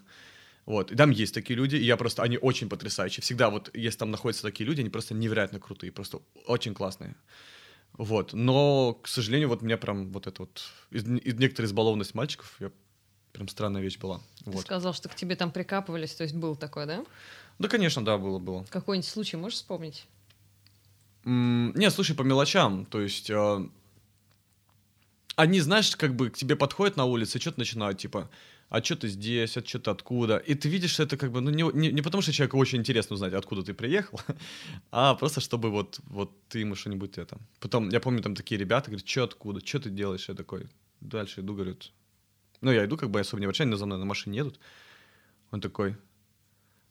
Вот, 0.65 0.93
и 0.93 0.97
там 0.97 1.11
есть 1.11 1.35
такие 1.35 1.57
люди, 1.57 1.75
и 1.77 1.85
я 1.85 1.97
просто, 1.97 2.23
они 2.23 2.39
очень 2.39 2.69
потрясающие. 2.69 3.23
Всегда 3.23 3.51
вот, 3.51 3.71
если 3.75 3.99
там 3.99 4.11
находятся 4.11 4.43
такие 4.45 4.65
люди, 4.67 4.81
они 4.81 4.91
просто 4.91 5.13
невероятно 5.15 5.59
крутые, 5.59 5.91
просто 5.91 6.21
очень 6.47 6.73
классные. 6.73 7.17
Вот, 7.95 8.33
но, 8.33 8.95
к 8.95 9.09
сожалению, 9.09 9.49
вот 9.49 9.63
у 9.63 9.65
меня 9.65 9.77
прям 9.77 10.13
вот 10.13 10.27
это 10.27 10.43
вот, 10.43 10.63
из, 10.91 11.05
из 11.05 11.35
некоторой 11.35 11.67
избалованность 11.67 12.15
мальчиков, 12.15 12.57
я, 12.61 12.71
прям 13.33 13.49
странная 13.49 13.83
вещь 13.83 13.99
была. 13.99 14.19
Ты 14.45 14.51
Вот. 14.53 14.61
сказал, 14.63 14.95
что 14.95 15.09
к 15.09 15.15
тебе 15.17 15.35
там 15.37 15.51
прикапывались, 15.51 16.15
то 16.15 16.23
есть 16.23 16.35
был 16.35 16.55
такой, 16.57 16.87
да? 16.87 17.05
Да, 17.59 17.69
конечно, 17.69 18.05
да, 18.05 18.17
было, 18.17 18.39
было. 18.39 18.65
Какой-нибудь 18.71 19.09
случай 19.09 19.37
можешь 19.37 19.59
вспомнить? 19.59 20.07
М, 21.25 21.73
Не, 21.75 21.91
слушай, 21.91 22.15
по 22.17 22.23
мелочам, 22.23 22.87
то 22.87 23.01
есть... 23.01 23.31
э, 23.31 23.69
Они, 25.37 25.61
знаешь, 25.61 25.97
как 25.97 26.15
бы 26.15 26.31
к 26.31 26.37
тебе 26.37 26.57
подходят 26.57 26.97
на 26.97 27.05
улице, 27.05 27.41
что-то 27.41 27.59
начинают, 27.59 27.99
типа, 27.99 28.31
а 28.73 28.83
что 28.83 28.97
ты 28.97 29.09
здесь, 29.09 29.59
а 29.59 29.61
что 29.61 29.79
ты 29.79 29.91
откуда? 29.91 30.39
И 30.39 30.55
ты 30.55 30.71
видишь, 30.71 30.93
что 30.93 31.03
это 31.03 31.19
как 31.19 31.31
бы, 31.31 31.43
ну, 31.43 31.51
не, 31.51 31.63
не, 31.79 31.93
не 31.93 32.01
потому, 32.01 32.23
что 32.23 32.33
человеку 32.33 32.57
очень 32.57 32.79
интересно 32.79 33.13
узнать, 33.15 33.35
откуда 33.35 33.63
ты 33.63 33.75
приехал, 33.75 34.19
а 34.91 35.15
просто 35.15 35.43
чтобы 35.43 35.71
вот, 35.71 36.01
вот 36.05 36.31
ты 36.49 36.61
ему 36.61 36.75
что-нибудь 36.75 37.19
это. 37.19 37.37
Потом, 37.61 37.91
я 37.91 38.01
помню, 38.01 38.23
там 38.23 38.35
такие 38.35 38.59
ребята 38.59 38.91
говорят, 38.91 39.07
что 39.07 39.25
откуда, 39.25 39.61
что 39.61 39.79
ты 39.79 39.91
делаешь? 39.91 40.27
Я 40.27 40.35
такой, 40.35 40.71
дальше 41.01 41.43
иду, 41.43 41.55
говорят, 41.55 41.93
ну, 42.63 42.73
я 42.73 42.87
иду, 42.87 42.97
как 42.97 43.11
бы 43.11 43.21
особо 43.21 43.41
не 43.41 43.45
обращаюсь, 43.45 43.71
но 43.71 43.77
за 43.77 43.85
мной 43.85 43.99
на 43.99 44.07
машине 44.07 44.39
едут. 44.39 44.59
Он 45.51 45.61
такой, 45.61 45.99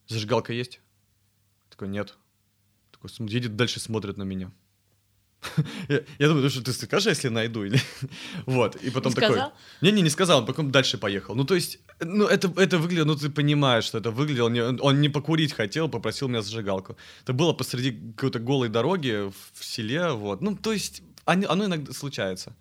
зажигалка 0.07 0.53
есть? 0.53 0.81
Такой, 1.71 1.87
нет. 1.87 2.15
Такой, 2.91 3.09
едет 3.27 3.55
дальше, 3.55 3.79
смотрит 3.79 4.17
на 4.17 4.23
меня. 4.23 4.51
Я, 5.89 6.01
я 6.19 6.27
думаю, 6.27 6.49
что 6.49 6.61
ты 6.61 6.73
скажешь, 6.73 7.07
если 7.07 7.29
найду? 7.29 7.63
Или... 7.63 7.79
Вот, 8.45 8.75
и 8.75 8.89
потом 8.91 9.11
Не 9.11 9.15
такой... 9.15 9.35
сказал? 9.35 9.53
Не-не, 9.81 10.01
не 10.01 10.09
сказал, 10.09 10.39
он 10.39 10.45
потом 10.45 10.71
дальше 10.71 10.97
поехал. 10.97 11.35
Ну, 11.35 11.43
то 11.43 11.55
есть, 11.55 11.79
ну, 11.99 12.25
это, 12.25 12.51
это 12.57 12.77
выглядело, 12.77 13.05
ну, 13.05 13.15
ты 13.15 13.29
понимаешь, 13.29 13.85
что 13.85 13.97
это 13.97 14.11
выглядело, 14.11 14.49
не- 14.49 14.61
он 14.81 15.01
не 15.01 15.09
покурить 15.09 15.53
хотел, 15.53 15.89
попросил 15.89 16.27
меня 16.27 16.41
зажигалку. 16.41 16.95
Это 17.23 17.33
было 17.33 17.53
посреди 17.53 18.13
какой-то 18.15 18.39
голой 18.39 18.69
дороги 18.69 19.31
в 19.55 19.65
селе, 19.65 20.11
вот. 20.11 20.41
Ну, 20.41 20.55
то 20.55 20.71
есть, 20.73 21.01
они- 21.25 21.47
оно 21.49 21.65
иногда 21.65 21.93
случается. 21.93 22.55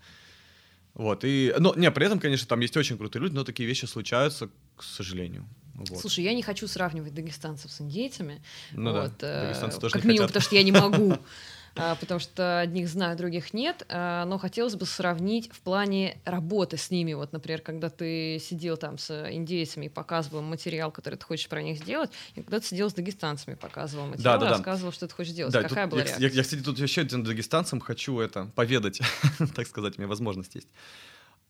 Вот, 0.95 1.25
и, 1.25 1.55
ну, 1.59 1.75
не, 1.77 1.91
при 1.91 2.07
этом, 2.07 2.19
конечно, 2.19 2.47
там 2.47 2.61
есть 2.61 2.77
очень 2.77 2.99
крутые 2.99 3.23
люди, 3.23 3.35
но 3.35 3.45
такие 3.45 3.69
вещи 3.69 3.87
случаются, 3.87 4.49
к 4.77 4.83
сожалению. 4.83 5.47
Вот. 5.75 6.01
Слушай, 6.01 6.25
я 6.25 6.35
не 6.35 6.43
хочу 6.43 6.67
сравнивать 6.67 7.15
дагестанцев 7.15 7.71
с 7.71 7.81
индейцами. 7.81 8.43
Ну 8.73 8.93
да, 8.93 9.03
вот, 9.03 9.23
э, 9.23 9.47
дагестанцы 9.47 9.81
тоже 9.81 9.93
как 9.93 10.05
минимум, 10.05 10.27
хотят. 10.29 10.35
потому 10.35 10.43
что 10.43 10.55
я 10.57 10.63
не 10.63 10.73
могу. 10.73 11.19
а, 11.77 11.95
Потому 11.95 12.21
что 12.21 12.61
одних 12.61 12.89
знаю, 12.89 13.17
других 13.17 13.55
нет, 13.55 13.85
а, 13.89 14.25
но 14.25 14.39
хотелось 14.39 14.75
бы 14.75 14.87
сравнить 14.87 15.51
в 15.53 15.61
плане 15.61 16.19
работы 16.25 16.77
с 16.77 16.91
ними. 16.91 17.13
Вот, 17.13 17.33
например, 17.33 17.61
когда 17.61 17.91
ты 17.91 18.39
сидел 18.39 18.77
там 18.77 18.99
с 18.99 19.31
индейцами 19.31 19.87
и 19.87 19.89
показывал 19.89 20.43
материал, 20.43 20.91
который 20.91 21.17
ты 21.17 21.25
хочешь 21.25 21.49
про 21.49 21.63
них 21.63 21.79
сделать, 21.79 22.11
и 22.35 22.43
когда 22.43 22.61
ты 22.61 22.67
сидел 22.67 22.91
с 22.91 22.95
дагестанцами, 22.95 23.55
показывал 23.55 24.07
материал, 24.07 24.39
да, 24.39 24.47
да. 24.47 24.53
рассказывал, 24.53 24.93
что 24.93 25.07
ты 25.07 25.15
хочешь 25.15 25.33
делать. 25.33 25.53
Да, 25.53 25.63
Какая 25.63 25.85
тут 25.85 25.93
была 25.93 26.01
я, 26.03 26.07
реакция? 26.07 26.29
я, 26.29 26.35
я, 26.35 26.43
кстати, 26.43 26.63
тут 26.63 26.79
еще 26.79 27.03
один 27.03 27.23
дагестанцам 27.23 27.81
хочу 27.81 28.19
это 28.19 28.51
поведать, 28.55 29.01
так 29.55 29.67
сказать, 29.67 29.97
у 29.97 30.01
меня 30.01 30.09
возможность 30.09 30.55
есть. 30.55 30.69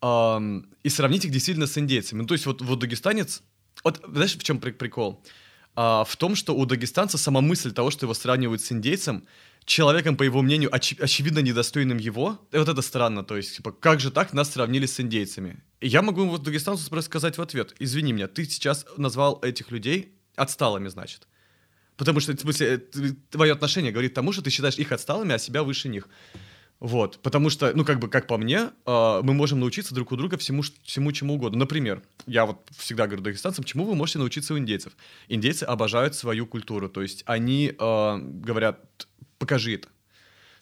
И 0.03 0.89
сравнить 0.89 1.25
их 1.25 1.31
действительно 1.31 1.67
с 1.67 1.77
индейцами. 1.77 2.21
Ну, 2.21 2.27
то 2.27 2.33
есть 2.33 2.45
вот, 2.45 2.61
вот 2.61 2.79
дагестанец... 2.79 3.43
Вот 3.83 4.01
знаешь, 4.07 4.35
в 4.35 4.43
чем 4.43 4.59
прикол? 4.59 5.23
А, 5.75 6.03
в 6.03 6.15
том, 6.17 6.35
что 6.35 6.55
у 6.55 6.65
дагестанца 6.65 7.17
сама 7.17 7.41
мысль 7.41 7.71
того, 7.71 7.91
что 7.91 8.05
его 8.05 8.13
сравнивают 8.13 8.61
с 8.61 8.71
индейцем, 8.71 9.23
человеком, 9.65 10.15
по 10.15 10.23
его 10.23 10.41
мнению, 10.41 10.69
очи- 10.69 10.99
очевидно 10.99 11.39
недостойным 11.39 11.97
его, 11.97 12.39
и 12.51 12.57
вот 12.57 12.69
это 12.69 12.81
странно, 12.81 13.23
то 13.23 13.37
есть, 13.37 13.57
типа, 13.57 13.71
как 13.71 13.99
же 13.99 14.11
так 14.11 14.33
нас 14.33 14.51
сравнили 14.51 14.85
с 14.85 14.99
индейцами? 14.99 15.63
И 15.79 15.87
я 15.87 16.01
могу 16.01 16.25
вот 16.25 16.43
дагестанцу 16.43 17.01
сказать 17.01 17.37
в 17.37 17.41
ответ, 17.41 17.75
извини 17.79 18.13
меня, 18.13 18.27
ты 18.27 18.45
сейчас 18.45 18.85
назвал 18.97 19.39
этих 19.41 19.71
людей 19.71 20.13
отсталыми, 20.35 20.89
значит. 20.89 21.27
Потому 21.97 22.19
что, 22.19 22.33
в 22.33 22.39
смысле, 22.39 22.81
э, 22.95 23.11
твое 23.29 23.53
отношение 23.53 23.91
говорит 23.91 24.13
тому, 24.13 24.31
что 24.31 24.41
ты 24.41 24.49
считаешь 24.49 24.77
их 24.77 24.91
отсталыми, 24.91 25.35
а 25.35 25.37
себя 25.37 25.63
выше 25.63 25.89
них. 25.89 26.07
Вот, 26.79 27.19
потому 27.21 27.51
что, 27.51 27.71
ну, 27.75 27.85
как 27.85 27.99
бы, 27.99 28.09
как 28.09 28.25
по 28.25 28.37
мне, 28.37 28.71
э, 28.87 29.21
мы 29.21 29.33
можем 29.33 29.59
научиться 29.59 29.93
друг 29.93 30.11
у 30.11 30.15
друга 30.15 30.37
всему, 30.37 30.63
всему 30.83 31.11
чему 31.11 31.35
угодно. 31.35 31.59
Например, 31.59 32.01
я 32.25 32.47
вот 32.47 32.67
всегда 32.75 33.05
говорю 33.05 33.21
дагестанцам, 33.21 33.63
чему 33.65 33.85
вы 33.85 33.93
можете 33.93 34.17
научиться 34.17 34.55
у 34.55 34.57
индейцев. 34.57 34.93
Индейцы 35.27 35.63
обожают 35.63 36.15
свою 36.15 36.47
культуру, 36.47 36.89
то 36.89 37.03
есть 37.03 37.21
они 37.27 37.75
э, 37.77 38.17
говорят, 38.17 39.07
покажи 39.41 39.73
это. 39.73 39.89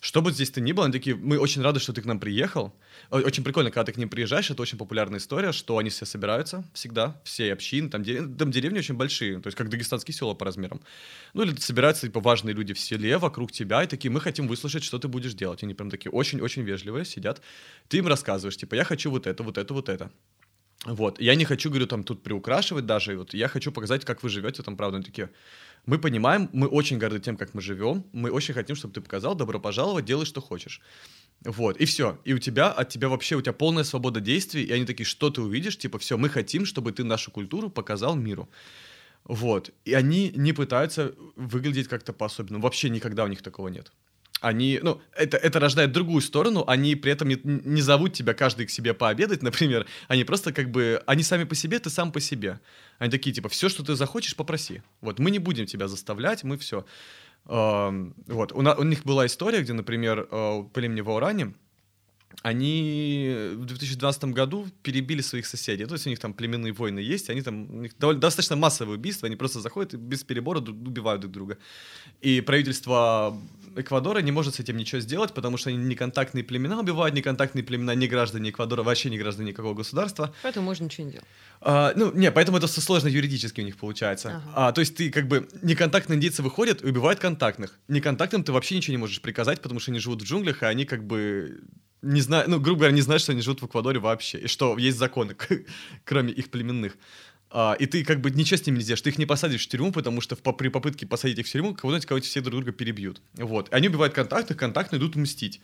Что 0.02 0.22
бы 0.22 0.32
здесь 0.32 0.50
ты 0.50 0.62
ни 0.62 0.72
было, 0.72 0.86
они 0.86 0.94
такие, 0.94 1.14
мы 1.14 1.38
очень 1.38 1.62
рады, 1.62 1.82
что 1.82 1.92
ты 1.92 2.02
к 2.02 2.06
нам 2.06 2.22
приехал. 2.22 2.74
Очень 3.12 3.44
прикольно, 3.44 3.70
когда 3.70 3.84
ты 3.84 3.92
к 3.92 3.98
ним 3.98 4.08
приезжаешь, 4.08 4.50
это 4.50 4.62
очень 4.62 4.78
популярная 4.78 5.20
история, 5.20 5.52
что 5.52 5.78
они 5.78 5.90
все 5.90 6.06
собираются 6.06 6.64
всегда, 6.74 7.20
все 7.26 7.52
общины, 7.52 7.90
там, 7.90 8.02
дерев- 8.04 8.38
там 8.38 8.50
деревни 8.50 8.80
очень 8.80 8.96
большие, 8.96 9.42
то 9.42 9.48
есть 9.48 9.58
как 9.58 9.68
дагестанские 9.68 10.16
села 10.16 10.36
по 10.36 10.46
размерам. 10.46 10.80
Ну 11.34 11.44
или 11.44 11.54
собираются 11.58 12.08
типа 12.08 12.22
важные 12.22 12.56
люди 12.56 12.74
в 12.74 12.80
селе 12.80 13.18
вокруг 13.18 13.52
тебя 13.52 13.84
и 13.84 13.88
такие, 13.88 14.10
мы 14.10 14.22
хотим 14.22 14.48
выслушать, 14.48 14.86
что 14.86 15.00
ты 15.00 15.10
будешь 15.10 15.34
делать. 15.34 15.64
Они 15.64 15.74
прям 15.74 15.90
такие 15.90 16.12
очень-очень 16.12 16.62
вежливые 16.62 17.04
сидят. 17.04 17.42
Ты 17.90 17.98
им 17.98 18.08
рассказываешь, 18.08 18.56
типа, 18.56 18.76
я 18.76 18.86
хочу 18.86 19.12
вот 19.12 19.28
это, 19.28 19.44
вот 19.44 19.58
это, 19.58 19.74
вот 19.74 19.90
это. 19.90 20.10
Вот, 20.86 21.20
я 21.20 21.36
не 21.36 21.44
хочу, 21.44 21.70
говорю, 21.70 21.88
там 21.88 22.06
тут 22.06 22.24
приукрашивать 22.24 22.86
даже, 22.86 23.18
вот 23.18 23.34
я 23.34 23.50
хочу 23.50 23.70
показать, 23.74 24.06
как 24.06 24.24
вы 24.24 24.30
живете 24.30 24.64
там, 24.64 24.78
правда, 24.78 24.96
они 24.96 25.06
такие, 25.06 25.30
мы 25.90 25.98
понимаем, 25.98 26.50
мы 26.54 26.68
очень 26.68 27.00
горды 27.00 27.20
тем, 27.20 27.36
как 27.36 27.56
мы 27.56 27.62
живем, 27.62 28.04
мы 28.14 28.30
очень 28.30 28.54
хотим, 28.54 28.76
чтобы 28.76 28.94
ты 28.94 29.02
показал, 29.02 29.36
добро 29.36 29.60
пожаловать, 29.60 30.06
делай, 30.06 30.26
что 30.26 30.40
хочешь. 30.42 30.82
Вот, 31.46 31.78
и 31.78 31.86
все. 31.86 32.20
И 32.26 32.34
у 32.34 32.38
тебя, 32.38 32.72
от 32.72 32.90
тебя 32.90 33.08
вообще, 33.10 33.36
у 33.36 33.42
тебя 33.42 33.54
полная 33.54 33.84
свобода 33.84 34.20
действий, 34.20 34.64
и 34.64 34.72
они 34.72 34.86
такие, 34.86 35.06
что 35.06 35.32
ты 35.32 35.42
увидишь, 35.42 35.78
типа, 35.78 35.98
все, 35.98 36.16
мы 36.16 36.30
хотим, 36.30 36.66
чтобы 36.66 36.92
ты 36.92 37.04
нашу 37.04 37.32
культуру 37.32 37.70
показал 37.70 38.16
миру. 38.16 38.48
Вот. 39.24 39.72
И 39.86 39.96
они 39.96 40.32
не 40.36 40.54
пытаются 40.54 41.14
выглядеть 41.36 41.88
как-то 41.88 42.14
по-особенному. 42.14 42.64
Вообще 42.64 42.90
никогда 42.90 43.24
у 43.24 43.28
них 43.28 43.42
такого 43.42 43.70
нет. 43.70 43.92
Они, 44.42 44.80
ну, 44.82 45.02
это, 45.16 45.38
это 45.38 45.60
рождает 45.60 45.92
другую 45.92 46.22
сторону, 46.22 46.64
они 46.66 46.96
при 46.96 47.12
этом 47.12 47.28
не, 47.28 47.40
не 47.44 47.82
зовут 47.82 48.14
тебя 48.14 48.34
каждый 48.34 48.66
к 48.66 48.70
себе 48.70 48.94
пообедать, 48.94 49.44
например, 49.44 49.86
они 50.08 50.24
просто 50.24 50.54
как 50.54 50.72
бы, 50.72 51.02
они 51.06 51.24
сами 51.24 51.44
по 51.44 51.56
себе, 51.56 51.80
ты 51.80 51.90
сам 51.90 52.12
по 52.12 52.20
себе. 52.20 52.60
Они 53.00 53.12
такие, 53.12 53.34
типа, 53.34 53.50
все, 53.50 53.70
что 53.70 53.84
ты 53.84 53.96
захочешь, 53.96 54.36
попроси. 54.36 54.82
Вот, 55.02 55.20
мы 55.20 55.32
не 55.32 55.40
будем 55.40 55.66
тебя 55.66 55.88
заставлять, 55.88 56.44
мы 56.44 56.58
все. 56.58 56.86
Вот, 57.46 58.52
у, 58.52 58.62
на- 58.62 58.76
у 58.76 58.84
них 58.84 59.04
была 59.04 59.26
история, 59.26 59.62
где, 59.62 59.74
например, 59.74 60.28
э, 60.30 60.52
у 60.60 60.64
племени 60.66 61.02
Ваурани, 61.02 61.56
они 62.44 63.54
в 63.56 63.66
2012 63.66 64.26
году 64.26 64.68
перебили 64.84 65.22
своих 65.22 65.46
соседей. 65.46 65.86
То 65.86 65.94
есть 65.94 66.06
у 66.06 66.10
них 66.10 66.20
там 66.20 66.34
племенные 66.34 66.74
войны 66.74 67.00
есть, 67.00 67.30
они 67.30 67.42
там, 67.42 67.70
у 67.70 67.82
них 67.82 67.98
довольно, 67.98 68.22
достаточно 68.22 68.56
массовые 68.56 68.98
убийства, 68.98 69.28
они 69.28 69.36
просто 69.36 69.60
заходят 69.60 69.94
и 69.94 69.98
без 69.98 70.24
перебора 70.24 70.60
убивают 70.60 71.22
друг 71.22 71.34
друга. 71.34 71.58
И 72.22 72.42
правительство 72.42 73.38
Эквадора 73.76 74.20
не 74.20 74.32
может 74.32 74.56
с 74.56 74.60
этим 74.60 74.78
ничего 74.78 75.02
сделать, 75.02 75.34
потому 75.34 75.58
что 75.58 75.70
они 75.70 75.78
неконтактные 75.78 76.44
племена 76.44 76.80
убивают, 76.80 77.16
неконтактные 77.16 77.64
племена 77.64 77.96
не 77.96 78.08
граждане 78.08 78.50
Эквадора, 78.50 78.84
вообще 78.84 79.10
не 79.10 79.18
граждане 79.18 79.50
никакого 79.50 79.74
государства. 79.74 80.34
Поэтому 80.44 80.66
можно 80.66 80.86
ничего 80.86 81.08
не 81.08 81.14
делать. 81.14 81.28
А, 81.62 81.94
ну, 81.96 82.12
не, 82.14 82.32
поэтому 82.32 82.58
это 82.58 82.68
сложно 82.68 83.08
юридически 83.08 83.62
у 83.62 83.64
них 83.66 83.78
получается. 83.78 84.30
Ага. 84.30 84.54
А, 84.56 84.72
то 84.72 84.82
есть 84.82 84.96
ты 84.96 85.10
как 85.12 85.28
бы 85.28 85.48
неконтактные 85.62 86.18
индейцы 86.18 86.42
выходят 86.42 86.84
и 86.84 86.88
убивают 86.88 87.20
контактных. 87.20 87.78
Неконтактным 87.88 88.44
ты 88.44 88.52
вообще 88.52 88.76
ничего 88.76 88.94
не 88.94 88.98
можешь 88.98 89.22
приказать, 89.22 89.62
потому 89.62 89.80
что 89.80 89.92
они 89.92 90.00
живут 90.00 90.22
в 90.22 90.26
джунглях, 90.26 90.64
и 90.64 90.66
они 90.66 90.86
как 90.86 91.06
бы 91.06 91.62
не 92.02 92.22
знаю, 92.22 92.50
ну, 92.50 92.60
грубо 92.60 92.80
говоря, 92.80 92.96
не 92.96 93.02
знают, 93.02 93.22
что 93.22 93.34
они 93.34 93.42
живут 93.42 93.62
в 93.62 93.66
Эквадоре 93.66 94.00
вообще, 94.00 94.38
и 94.40 94.48
что 94.48 94.78
есть 94.78 94.98
законы, 94.98 95.36
кроме 96.06 96.32
их 96.32 96.50
племенных. 96.50 96.98
А, 97.52 97.74
и 97.80 97.88
ты 97.88 98.04
как 98.04 98.22
бы 98.22 98.30
ничего 98.30 98.58
с 98.58 98.66
ними 98.66 98.78
не 98.78 98.84
сделаешь, 98.84 99.02
ты 99.02 99.10
их 99.10 99.18
не 99.18 99.26
посадишь 99.26 99.66
в 99.66 99.70
тюрьму, 99.70 99.92
потому 99.92 100.22
что 100.22 100.36
в, 100.36 100.42
при 100.42 100.68
попытке 100.68 101.08
посадить 101.08 101.40
их 101.40 101.48
в 101.48 101.52
тюрьму, 101.52 101.74
кого-нибудь 101.74 102.06
кого 102.06 102.22
все 102.22 102.42
друг 102.42 102.56
друга 102.56 102.72
перебьют. 102.72 103.22
Вот. 103.34 103.74
Они 103.74 103.88
убивают 103.88 104.14
контактных, 104.14 104.58
контактные 104.58 105.00
идут 105.00 105.16
мстить. 105.16 105.60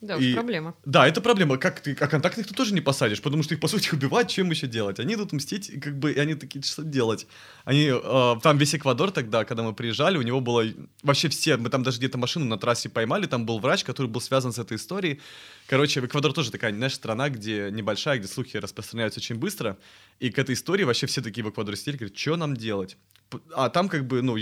Да, 0.00 0.16
И- 0.16 0.34
проблема. 0.34 0.74
Да, 0.84 1.08
это 1.08 1.20
проблема. 1.20 1.56
Как 1.56 1.80
ты, 1.80 1.96
а 1.98 2.06
контактных 2.06 2.46
ты 2.46 2.54
тоже 2.54 2.74
не 2.74 2.82
посадишь, 2.82 3.22
потому 3.22 3.42
что 3.42 3.54
их, 3.54 3.60
по 3.60 3.68
сути, 3.68 3.94
убивать, 3.94 4.30
чем 4.30 4.50
еще 4.50 4.66
делать? 4.66 5.00
Они 5.00 5.14
идут 5.14 5.32
мстить, 5.32 5.70
и 5.70 5.80
как 5.80 5.98
бы, 5.98 6.12
и 6.12 6.18
они 6.18 6.34
такие, 6.34 6.62
что 6.62 6.82
делать? 6.82 7.26
Они, 7.64 7.90
э, 7.90 8.34
там 8.42 8.58
весь 8.58 8.74
Эквадор 8.74 9.10
тогда, 9.10 9.44
когда 9.44 9.62
мы 9.62 9.74
приезжали, 9.74 10.18
у 10.18 10.22
него 10.22 10.40
было, 10.40 10.64
вообще 11.02 11.28
все, 11.28 11.56
мы 11.56 11.70
там 11.70 11.82
даже 11.82 11.98
где-то 11.98 12.18
машину 12.18 12.44
на 12.44 12.58
трассе 12.58 12.88
поймали, 12.88 13.26
там 13.26 13.46
был 13.46 13.58
врач, 13.58 13.84
который 13.84 14.06
был 14.08 14.20
связан 14.20 14.52
с 14.52 14.58
этой 14.58 14.76
историей. 14.76 15.20
Короче, 15.66 16.00
Эквадор 16.00 16.32
тоже 16.34 16.50
такая, 16.50 16.74
знаешь, 16.74 16.94
страна, 16.94 17.30
где 17.30 17.70
небольшая, 17.70 18.18
где 18.18 18.28
слухи 18.28 18.58
распространяются 18.58 19.20
очень 19.20 19.36
быстро, 19.36 19.78
и 20.20 20.30
к 20.30 20.38
этой 20.38 20.54
истории 20.54 20.84
вообще 20.84 21.06
все 21.06 21.22
такие 21.22 21.42
в 21.42 21.50
Эквадоре 21.50 21.76
сидели, 21.76 21.96
говорят, 21.96 22.18
что 22.18 22.36
нам 22.36 22.54
делать? 22.54 22.96
А 23.54 23.70
там 23.70 23.88
как 23.88 24.06
бы, 24.06 24.22
ну, 24.22 24.36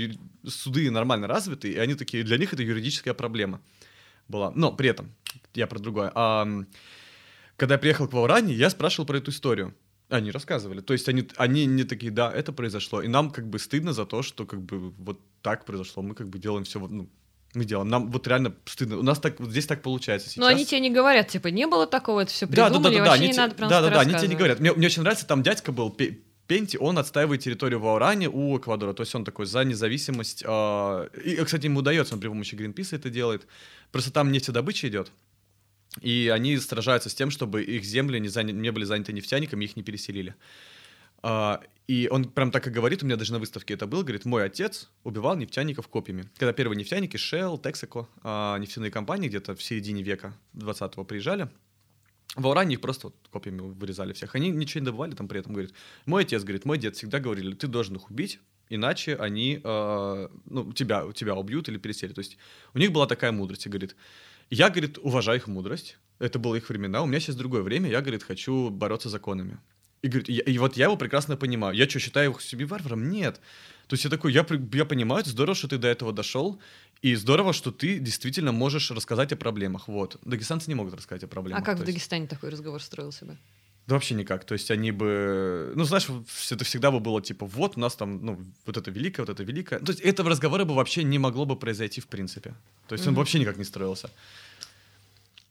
суды 0.46 0.90
нормально 0.90 1.26
развиты, 1.26 1.72
и 1.72 1.78
они 1.78 1.94
такие, 1.94 2.24
для 2.24 2.38
них 2.38 2.52
это 2.52 2.62
юридическая 2.62 3.14
проблема 3.14 3.60
была. 4.28 4.52
Но 4.54 4.72
при 4.72 4.88
этом, 4.90 5.14
я 5.56 5.66
про 5.66 5.78
другое. 5.78 6.10
А, 6.14 6.46
когда 7.56 7.74
я 7.74 7.78
приехал 7.78 8.08
к 8.08 8.12
Вауране, 8.12 8.54
я 8.54 8.70
спрашивал 8.70 9.06
про 9.06 9.18
эту 9.18 9.30
историю. 9.30 9.74
Они 10.10 10.30
рассказывали. 10.30 10.80
То 10.80 10.92
есть 10.92 11.08
они, 11.08 11.28
они 11.36 11.66
не 11.66 11.84
такие, 11.84 12.12
да, 12.12 12.30
это 12.32 12.52
произошло. 12.52 13.00
И 13.02 13.08
нам 13.08 13.30
как 13.30 13.48
бы 13.48 13.58
стыдно 13.58 13.92
за 13.92 14.04
то, 14.04 14.22
что 14.22 14.44
как 14.44 14.60
бы 14.60 14.90
вот 14.90 15.20
так 15.42 15.64
произошло. 15.64 16.02
Мы 16.02 16.14
как 16.14 16.28
бы 16.28 16.38
делаем 16.38 16.64
все, 16.64 16.78
ну, 16.78 17.08
мы 17.54 17.64
делаем. 17.64 17.88
Нам 17.88 18.10
вот 18.10 18.26
реально 18.26 18.54
стыдно. 18.66 18.98
У 18.98 19.02
нас 19.02 19.18
так, 19.18 19.40
вот 19.40 19.50
здесь 19.50 19.66
так 19.66 19.82
получается 19.82 20.28
сейчас. 20.28 20.38
Но 20.40 20.46
они 20.46 20.66
тебе 20.66 20.80
не 20.80 20.90
говорят, 20.90 21.28
типа, 21.28 21.48
не 21.48 21.66
было 21.66 21.86
такого, 21.86 22.20
это 22.20 22.30
все 22.32 22.46
Да, 22.46 22.66
придумали, 22.66 22.96
да, 22.96 22.98
да, 22.98 23.04
да, 23.04 23.10
вообще 23.10 23.20
они 23.22 23.26
не 23.28 23.32
те- 23.32 23.40
надо 23.40 23.54
прям 23.54 23.68
да, 23.70 23.80
да, 23.80 23.90
да, 23.90 24.00
они 24.00 24.14
тебе 24.14 24.28
не 24.28 24.34
говорят. 24.36 24.60
Мне, 24.60 24.72
мне 24.72 24.86
очень 24.86 25.02
нравится, 25.02 25.26
там 25.26 25.42
дядька 25.42 25.72
был, 25.72 25.90
Пе- 25.90 26.18
Пенти, 26.46 26.76
он 26.76 26.98
отстаивает 26.98 27.40
территорию 27.40 27.80
в 27.80 27.86
Ауране 27.86 28.28
у 28.28 28.58
Эквадора. 28.58 28.92
То 28.92 29.02
есть 29.02 29.14
он 29.14 29.24
такой 29.24 29.46
за 29.46 29.64
независимость. 29.64 30.44
а, 30.46 31.06
и, 31.24 31.36
кстати, 31.36 31.64
ему 31.64 31.80
удается, 31.80 32.14
он 32.14 32.20
при 32.20 32.28
помощи 32.28 32.54
Гринписа 32.54 32.96
это 32.96 33.08
делает. 33.08 33.46
Просто 33.90 34.12
там 34.12 34.30
нефтедобыча 34.30 34.88
идет. 34.88 35.10
И 36.00 36.30
они 36.32 36.56
сражаются 36.58 37.08
с 37.08 37.14
тем, 37.14 37.30
чтобы 37.30 37.62
их 37.62 37.84
земли 37.84 38.18
не, 38.18 38.28
заня- 38.28 38.52
не 38.52 38.72
были 38.72 38.84
заняты 38.84 39.12
нефтяниками, 39.12 39.64
их 39.64 39.76
не 39.76 39.82
переселили. 39.82 40.34
А, 41.22 41.60
и 41.86 42.08
он 42.10 42.24
прям 42.24 42.50
так 42.50 42.66
и 42.66 42.70
говорит, 42.70 43.02
у 43.02 43.06
меня 43.06 43.16
даже 43.16 43.32
на 43.32 43.38
выставке 43.38 43.74
это 43.74 43.86
было, 43.86 44.02
говорит, 44.02 44.24
мой 44.24 44.44
отец 44.44 44.90
убивал 45.04 45.36
нефтяников 45.36 45.88
копьями. 45.88 46.28
Когда 46.36 46.52
первые 46.52 46.76
нефтяники, 46.76 47.16
Shell, 47.16 47.60
Texaco, 47.62 48.06
а, 48.22 48.58
нефтяные 48.58 48.90
компании 48.90 49.28
где-то 49.28 49.54
в 49.54 49.62
середине 49.62 50.02
века 50.02 50.34
20-го 50.54 51.04
приезжали, 51.04 51.48
в 52.36 52.46
Уране 52.46 52.74
их 52.74 52.80
просто 52.80 53.08
вот 53.08 53.16
копьями 53.30 53.60
вырезали 53.60 54.12
всех. 54.12 54.34
Они 54.34 54.50
ничего 54.50 54.80
не 54.80 54.86
добывали 54.86 55.14
там 55.14 55.28
при 55.28 55.40
этом, 55.40 55.52
говорит. 55.52 55.72
Мой 56.04 56.24
отец, 56.24 56.42
говорит, 56.42 56.64
мой 56.64 56.78
дед 56.78 56.96
всегда 56.96 57.20
говорили, 57.20 57.54
ты 57.54 57.68
должен 57.68 57.96
их 57.96 58.10
убить, 58.10 58.40
иначе 58.68 59.14
они, 59.14 59.60
э, 59.62 60.28
ну, 60.46 60.72
тебя, 60.72 61.04
тебя 61.14 61.36
убьют 61.36 61.68
или 61.68 61.78
переселят. 61.78 62.16
То 62.16 62.20
есть 62.20 62.36
у 62.72 62.78
них 62.78 62.92
была 62.92 63.06
такая 63.06 63.30
мудрость, 63.30 63.66
и 63.66 63.68
говорит, 63.68 63.94
я, 64.50 64.70
говорит, 64.70 64.98
уважаю 64.98 65.38
их 65.38 65.46
мудрость, 65.46 65.98
это 66.18 66.38
было 66.38 66.54
их 66.56 66.68
времена, 66.68 67.02
у 67.02 67.06
меня 67.06 67.20
сейчас 67.20 67.36
другое 67.36 67.62
время, 67.62 67.90
я, 67.90 68.00
говорит, 68.00 68.22
хочу 68.22 68.70
бороться 68.70 69.08
законами. 69.08 69.58
И, 70.02 70.08
говорит, 70.08 70.28
я- 70.28 70.42
и 70.44 70.58
вот 70.58 70.76
я 70.76 70.84
его 70.84 70.96
прекрасно 70.96 71.36
понимаю. 71.36 71.74
Я 71.74 71.88
что, 71.88 71.98
считаю 71.98 72.32
их 72.32 72.42
себе 72.42 72.66
варваром? 72.66 73.08
Нет. 73.10 73.40
То 73.88 73.94
есть 73.94 74.04
я 74.04 74.10
такой, 74.10 74.32
я, 74.32 74.46
я 74.72 74.84
понимаю, 74.84 75.22
это 75.22 75.30
здорово, 75.30 75.54
что 75.54 75.66
ты 75.68 75.78
до 75.78 75.88
этого 75.88 76.12
дошел, 76.12 76.60
и 77.02 77.14
здорово, 77.16 77.52
что 77.54 77.70
ты 77.70 77.98
действительно 77.98 78.52
можешь 78.52 78.90
рассказать 78.90 79.32
о 79.32 79.36
проблемах. 79.36 79.88
Вот. 79.88 80.18
Дагестанцы 80.24 80.68
не 80.70 80.74
могут 80.74 80.94
рассказать 80.94 81.22
о 81.22 81.26
А 81.26 81.28
проблемах. 81.28 81.64
как 81.64 81.76
то 81.78 81.84
в 81.84 81.86
есть- 81.86 81.94
Дагестане 81.96 82.26
такой 82.26 82.50
разговор 82.50 82.82
строился 82.82 83.24
бы? 83.24 83.32
да 83.32 83.38
вообще 83.86 84.14
никак. 84.14 84.44
То 84.44 84.54
есть 84.54 84.70
они 84.70 84.92
бы... 84.92 85.72
Ну, 85.76 85.84
знаешь, 85.84 86.06
это 86.50 86.64
всегда 86.64 86.90
бы 86.90 87.00
было 87.00 87.20
типа, 87.20 87.46
вот 87.46 87.76
у 87.76 87.80
нас 87.80 87.94
там, 87.96 88.24
ну, 88.24 88.44
вот 88.66 88.76
это 88.76 88.90
великое, 88.90 89.22
вот 89.22 89.28
это 89.28 89.42
великое. 89.42 89.78
То 89.80 89.92
есть 89.92 90.00
этого 90.00 90.30
разговора 90.30 90.64
бы 90.64 90.74
вообще 90.74 91.04
не 91.04 91.18
могло 91.18 91.44
бы 91.44 91.56
произойти 91.56 92.00
в 92.00 92.06
принципе. 92.06 92.54
То 92.88 92.94
есть 92.94 93.06
он 93.06 93.12
Мгм. 93.12 93.18
вообще 93.20 93.38
никак 93.38 93.56
не 93.58 93.64
строился. 93.64 94.10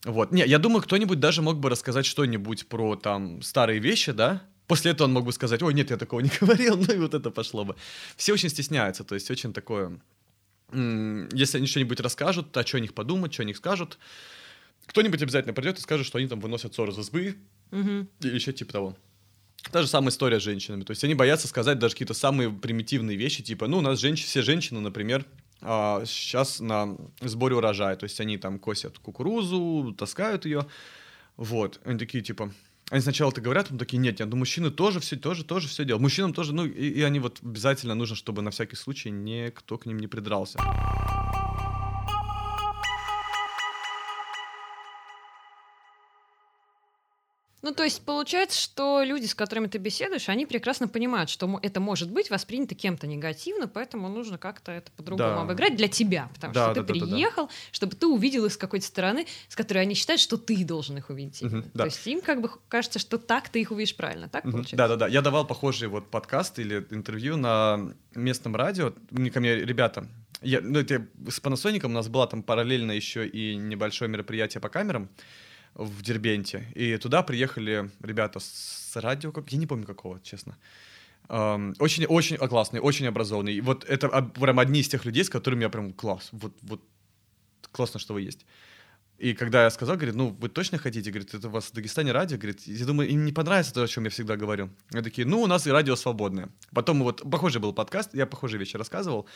Вот. 0.06 0.32
Не, 0.32 0.46
я 0.46 0.60
думаю, 0.60 0.82
кто-нибудь 0.82 1.20
даже 1.20 1.42
мог 1.42 1.58
бы 1.60 1.70
рассказать 1.70 2.06
что-нибудь 2.06 2.68
про 2.68 2.96
там 2.96 3.42
старые 3.42 3.80
вещи, 3.80 4.12
да? 4.12 4.42
После 4.68 4.92
этого 4.92 5.08
он 5.08 5.14
мог 5.14 5.26
бы 5.26 5.32
сказать, 5.32 5.62
ой, 5.62 5.74
нет, 5.74 5.92
я 5.92 5.98
такого 5.98 6.22
не 6.22 6.32
говорил, 6.42 6.78
ну 6.78 6.94
и 6.94 6.98
вот 6.98 7.14
это 7.14 7.32
пошло 7.32 7.64
бы. 7.66 7.76
Все 8.18 8.34
очень 8.34 8.50
стесняются, 8.50 9.04
то 9.04 9.16
есть 9.16 9.30
очень 9.32 9.54
такое... 9.54 10.00
Если 10.72 11.58
они 11.58 11.68
что-нибудь 11.68 12.00
расскажут, 12.00 12.56
а 12.58 12.66
что 12.66 12.78
о 12.78 12.80
них 12.82 12.94
подумать, 12.96 13.32
что 13.34 13.44
о 13.44 13.46
них 13.46 13.58
скажут, 13.58 14.00
кто-нибудь 14.88 15.22
обязательно 15.22 15.54
придет 15.54 15.78
и 15.78 15.82
скажет, 15.82 16.06
что 16.08 16.18
они 16.18 16.28
там 16.28 16.40
выносят 16.40 16.74
ссоры 16.74 16.92
из 16.92 16.98
избы, 16.98 17.38
Мгм. 17.74 18.08
или 18.22 18.36
еще 18.36 18.54
типа 18.54 18.72
того. 18.72 18.98
Та 19.72 19.82
же 19.82 19.88
самая 19.88 20.10
история 20.10 20.40
с 20.40 20.44
женщинами. 20.44 20.84
То 20.84 20.92
есть 20.92 21.04
они 21.04 21.16
боятся 21.16 21.48
сказать 21.48 21.80
даже 21.80 21.94
какие-то 21.96 22.14
самые 22.14 22.52
примитивные 22.52 23.18
вещи, 23.18 23.42
типа, 23.44 23.68
ну, 23.68 23.78
у 23.78 23.82
нас 23.82 24.00
женщ- 24.00 24.26
все 24.26 24.42
женщины, 24.42 24.80
например, 24.82 25.26
сейчас 25.62 26.60
на 26.60 26.98
сборе 27.22 27.56
урожая. 27.56 27.96
То 27.96 28.04
есть 28.04 28.20
они 28.20 28.38
там 28.38 28.60
косят 28.60 29.00
кукурузу, 29.00 29.96
таскают 29.98 30.46
ее. 30.46 30.68
Вот. 31.38 31.80
Они 31.86 31.98
такие, 31.98 32.22
типа, 32.22 32.52
они 32.90 33.02
сначала 33.02 33.32
это 33.32 33.40
говорят, 33.40 33.66
потом 33.66 33.80
такие, 33.80 33.98
нет, 33.98 34.20
нет, 34.20 34.30
ну 34.30 34.36
мужчины 34.36 34.70
тоже 34.70 35.00
все, 35.00 35.16
тоже, 35.16 35.46
тоже 35.46 35.70
все 35.70 35.86
делают. 35.86 36.02
Мужчинам 36.02 36.34
тоже, 36.34 36.54
ну, 36.54 36.66
и, 36.66 36.90
и 36.90 37.02
они 37.02 37.20
вот 37.20 37.40
обязательно 37.42 37.96
нужно, 37.96 38.18
чтобы 38.18 38.42
на 38.42 38.52
всякий 38.52 38.76
случай 38.76 39.10
никто 39.12 39.78
к 39.78 39.86
ним 39.86 39.98
не 40.00 40.08
придрался. 40.08 40.60
Ну, 47.64 47.74
то 47.74 47.84
есть 47.84 48.02
получается, 48.04 48.60
что 48.62 49.04
люди, 49.04 49.26
с 49.26 49.34
которыми 49.34 49.68
ты 49.68 49.78
беседуешь, 49.78 50.28
они 50.28 50.46
прекрасно 50.46 50.90
понимают, 50.90 51.30
что 51.30 51.60
это 51.64 51.80
может 51.80 52.12
быть 52.12 52.30
воспринято 52.30 52.76
кем-то 52.76 53.08
негативно, 53.08 53.70
поэтому 53.70 54.10
нужно 54.10 54.38
как-то 54.38 54.74
это 54.74 54.92
по-другому 54.92 55.36
Да. 55.36 55.42
обыграть 55.44 55.78
для 55.78 55.88
тебя, 55.88 56.30
потому 56.34 56.54
Да, 56.54 56.66
что 56.66 56.82
да, 56.82 56.82
ты 56.86 56.94
да, 56.94 57.00
да, 57.00 57.06
да. 57.06 57.12
приехал, 57.16 57.50
чтобы 57.72 57.96
ты 57.96 58.06
увидел 58.08 58.44
их 58.46 58.52
с 58.52 58.58
какой-то 58.58 58.86
стороны, 58.86 59.26
с 59.48 59.56
которой 59.56 59.80
они 59.80 59.96
считают, 59.96 60.20
что 60.20 60.36
ты 60.38 60.64
должен 60.66 60.98
их 60.98 61.10
увидеть. 61.10 61.40
Да. 61.74 61.84
То 61.84 61.86
есть 61.86 62.06
им 62.06 62.20
как 62.22 62.42
бы 62.42 62.50
кажется, 62.68 63.00
что 63.00 63.18
так 63.18 63.48
ты 63.48 63.62
их 63.62 63.72
увидишь 63.72 63.96
правильно, 63.96 64.28
так 64.28 64.44
Мгм. 64.44 64.52
получается? 64.52 64.76
Да-да-да. 64.76 65.08
Я 65.08 65.22
давал 65.22 65.48
похожий 65.48 65.88
вот 65.88 66.12
подкаст 66.12 66.60
или 66.60 66.86
интервью 66.92 67.38
на 67.38 67.94
местном 68.14 68.58
радио. 68.58 68.94
Мне 69.10 69.32
ко 69.32 69.40
мне 69.40 69.56
ребята, 69.56 70.06
я, 70.42 70.60
ну, 70.60 70.80
это 70.80 71.08
с 71.30 71.42
Panasonic 71.42 71.86
у 71.86 71.88
нас 71.88 72.10
было 72.10 72.28
там 72.28 72.44
параллельно 72.44 72.92
еще 72.92 73.26
и 73.26 73.56
небольшое 73.56 74.12
мероприятие 74.12 74.60
по 74.60 74.68
камерам 74.68 75.10
в 75.76 76.02
Дербенте. 76.02 76.68
И 76.76 76.98
туда 76.98 77.24
приехали 77.24 77.90
ребята 78.02 78.40
с 78.40 78.92
радио, 78.96 79.32
как 79.32 79.52
я 79.52 79.58
не 79.58 79.68
помню 79.68 79.86
какого, 79.86 80.20
честно. 80.22 80.58
Ам, 81.30 81.74
Очень, 81.80 82.06
очень 82.06 82.38
классные, 82.38 82.82
очень 82.82 83.08
образованные. 83.08 83.56
И 83.56 83.62
вот 83.62 83.86
это 83.86 84.10
прям 84.22 84.60
одни 84.60 84.80
из 84.80 84.88
тех 84.88 85.06
людей, 85.06 85.24
с 85.24 85.30
которыми 85.30 85.64
я 85.64 85.70
прям 85.70 85.94
класс. 85.94 86.30
Вот, 86.32 86.54
вот 86.62 86.82
классно, 87.72 88.00
что 88.00 88.14
вы 88.14 88.22
есть. 88.22 88.46
И 89.20 89.34
когда 89.34 89.64
я 89.64 89.70
сказал, 89.70 89.96
говорит, 89.96 90.16
ну, 90.16 90.36
вы 90.42 90.50
точно 90.50 90.78
хотите? 90.78 91.10
Говорит, 91.12 91.34
это 91.34 91.48
у 91.48 91.52
вас 91.52 91.66
в 91.66 91.74
Дагестане 91.74 92.12
радио? 92.12 92.38
Говорит, 92.38 92.62
я 92.68 92.86
думаю, 92.86 93.10
им 93.10 93.26
не 93.26 93.32
понравится 93.32 93.74
то, 93.74 93.84
о 93.84 93.88
чем 93.88 94.04
я 94.04 94.10
всегда 94.10 94.36
говорю. 94.36 94.70
Они 94.92 95.04
такие, 95.04 95.26
ну, 95.26 95.42
у 95.42 95.48
нас 95.48 95.68
и 95.68 95.72
радио 95.72 95.96
свободное. 95.96 96.50
Потом 96.74 97.02
вот, 97.04 97.22
похожий 97.32 97.62
был 97.62 97.74
подкаст, 97.74 98.14
я 98.14 98.26
похожие 98.26 98.60
вещи 98.60 98.76
рассказывал. 98.76 99.28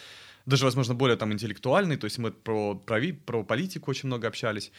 Даже, 0.46 0.66
возможно, 0.66 0.94
более 0.94 1.16
там 1.16 1.32
интеллектуальный, 1.32 1.96
то 1.96 2.06
есть 2.06 2.18
мы 2.18 2.32
про, 2.32 2.76
про, 2.76 3.02
про 3.26 3.44
политику 3.44 3.92
очень 3.92 4.08
много 4.08 4.28
общались. 4.28 4.72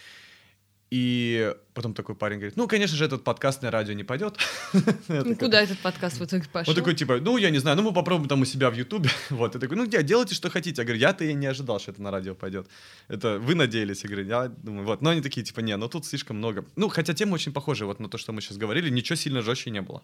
И 0.91 1.55
потом 1.75 1.93
такой 1.93 2.15
парень 2.15 2.39
говорит, 2.39 2.57
ну, 2.57 2.67
конечно 2.67 2.97
же, 2.97 3.05
этот 3.05 3.23
подкаст 3.23 3.63
на 3.63 3.71
радио 3.71 3.95
не 3.95 4.05
пойдет. 4.05 4.37
Ну, 5.09 5.37
Куда 5.37 5.61
этот 5.61 5.79
подкаст 5.79 6.19
в 6.19 6.25
итоге 6.25 6.45
пошел? 6.51 6.71
он 6.71 6.77
такой, 6.77 6.95
типа, 6.95 7.19
ну, 7.21 7.37
я 7.37 7.51
не 7.51 7.59
знаю, 7.59 7.77
ну, 7.77 7.83
мы 7.83 7.93
попробуем 7.93 8.29
там 8.29 8.41
у 8.41 8.45
себя 8.45 8.71
в 8.71 8.75
Ютубе. 8.75 9.11
Вот, 9.31 9.55
я 9.55 9.61
такой, 9.61 9.77
ну, 9.77 9.87
где, 9.87 10.03
делайте, 10.03 10.35
что 10.35 10.51
хотите. 10.51 10.81
Я 10.81 10.85
говорю, 10.85 11.01
я-то 11.01 11.25
и 11.25 11.35
не 11.35 11.47
ожидал, 11.47 11.79
что 11.79 11.91
это 11.91 12.03
на 12.03 12.11
радио 12.11 12.35
пойдет. 12.35 12.67
Это 13.09 13.39
вы 13.39 13.55
надеялись, 13.55 14.03
я 14.03 14.09
говорю, 14.09 14.27
я 14.27 14.49
думаю, 14.49 14.87
вот. 14.87 15.03
Но 15.03 15.11
они 15.11 15.21
такие, 15.21 15.45
типа, 15.45 15.61
не, 15.61 15.77
ну, 15.77 15.89
тут 15.89 16.07
слишком 16.07 16.39
много. 16.39 16.65
Ну, 16.77 16.89
хотя 16.89 17.13
тема 17.13 17.35
очень 17.35 17.53
похожа 17.53 17.87
вот 17.87 18.01
на 18.01 18.09
то, 18.09 18.19
что 18.19 18.33
мы 18.33 18.41
сейчас 18.41 18.57
говорили, 18.57 18.91
ничего 18.91 19.17
сильно 19.17 19.43
жестче 19.43 19.71
не 19.71 19.83
было. 19.83 20.03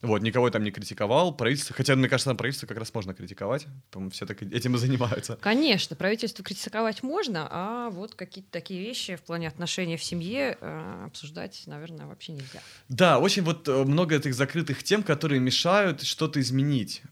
Вот, 0.00 0.22
никого 0.22 0.48
там 0.50 0.62
не 0.62 0.70
критиковал, 0.70 1.34
правительство, 1.34 1.74
хотя, 1.74 1.96
мне 1.96 2.08
кажется, 2.08 2.32
правительство 2.34 2.66
как 2.66 2.78
раз 2.78 2.94
можно 2.94 3.14
критиковать, 3.14 3.66
по-моему, 3.90 4.10
все 4.10 4.26
так 4.26 4.40
этим 4.42 4.76
и 4.76 4.78
занимаются. 4.78 5.36
Конечно, 5.40 5.96
правительство 5.96 6.44
критиковать 6.44 7.02
можно, 7.02 7.48
а 7.50 7.90
вот 7.90 8.14
какие-то 8.14 8.50
такие 8.52 8.80
вещи 8.80 9.16
в 9.16 9.22
плане 9.22 9.48
отношений 9.48 9.96
в 9.96 10.04
семье 10.04 10.56
э, 10.60 11.04
обсуждать, 11.06 11.62
наверное, 11.66 12.06
вообще 12.06 12.32
нельзя. 12.32 12.60
Да, 12.88 13.18
очень 13.18 13.42
вот 13.42 13.66
э, 13.66 13.84
много 13.84 14.14
этих 14.14 14.34
закрытых 14.34 14.84
тем, 14.84 15.02
которые 15.02 15.40
мешают 15.40 16.02
что-то 16.02 16.40
изменить. 16.40 17.02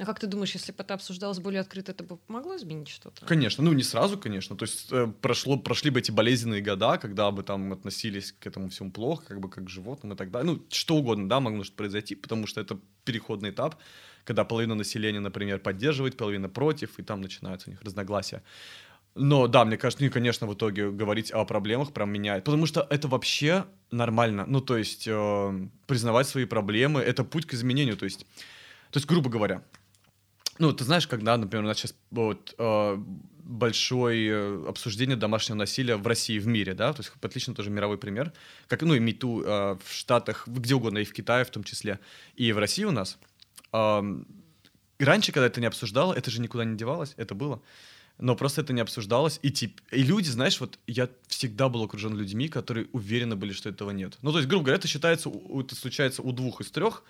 А 0.00 0.06
как 0.06 0.18
ты 0.18 0.26
думаешь, 0.26 0.54
если 0.54 0.72
бы 0.72 0.82
это 0.82 0.94
обсуждалось 0.94 1.40
более 1.40 1.60
открыто, 1.60 1.92
это 1.92 2.02
бы 2.02 2.16
помогло 2.16 2.56
изменить 2.56 2.88
что-то? 2.88 3.26
Конечно, 3.26 3.62
ну 3.62 3.74
не 3.74 3.82
сразу, 3.82 4.16
конечно. 4.16 4.56
То 4.56 4.64
есть 4.64 4.90
э, 4.90 5.12
прошло, 5.20 5.58
прошли 5.58 5.90
бы 5.90 6.00
эти 6.00 6.10
болезненные 6.10 6.62
года, 6.62 6.96
когда 6.96 7.30
бы 7.30 7.42
там 7.42 7.70
относились 7.70 8.32
к 8.32 8.46
этому 8.46 8.70
всему 8.70 8.90
плохо, 8.90 9.26
как 9.28 9.40
бы 9.40 9.50
как 9.50 9.64
к 9.64 9.68
животным 9.68 10.14
и 10.14 10.16
так 10.16 10.30
далее. 10.30 10.54
Ну, 10.54 10.64
что 10.70 10.96
угодно, 10.96 11.28
да, 11.28 11.40
могло 11.40 11.64
что 11.64 11.76
произойти, 11.76 12.14
потому 12.14 12.46
что 12.46 12.62
это 12.62 12.78
переходный 13.04 13.50
этап, 13.50 13.76
когда 14.24 14.44
половина 14.44 14.74
населения, 14.74 15.20
например, 15.20 15.58
поддерживает, 15.58 16.16
половина 16.16 16.48
против, 16.48 16.98
и 16.98 17.02
там 17.02 17.20
начинаются 17.20 17.68
у 17.68 17.72
них 17.72 17.82
разногласия. 17.82 18.42
Но 19.14 19.48
да, 19.48 19.66
мне 19.66 19.76
кажется, 19.76 20.02
ну 20.02 20.08
и, 20.08 20.10
конечно, 20.10 20.46
в 20.46 20.54
итоге 20.54 20.90
говорить 20.90 21.30
о 21.30 21.44
проблемах 21.44 21.92
прям 21.92 22.10
меняет. 22.10 22.44
Потому 22.44 22.64
что 22.64 22.86
это 22.88 23.06
вообще 23.06 23.66
нормально. 23.90 24.46
Ну, 24.46 24.62
то 24.62 24.78
есть 24.78 25.06
э, 25.06 25.68
признавать 25.86 26.26
свои 26.26 26.46
проблемы— 26.46 27.00
это 27.02 27.22
путь 27.22 27.44
к 27.44 27.52
изменению. 27.52 27.98
То 27.98 28.04
есть, 28.04 28.20
то 28.90 28.96
есть, 28.96 29.06
грубо 29.06 29.28
говоря, 29.28 29.62
ну, 30.60 30.72
ты 30.72 30.84
знаешь, 30.84 31.06
когда, 31.06 31.36
например, 31.36 31.64
у 31.64 31.68
нас 31.68 31.78
сейчас 31.78 31.94
вот 32.10 32.54
э, 32.58 32.96
большое 33.44 34.30
э, 34.30 34.68
обсуждение 34.68 35.16
домашнего 35.16 35.56
насилия 35.56 35.96
в 35.96 36.06
России, 36.06 36.38
в 36.38 36.46
мире, 36.46 36.74
да, 36.74 36.92
то 36.92 37.00
есть 37.00 37.12
отлично 37.22 37.54
тоже 37.54 37.70
мировой 37.70 37.96
пример, 37.96 38.32
как, 38.68 38.82
ну, 38.82 38.94
и 38.94 39.00
МИТУ 39.00 39.42
э, 39.42 39.76
в 39.82 39.92
Штатах, 39.92 40.46
где 40.46 40.74
угодно, 40.74 40.98
и 40.98 41.04
в 41.04 41.12
Китае 41.12 41.44
в 41.44 41.50
том 41.50 41.64
числе, 41.64 41.98
и 42.36 42.52
в 42.52 42.58
России 42.58 42.84
у 42.84 42.90
нас. 42.92 43.18
И 43.72 45.04
раньше, 45.04 45.32
когда 45.32 45.46
это 45.46 45.60
не 45.60 45.66
обсуждало, 45.66 46.12
это 46.12 46.30
же 46.30 46.42
никуда 46.42 46.64
не 46.64 46.76
девалось, 46.76 47.14
это 47.16 47.34
было. 47.34 47.62
Но 48.18 48.36
просто 48.36 48.60
это 48.60 48.74
не 48.74 48.82
обсуждалось. 48.82 49.38
И, 49.42 49.50
тип, 49.50 49.80
и 49.90 50.02
люди, 50.02 50.28
знаешь, 50.28 50.60
вот 50.60 50.78
я 50.86 51.08
всегда 51.28 51.70
был 51.70 51.84
окружен 51.84 52.14
людьми, 52.18 52.48
которые 52.48 52.88
уверены 52.92 53.34
были, 53.34 53.52
что 53.52 53.70
этого 53.70 53.92
нет. 53.92 54.18
Ну, 54.20 54.32
то 54.32 54.38
есть, 54.38 54.48
грубо 54.48 54.64
говоря, 54.64 54.78
это 54.78 54.88
считается, 54.88 55.30
это 55.30 55.74
случается 55.74 56.20
у 56.20 56.32
двух 56.32 56.60
из 56.60 56.70
трех, 56.70 57.02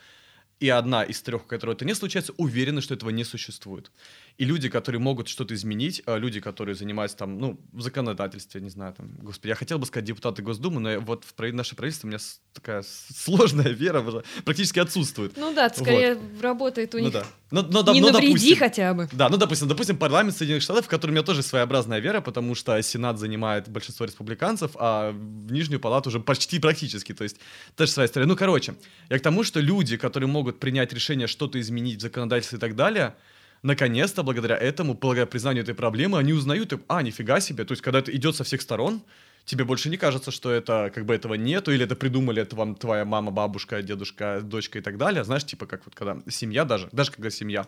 и 0.60 0.68
одна 0.68 1.02
из 1.02 1.20
трех, 1.22 1.44
у 1.44 1.46
которой 1.46 1.74
это 1.74 1.86
не 1.86 1.94
случается, 1.94 2.34
уверены, 2.36 2.82
что 2.82 2.94
этого 2.94 3.10
не 3.10 3.24
существует. 3.24 3.90
И 4.36 4.44
люди, 4.44 4.68
которые 4.68 5.00
могут 5.00 5.28
что-то 5.28 5.54
изменить, 5.54 6.02
а, 6.06 6.18
люди, 6.18 6.38
которые 6.38 6.74
занимаются 6.74 7.16
там, 7.16 7.38
ну, 7.38 7.58
в 7.72 7.80
законодательстве, 7.80 8.60
не 8.60 8.68
знаю, 8.68 8.92
там, 8.94 9.10
господи, 9.22 9.48
я 9.48 9.54
хотел 9.54 9.78
бы 9.78 9.86
сказать 9.86 10.04
депутаты 10.04 10.42
Госдумы, 10.42 10.80
но 10.80 11.00
вот 11.00 11.24
в 11.24 11.52
наше 11.52 11.74
правительство 11.74 12.06
у 12.06 12.10
меня 12.10 12.20
такая 12.52 12.82
сложная 13.16 13.70
вера 13.70 14.00
уже 14.00 14.22
практически 14.44 14.78
отсутствует. 14.78 15.36
Ну 15.36 15.54
да, 15.54 15.70
скорее 15.70 16.18
работает 16.40 16.94
у 16.94 16.98
Ну 16.98 17.04
них 17.04 17.12
да. 17.14 17.26
Ну, 17.50 17.62
ну, 17.62 17.82
да, 17.82 17.92
Не 17.92 18.00
ну, 18.00 18.12
навреди 18.12 18.32
допустим, 18.32 18.58
хотя 18.58 18.94
бы. 18.94 19.08
Да, 19.12 19.28
ну, 19.28 19.36
допустим, 19.36 19.66
допустим, 19.66 19.96
парламент 19.96 20.36
Соединенных 20.36 20.62
Штатов, 20.62 20.86
в 20.86 20.88
котором 20.88 21.12
у 21.12 21.14
меня 21.14 21.24
тоже 21.24 21.42
своеобразная 21.42 21.98
вера, 21.98 22.20
потому 22.20 22.54
что 22.54 22.80
Сенат 22.80 23.18
занимает 23.18 23.68
большинство 23.68 24.06
республиканцев, 24.06 24.72
а 24.76 25.10
в 25.10 25.52
Нижнюю 25.52 25.80
палату 25.80 26.10
уже 26.10 26.20
почти 26.20 26.60
практически, 26.60 27.12
то 27.12 27.24
есть 27.24 27.38
тоже 27.76 27.90
своя 27.90 28.06
история. 28.06 28.26
Ну, 28.26 28.36
короче, 28.36 28.74
я 29.08 29.18
к 29.18 29.22
тому, 29.22 29.42
что 29.42 29.60
люди, 29.60 29.96
которые 29.96 30.28
могут 30.28 30.60
принять 30.60 30.92
решение 30.92 31.26
что-то 31.26 31.60
изменить 31.60 31.98
в 31.98 32.02
законодательстве 32.02 32.58
и 32.58 32.60
так 32.60 32.76
далее, 32.76 33.16
наконец-то, 33.62 34.22
благодаря 34.22 34.56
этому, 34.56 34.94
благодаря 34.94 35.26
признанию 35.26 35.64
этой 35.64 35.74
проблемы, 35.74 36.18
они 36.18 36.32
узнают, 36.32 36.72
а, 36.88 37.02
нифига 37.02 37.40
себе, 37.40 37.64
то 37.64 37.72
есть 37.72 37.82
когда 37.82 37.98
это 37.98 38.14
идет 38.14 38.36
со 38.36 38.44
всех 38.44 38.62
сторон, 38.62 39.02
тебе 39.44 39.64
больше 39.64 39.90
не 39.90 39.96
кажется, 39.96 40.30
что 40.30 40.50
это 40.50 40.90
как 40.94 41.04
бы 41.06 41.14
этого 41.14 41.34
нету, 41.34 41.72
или 41.72 41.84
это 41.84 41.96
придумали, 41.96 42.42
это 42.42 42.56
вам 42.56 42.74
твоя 42.74 43.04
мама, 43.04 43.30
бабушка, 43.30 43.82
дедушка, 43.82 44.40
дочка 44.42 44.78
и 44.78 44.82
так 44.82 44.98
далее. 44.98 45.24
Знаешь, 45.24 45.44
типа 45.44 45.66
как 45.66 45.84
вот 45.84 45.94
когда 45.94 46.18
семья 46.30 46.64
даже, 46.64 46.88
даже 46.92 47.10
когда 47.12 47.30
семья 47.30 47.66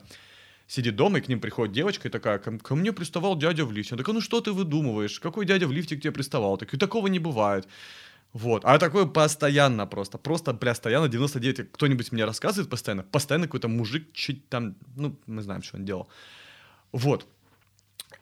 сидит 0.67 0.97
дома, 0.97 1.19
и 1.19 1.21
к 1.21 1.29
ним 1.29 1.41
приходит 1.41 1.75
девочка 1.75 2.09
и 2.09 2.11
такая, 2.11 2.39
ко, 2.39 2.59
ко 2.59 2.75
мне 2.75 2.93
приставал 2.93 3.37
дядя 3.37 3.65
в 3.65 3.73
лифте. 3.73 3.95
Она 3.95 4.03
такая, 4.03 4.15
ну 4.15 4.21
что 4.21 4.41
ты 4.41 4.53
выдумываешь? 4.53 5.21
Какой 5.21 5.45
дядя 5.45 5.67
в 5.67 5.73
лифте 5.73 5.97
к 5.97 6.01
тебе 6.01 6.13
приставал? 6.13 6.57
Так, 6.57 6.73
и 6.73 6.79
такого 6.79 7.09
не 7.09 7.19
бывает. 7.19 7.69
Вот. 8.33 8.65
А 8.65 8.79
такое 8.79 9.07
постоянно 9.07 9.87
просто. 9.87 10.19
Просто 10.19 10.55
постоянно 10.55 11.09
99. 11.09 11.73
Кто-нибудь 11.73 12.13
мне 12.13 12.25
рассказывает 12.25 12.71
постоянно. 12.71 13.03
Постоянно 13.03 13.47
какой-то 13.47 13.69
мужик 13.69 14.13
чуть 14.15 14.49
там, 14.49 14.75
ну, 14.97 15.17
мы 15.27 15.43
знаем, 15.43 15.63
что 15.63 15.77
он 15.77 15.85
делал. 15.85 16.09
Вот. 16.93 17.27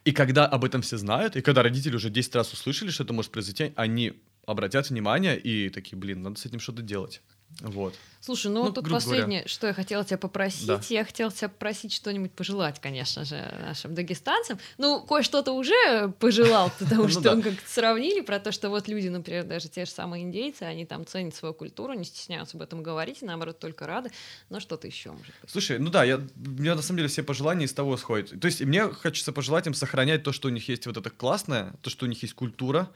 И 0.04 0.12
когда 0.12 0.46
об 0.46 0.64
этом 0.64 0.82
все 0.82 0.96
знают, 0.96 1.36
и 1.36 1.42
когда 1.42 1.62
родители 1.62 1.94
уже 1.94 2.10
10 2.10 2.34
раз 2.34 2.52
услышали, 2.52 2.90
что 2.90 3.04
это 3.04 3.12
может 3.12 3.30
произойти, 3.30 3.72
они 3.76 4.14
обратят 4.46 4.88
внимание 4.88 5.38
и 5.38 5.68
такие, 5.68 5.96
блин, 5.96 6.22
надо 6.22 6.38
с 6.40 6.46
этим 6.46 6.58
что-то 6.58 6.82
делать. 6.82 7.22
Вот. 7.60 7.94
Слушай, 8.22 8.48
ну, 8.52 8.64
Ну, 8.64 8.72
тут 8.72 8.88
последнее, 8.90 9.48
что 9.48 9.66
я 9.66 9.72
хотела 9.72 10.04
тебя 10.04 10.18
попросить, 10.18 10.66
Да. 10.66 10.80
я 10.90 11.04
хотела 11.06 11.32
тебя 11.32 11.48
попросить 11.48 11.92
что-нибудь 11.92 12.32
пожелать, 12.32 12.78
конечно 12.78 13.24
же, 13.24 13.36
нашим 13.62 13.94
дагестанцам. 13.94 14.58
Ну, 14.76 15.00
кое-что 15.00 15.42
ты 15.42 15.50
уже 15.52 16.12
пожелал, 16.18 16.70
потому 16.78 17.04
Ну 17.04 17.08
что 17.08 17.40
как-то 17.40 17.62
сравнили 17.66 18.20
про 18.20 18.38
то, 18.38 18.52
что 18.52 18.68
вот 18.68 18.88
люди, 18.88 19.08
например, 19.08 19.44
даже 19.44 19.68
те 19.68 19.86
же 19.86 19.90
самые 19.90 20.24
индейцы, 20.24 20.64
они 20.64 20.84
там 20.84 21.06
ценят 21.06 21.34
свою 21.34 21.54
культуру, 21.54 21.94
не 21.94 22.04
стесняются 22.04 22.58
об 22.58 22.62
этом 22.62 22.82
говорить, 22.82 23.22
и 23.22 23.24
наоборот, 23.24 23.58
только 23.58 23.86
рады, 23.86 24.10
но 24.50 24.60
что-то 24.60 24.86
еще 24.86 25.12
может 25.12 25.34
быть. 25.40 25.50
Слушай, 25.50 25.78
ну 25.78 25.88
да, 25.90 26.04
я, 26.04 26.16
у 26.18 26.20
меня 26.50 26.74
на 26.74 26.82
самом 26.82 26.98
деле 26.98 27.08
все 27.08 27.22
пожелания 27.22 27.64
из 27.64 27.72
того 27.72 27.96
сходят. 27.96 28.38
То 28.38 28.46
есть 28.46 28.60
мне 28.60 28.86
хочется 28.88 29.32
пожелать 29.32 29.66
им 29.66 29.72
сохранять 29.72 30.22
то, 30.22 30.32
что 30.32 30.48
у 30.48 30.50
них 30.50 30.68
есть 30.68 30.86
вот 30.86 30.96
это 30.98 31.08
классное, 31.08 31.72
то, 31.80 31.88
что 31.88 32.04
у 32.04 32.08
них 32.08 32.20
есть 32.22 32.34
культура, 32.34 32.90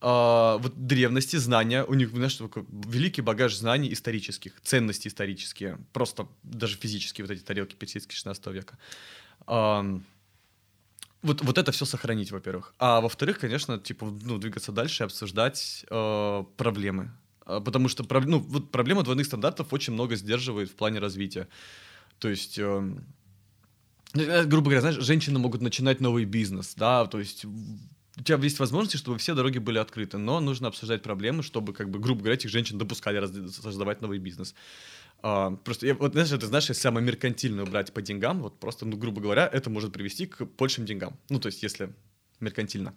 а, 0.00 0.58
вот 0.58 0.86
древности, 0.86 1.36
знания, 1.36 1.84
у 1.84 1.94
них, 1.94 2.10
знаешь, 2.10 2.36
такой 2.36 2.64
великий 2.68 3.22
багаж 3.22 3.54
знаний 3.54 3.92
исторических, 3.92 4.60
ценностей 4.62 5.08
исторические, 5.08 5.78
просто 5.92 6.28
даже 6.42 6.76
физические 6.76 7.26
вот 7.26 7.32
эти 7.32 7.42
тарелки 7.42 7.74
персидские 7.74 8.14
16 8.14 8.46
века. 8.48 8.78
Ам, 9.46 10.04
вот, 11.22 11.42
вот 11.42 11.58
это 11.58 11.72
все 11.72 11.84
сохранить, 11.84 12.30
во-первых. 12.30 12.74
А 12.78 13.00
во-вторых, 13.00 13.40
конечно, 13.40 13.78
типа, 13.78 14.06
ну, 14.22 14.38
двигаться 14.38 14.70
дальше 14.70 15.02
и 15.02 15.06
обсуждать 15.06 15.84
э, 15.90 16.44
проблемы. 16.56 17.10
А, 17.44 17.60
Потому 17.60 17.88
что 17.88 18.06
ну, 18.20 18.38
вот 18.38 18.70
проблема 18.70 19.02
двойных 19.02 19.26
стандартов 19.26 19.72
очень 19.72 19.94
много 19.94 20.14
сдерживает 20.14 20.70
в 20.70 20.74
плане 20.74 21.00
развития. 21.00 21.48
То 22.20 22.28
есть, 22.28 22.58
эм, 22.58 23.04
э, 24.14 24.44
грубо 24.44 24.66
говоря, 24.66 24.80
знаешь, 24.80 25.04
женщины 25.04 25.40
могут 25.40 25.60
начинать 25.60 26.00
новый 26.00 26.24
бизнес, 26.24 26.74
да, 26.76 27.06
то 27.06 27.18
есть 27.18 27.44
у 28.18 28.22
тебя 28.22 28.38
есть 28.38 28.58
возможности, 28.58 28.96
чтобы 28.96 29.18
все 29.18 29.34
дороги 29.34 29.58
были 29.58 29.78
открыты, 29.78 30.18
но 30.18 30.40
нужно 30.40 30.68
обсуждать 30.68 31.02
проблемы, 31.02 31.42
чтобы, 31.42 31.72
как 31.72 31.90
бы, 31.90 31.98
грубо 31.98 32.20
говоря, 32.20 32.34
этих 32.34 32.50
женщин 32.50 32.78
допускали 32.78 33.24
создавать 33.48 34.00
новый 34.00 34.18
бизнес. 34.18 34.54
А, 35.22 35.50
просто, 35.50 35.86
я, 35.86 35.94
вот, 35.94 36.12
знаешь, 36.12 36.32
это, 36.32 36.46
знаешь, 36.46 36.68
если 36.68 36.82
самое 36.82 37.04
меркантильное 37.06 37.64
брать 37.64 37.92
по 37.92 38.02
деньгам, 38.02 38.42
вот 38.42 38.58
просто, 38.58 38.86
ну, 38.86 38.96
грубо 38.96 39.20
говоря, 39.20 39.48
это 39.52 39.70
может 39.70 39.92
привести 39.92 40.26
к 40.26 40.44
большим 40.58 40.84
деньгам. 40.84 41.16
Ну, 41.28 41.38
то 41.38 41.46
есть, 41.46 41.62
если 41.62 41.92
меркантильно. 42.40 42.94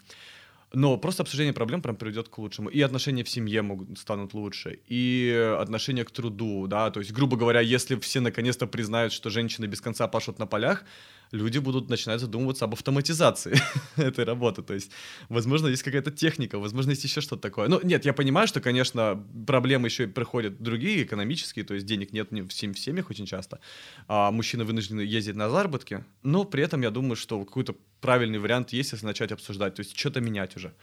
Но 0.74 0.98
просто 0.98 1.24
обсуждение 1.24 1.54
проблем 1.54 1.82
прям 1.82 1.98
приведет 1.98 2.30
к 2.30 2.38
лучшему. 2.38 2.70
И 2.70 2.80
отношения 2.82 3.24
в 3.24 3.30
семье 3.30 3.62
могут 3.62 4.00
станут 4.00 4.34
лучше, 4.34 4.80
и 4.88 5.56
отношения 5.60 6.06
к 6.06 6.12
труду, 6.12 6.66
да, 6.68 6.90
то 6.92 7.00
есть, 7.00 7.12
грубо 7.12 7.36
говоря, 7.36 7.60
если 7.60 7.96
все 8.00 8.22
наконец-то 8.22 8.68
признают, 8.68 9.12
что 9.12 9.30
женщины 9.30 9.66
без 9.66 9.82
конца 9.82 10.08
пашут 10.08 10.40
на 10.40 10.48
полях, 10.48 10.86
люди 11.32 11.60
будут 11.60 11.90
начинать 11.90 12.20
задумываться 12.20 12.66
об 12.66 12.74
автоматизации 12.74 13.58
этой 13.98 14.26
работы. 14.26 14.62
То 14.64 14.74
есть, 14.74 14.92
возможно, 15.30 15.68
есть 15.68 15.84
какая-то 15.84 16.12
техника, 16.12 16.60
возможно, 16.60 16.92
есть 16.92 17.04
еще 17.04 17.22
что-то 17.22 17.42
такое. 17.42 17.68
Ну, 17.68 17.80
нет, 17.84 18.06
я 18.06 18.14
понимаю, 18.14 18.48
что, 18.48 18.60
конечно, 18.62 19.24
проблемы 19.48 19.88
еще 19.88 20.04
и 20.04 20.08
приходят 20.08 20.62
другие, 20.62 21.04
экономические, 21.04 21.66
то 21.66 21.74
есть 21.74 21.86
денег 21.86 22.12
нет 22.14 22.32
в 22.32 22.52
сем- 22.52 22.74
в 22.74 22.80
семьях 22.80 23.10
очень 23.10 23.26
часто. 23.26 23.60
А 24.08 24.32
мужчины 24.32 24.64
вынуждены 24.66 25.02
ездить 25.02 25.36
на 25.36 25.50
заработки, 25.50 26.04
но 26.24 26.44
при 26.44 26.64
этом 26.64 26.82
я 26.82 26.92
думаю, 26.92 27.16
что 27.16 27.44
какой-то 27.46 27.76
правильный 28.02 28.40
вариант 28.40 28.74
есть, 28.74 28.92
если 28.94 29.06
начать 29.06 29.32
обсуждать, 29.32 29.76
то 29.76 29.82
есть 29.82 29.98
что-то 29.98 30.22
менять 30.22 30.56
уже. 30.58 30.74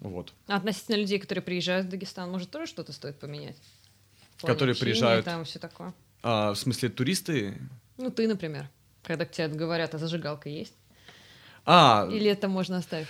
Вот. 0.00 0.32
А 0.48 0.56
относительно 0.56 0.96
людей, 0.96 1.18
которые 1.18 1.42
приезжают 1.42 1.86
в 1.86 1.90
Дагестан, 1.90 2.30
может, 2.30 2.50
тоже 2.50 2.66
что-то 2.66 2.92
стоит 2.92 3.18
поменять? 3.20 3.56
Которые 4.40 4.72
общения 4.72 4.92
приезжают- 4.92 5.24
Там 5.24 5.44
все 5.44 5.58
такое. 5.58 5.94
А, 6.22 6.52
в 6.52 6.56
смысле, 6.58 6.88
туристы? 6.88 7.58
Ну, 7.98 8.10
ты, 8.10 8.26
например, 8.26 8.68
когда 9.02 9.24
к 9.24 9.30
тебе 9.32 9.48
говорят, 9.48 9.94
а 9.94 9.98
зажигалка 9.98 10.48
есть? 10.48 10.74
А, 11.64 12.08
Или 12.10 12.30
это 12.30 12.48
можно 12.48 12.78
оставить? 12.78 13.06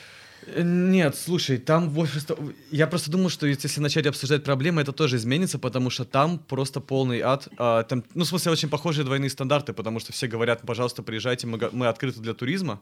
Э, 0.47 0.63
Нет, 0.63 1.17
слушай, 1.17 1.59
там 1.59 1.91
возраст... 1.91 2.31
Я 2.71 2.87
просто 2.87 3.11
думал, 3.11 3.31
что 3.31 3.47
если 3.47 3.81
начать 3.81 4.07
обсуждать 4.07 4.45
проблемы, 4.45 4.83
это 4.83 4.93
тоже 4.93 5.17
изменится, 5.17 5.59
потому 5.59 5.91
что 5.91 6.05
там 6.05 6.39
просто 6.39 6.81
полный 6.81 7.21
ад. 7.21 7.49
А, 7.57 7.83
там, 7.85 8.05
ну, 8.15 8.25
в 8.25 8.29
смысле, 8.29 8.53
очень 8.53 8.69
похожие 8.69 9.05
двойные 9.05 9.31
стандарты, 9.31 9.73
потому 9.73 10.01
что 10.01 10.13
все 10.13 10.27
говорят, 10.27 10.63
пожалуйста, 10.67 11.03
приезжайте, 11.03 11.47
мы, 11.47 11.59
мы 11.73 11.87
открыты 11.87 12.21
для 12.21 12.35
туризма. 12.35 12.81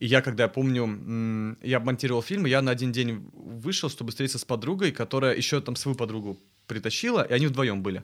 И 0.00 0.06
я, 0.06 0.22
когда 0.22 0.44
я 0.44 0.48
помню, 0.48 1.56
я 1.62 1.78
монтировал 1.78 2.22
фильм, 2.22 2.46
и 2.46 2.50
я 2.50 2.62
на 2.62 2.72
один 2.72 2.90
день 2.90 3.30
вышел, 3.32 3.88
чтобы 3.88 4.10
встретиться 4.10 4.38
с 4.38 4.44
подругой, 4.44 4.90
которая 4.90 5.36
еще 5.36 5.60
там 5.60 5.76
свою 5.76 5.96
подругу 5.96 6.40
притащила, 6.66 7.22
и 7.22 7.32
они 7.32 7.46
вдвоем 7.46 7.82
были. 7.82 8.02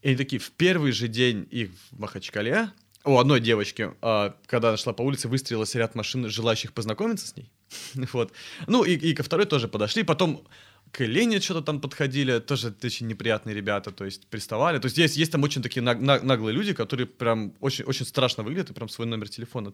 И 0.00 0.08
они 0.08 0.16
такие, 0.16 0.40
в 0.40 0.50
первый 0.52 0.92
же 0.92 1.08
день 1.08 1.46
их 1.50 1.70
в 1.90 2.00
Махачкале, 2.00 2.70
у 3.04 3.18
одной 3.18 3.40
девочки, 3.40 3.92
а, 4.00 4.36
когда 4.46 4.68
она 4.68 4.76
шла 4.76 4.92
по 4.92 5.02
улице, 5.02 5.28
выстрелилась 5.28 5.74
ряд 5.74 5.94
машин, 5.94 6.28
желающих 6.28 6.72
познакомиться 6.72 7.26
с 7.26 7.36
ней. 7.36 7.50
Вот. 8.12 8.32
Ну, 8.66 8.84
и, 8.84 8.94
и 8.94 9.14
ко 9.14 9.22
второй 9.22 9.46
тоже 9.46 9.68
подошли. 9.68 10.02
Потом 10.02 10.46
к 10.92 11.00
Лене 11.00 11.40
что-то 11.40 11.62
там 11.62 11.80
подходили, 11.80 12.38
тоже 12.38 12.74
очень 12.84 13.06
неприятные 13.06 13.54
ребята, 13.54 13.90
то 13.90 14.04
есть 14.04 14.26
приставали. 14.26 14.78
То 14.78 14.86
есть 14.86 14.98
есть, 14.98 15.16
есть 15.16 15.32
там 15.32 15.42
очень 15.42 15.62
такие 15.62 15.82
наг- 15.82 16.00
наг- 16.00 16.22
наглые 16.22 16.54
люди, 16.54 16.74
которые 16.74 17.06
прям 17.06 17.54
очень, 17.60 17.84
очень 17.84 18.06
страшно 18.06 18.42
выглядят 18.42 18.70
и 18.70 18.74
прям 18.74 18.88
свой 18.88 19.06
номер 19.06 19.28
телефона 19.28 19.72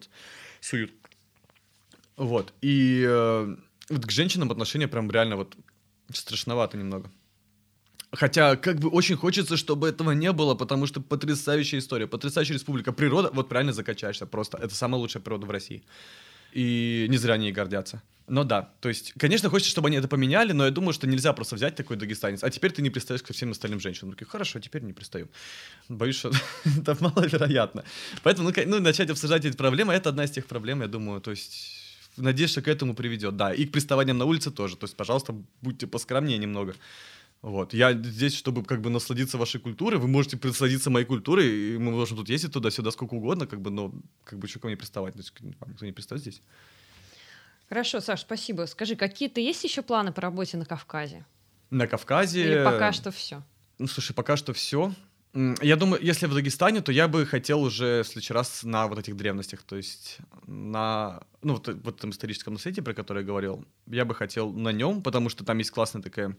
суют. 0.61 0.91
Вот. 2.15 2.53
И 2.61 3.05
э, 3.07 3.55
вот 3.89 4.05
к 4.05 4.11
женщинам 4.11 4.51
отношение 4.51 4.87
прям 4.87 5.11
реально 5.11 5.35
вот 5.35 5.55
страшновато 6.13 6.77
немного. 6.77 7.11
Хотя, 8.11 8.55
как 8.55 8.79
бы 8.79 8.89
очень 8.89 9.15
хочется, 9.15 9.55
чтобы 9.55 9.87
этого 9.87 10.11
не 10.11 10.31
было, 10.31 10.55
потому 10.55 10.87
что 10.87 10.99
потрясающая 10.99 11.79
история, 11.79 12.07
потрясающая 12.07 12.55
республика. 12.55 12.91
Природа, 12.91 13.29
вот 13.33 13.49
правильно 13.49 13.71
закачаешься 13.71 14.25
просто. 14.25 14.57
Это 14.57 14.73
самая 14.73 14.99
лучшая 14.99 15.21
природа 15.21 15.45
в 15.45 15.51
России. 15.51 15.83
И 16.51 17.05
не 17.09 17.17
зря 17.17 17.35
они 17.35 17.51
гордятся. 17.51 18.01
Но 18.29 18.43
да, 18.43 18.71
то 18.79 18.89
есть, 18.89 19.13
конечно, 19.17 19.49
хочется, 19.49 19.71
чтобы 19.71 19.87
они 19.87 19.97
это 19.97 20.07
поменяли, 20.07 20.51
но 20.51 20.65
я 20.65 20.71
думаю, 20.71 20.93
что 20.93 21.07
нельзя 21.07 21.33
просто 21.33 21.55
взять 21.55 21.75
такой 21.75 21.97
дагестанец, 21.97 22.43
а 22.43 22.49
теперь 22.49 22.71
ты 22.71 22.83
не 22.83 22.91
пристаешь 22.91 23.23
ко 23.23 23.33
всем 23.33 23.51
остальным 23.51 23.79
женщинам. 23.79 24.13
Такие, 24.13 24.27
хорошо, 24.27 24.59
теперь 24.59 24.83
не 24.83 24.93
пристаю. 24.93 25.29
Боюсь, 25.87 26.17
что 26.17 26.31
это 26.65 26.95
маловероятно. 26.99 27.83
Поэтому, 28.23 28.49
ну, 28.49 28.63
ну, 28.67 28.79
начать 28.79 29.09
обсуждать 29.09 29.45
эти 29.45 29.57
проблемы, 29.57 29.93
это 29.93 30.09
одна 30.09 30.25
из 30.25 30.31
тех 30.31 30.45
проблем, 30.45 30.81
я 30.81 30.87
думаю, 30.87 31.21
то 31.21 31.31
есть, 31.31 31.79
надеюсь, 32.17 32.51
что 32.51 32.61
к 32.61 32.67
этому 32.67 32.93
приведет. 32.93 33.35
Да, 33.35 33.53
и 33.53 33.65
к 33.65 33.71
приставаниям 33.71 34.17
на 34.17 34.25
улице 34.25 34.51
тоже. 34.51 34.77
То 34.77 34.85
есть, 34.85 34.95
пожалуйста, 34.95 35.35
будьте 35.61 35.87
поскромнее 35.87 36.37
немного. 36.37 36.75
Вот. 37.41 37.73
Я 37.73 37.93
здесь, 37.93 38.35
чтобы 38.35 38.65
как 38.65 38.81
бы 38.81 38.89
насладиться 38.89 39.37
вашей 39.37 39.61
культурой, 39.61 39.97
вы 39.99 40.07
можете 40.07 40.37
насладиться 40.43 40.89
моей 40.89 41.05
культурой, 41.05 41.47
и 41.47 41.77
мы 41.77 41.91
можем 41.91 42.17
тут 42.17 42.29
ездить 42.29 42.51
туда-сюда 42.51 42.91
сколько 42.91 43.13
угодно, 43.13 43.47
как 43.47 43.61
бы, 43.61 43.69
но 43.71 43.93
как 44.25 44.39
бы 44.39 44.47
что 44.47 44.59
ко 44.59 44.67
мне 44.67 44.75
приставать? 44.75 45.13
То 45.13 45.19
есть, 45.19 45.33
вам 45.39 45.71
никто 45.71 45.85
не 45.85 45.93
пристает 45.93 46.21
здесь. 46.21 46.41
Хорошо, 47.69 48.01
Саш, 48.01 48.21
спасибо. 48.21 48.65
Скажи, 48.65 48.95
какие-то 48.95 49.39
есть 49.39 49.63
еще 49.63 49.81
планы 49.81 50.11
по 50.11 50.21
работе 50.21 50.57
на 50.57 50.65
Кавказе? 50.65 51.25
На 51.69 51.87
Кавказе... 51.87 52.43
Или 52.43 52.63
пока 52.63 52.91
что 52.91 53.11
все? 53.11 53.43
Ну, 53.77 53.87
слушай, 53.87 54.13
пока 54.13 54.35
что 54.35 54.53
все. 54.53 54.93
Я 55.61 55.75
думаю, 55.75 56.03
если 56.03 56.25
в 56.25 56.33
Дагестане, 56.33 56.81
то 56.81 56.91
я 56.91 57.07
бы 57.07 57.25
хотел 57.25 57.61
уже 57.61 58.01
в 58.01 58.07
следующий 58.07 58.33
раз 58.33 58.63
на 58.63 58.87
вот 58.87 58.97
этих 58.97 59.15
древностях, 59.15 59.61
то 59.61 59.77
есть 59.77 60.17
на, 60.47 61.21
ну, 61.43 61.53
вот, 61.53 61.67
вот 61.67 61.97
этом 61.99 62.09
историческом 62.09 62.55
наследии, 62.55 62.81
про 62.81 62.95
которое 62.95 63.19
я 63.19 63.27
говорил, 63.27 63.63
я 63.85 64.03
бы 64.03 64.15
хотел 64.15 64.51
на 64.51 64.69
нем, 64.69 65.03
потому 65.03 65.29
что 65.29 65.45
там 65.45 65.59
есть 65.59 65.71
классная 65.71 66.01
такая... 66.01 66.35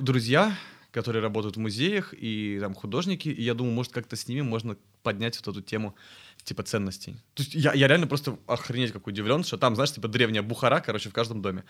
Друзья, 0.00 0.56
которые 0.92 1.22
работают 1.22 1.56
в 1.56 1.60
музеях, 1.60 2.14
и 2.16 2.58
там 2.60 2.74
художники, 2.74 3.28
и 3.28 3.42
я 3.42 3.54
думаю, 3.54 3.74
может, 3.74 3.92
как-то 3.92 4.16
с 4.16 4.26
ними 4.26 4.40
можно 4.40 4.76
поднять 5.02 5.36
вот 5.36 5.48
эту 5.48 5.62
тему 5.62 5.94
типа 6.42 6.62
ценностей. 6.62 7.16
То 7.34 7.42
есть 7.42 7.54
я, 7.54 7.72
я 7.74 7.86
реально 7.86 8.06
просто 8.06 8.38
охренеть 8.46 8.92
как 8.92 9.06
удивлен, 9.06 9.44
что 9.44 9.56
там, 9.58 9.74
знаешь, 9.74 9.92
типа 9.92 10.08
древняя 10.08 10.42
Бухара, 10.42 10.80
короче, 10.80 11.10
в 11.10 11.12
каждом 11.12 11.42
доме. 11.42 11.64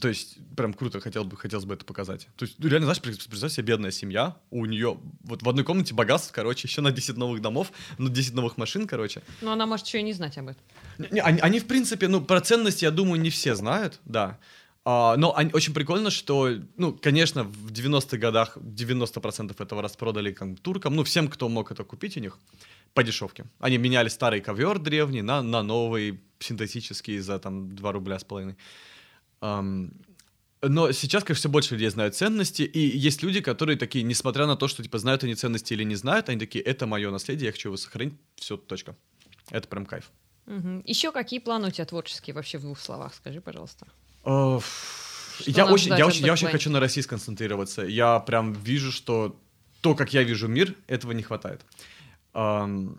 То 0.00 0.08
есть 0.08 0.38
прям 0.56 0.72
круто, 0.72 1.00
хотел 1.00 1.24
бы, 1.24 1.36
хотелось 1.36 1.64
бы 1.64 1.74
это 1.74 1.84
показать. 1.84 2.26
То 2.36 2.44
есть 2.44 2.58
реально, 2.58 2.86
знаешь, 2.86 3.00
представь 3.00 3.52
себе 3.52 3.66
бедная 3.66 3.90
семья, 3.90 4.36
у 4.50 4.64
нее 4.66 4.98
вот 5.20 5.42
в 5.42 5.48
одной 5.48 5.64
комнате 5.64 5.94
богатство, 5.94 6.32
короче, 6.32 6.66
еще 6.66 6.80
на 6.80 6.90
10 6.90 7.16
новых 7.16 7.40
домов, 7.40 7.70
ну 7.98 8.08
10 8.08 8.34
новых 8.34 8.56
машин, 8.56 8.86
короче. 8.86 9.22
Ну 9.42 9.50
она 9.50 9.66
может 9.66 9.86
еще 9.86 10.00
и 10.00 10.02
не 10.02 10.12
знать 10.12 10.38
об 10.38 10.48
этом. 10.48 10.62
Не, 11.10 11.20
они, 11.20 11.38
они, 11.40 11.60
в 11.60 11.66
принципе, 11.66 12.08
ну 12.08 12.20
про 12.20 12.40
ценности, 12.40 12.84
я 12.84 12.90
думаю, 12.90 13.20
не 13.20 13.30
все 13.30 13.54
знают, 13.54 14.00
да. 14.04 14.38
А, 14.86 15.16
но 15.16 15.34
они, 15.34 15.50
очень 15.54 15.72
прикольно, 15.72 16.10
что, 16.10 16.50
ну, 16.76 16.92
конечно, 16.92 17.44
в 17.44 17.72
90-х 17.72 18.18
годах 18.18 18.58
90% 18.58 19.62
этого 19.62 19.82
распродали 19.82 20.32
как, 20.32 20.60
туркам, 20.60 20.94
ну, 20.94 21.04
всем, 21.04 21.28
кто 21.28 21.48
мог 21.48 21.72
это 21.72 21.84
купить 21.84 22.16
у 22.16 22.20
них 22.20 22.38
по 22.92 23.02
дешевке. 23.02 23.46
Они 23.60 23.78
меняли 23.78 24.08
старый 24.08 24.40
ковер 24.40 24.78
древний 24.78 25.22
на, 25.22 25.42
на 25.42 25.62
новый 25.62 26.20
синтетический 26.38 27.18
за 27.18 27.38
там 27.38 27.74
2 27.74 27.92
рубля 27.92 28.18
с 28.18 28.24
половиной. 28.24 28.56
Um, 29.40 29.90
но 30.68 30.92
сейчас, 30.92 31.24
как 31.24 31.36
все 31.36 31.48
больше 31.48 31.74
людей 31.74 31.88
знают 31.88 32.14
ценности, 32.14 32.62
и 32.62 32.78
есть 32.78 33.22
люди, 33.22 33.40
которые 33.40 33.76
такие, 33.76 34.02
несмотря 34.02 34.46
на 34.46 34.56
то, 34.56 34.68
что 34.68 34.82
типа 34.82 34.98
знают 34.98 35.24
они 35.24 35.34
ценности 35.34 35.74
или 35.74 35.84
не 35.84 35.94
знают, 35.94 36.28
они 36.28 36.38
такие, 36.38 36.64
это 36.64 36.86
мое 36.86 37.10
наследие, 37.10 37.46
я 37.46 37.52
хочу 37.52 37.68
его 37.68 37.76
сохранить, 37.76 38.14
все, 38.36 38.56
точка. 38.56 38.96
Это 39.50 39.68
прям 39.68 39.84
кайф. 39.86 40.10
Угу. 40.46 40.82
Еще 40.84 41.12
какие 41.12 41.40
планы 41.40 41.68
у 41.68 41.70
тебя 41.70 41.84
творческие 41.84 42.34
вообще 42.34 42.58
в 42.58 42.62
двух 42.62 42.78
словах, 42.78 43.14
скажи, 43.14 43.40
пожалуйста. 43.40 43.86
Uh, 44.24 44.62
я 45.46 45.66
очень, 45.66 45.96
я 45.96 46.06
очень, 46.06 46.24
я 46.24 46.32
очень 46.32 46.48
хочу 46.48 46.70
на 46.70 46.80
России 46.80 47.00
сконцентрироваться. 47.00 47.82
Я 47.82 48.20
прям 48.20 48.52
вижу, 48.52 48.92
что 48.92 49.36
то, 49.80 49.94
как 49.94 50.14
я 50.14 50.22
вижу 50.22 50.48
мир, 50.48 50.74
этого 50.86 51.12
не 51.12 51.22
хватает. 51.22 51.60
Um, 52.32 52.98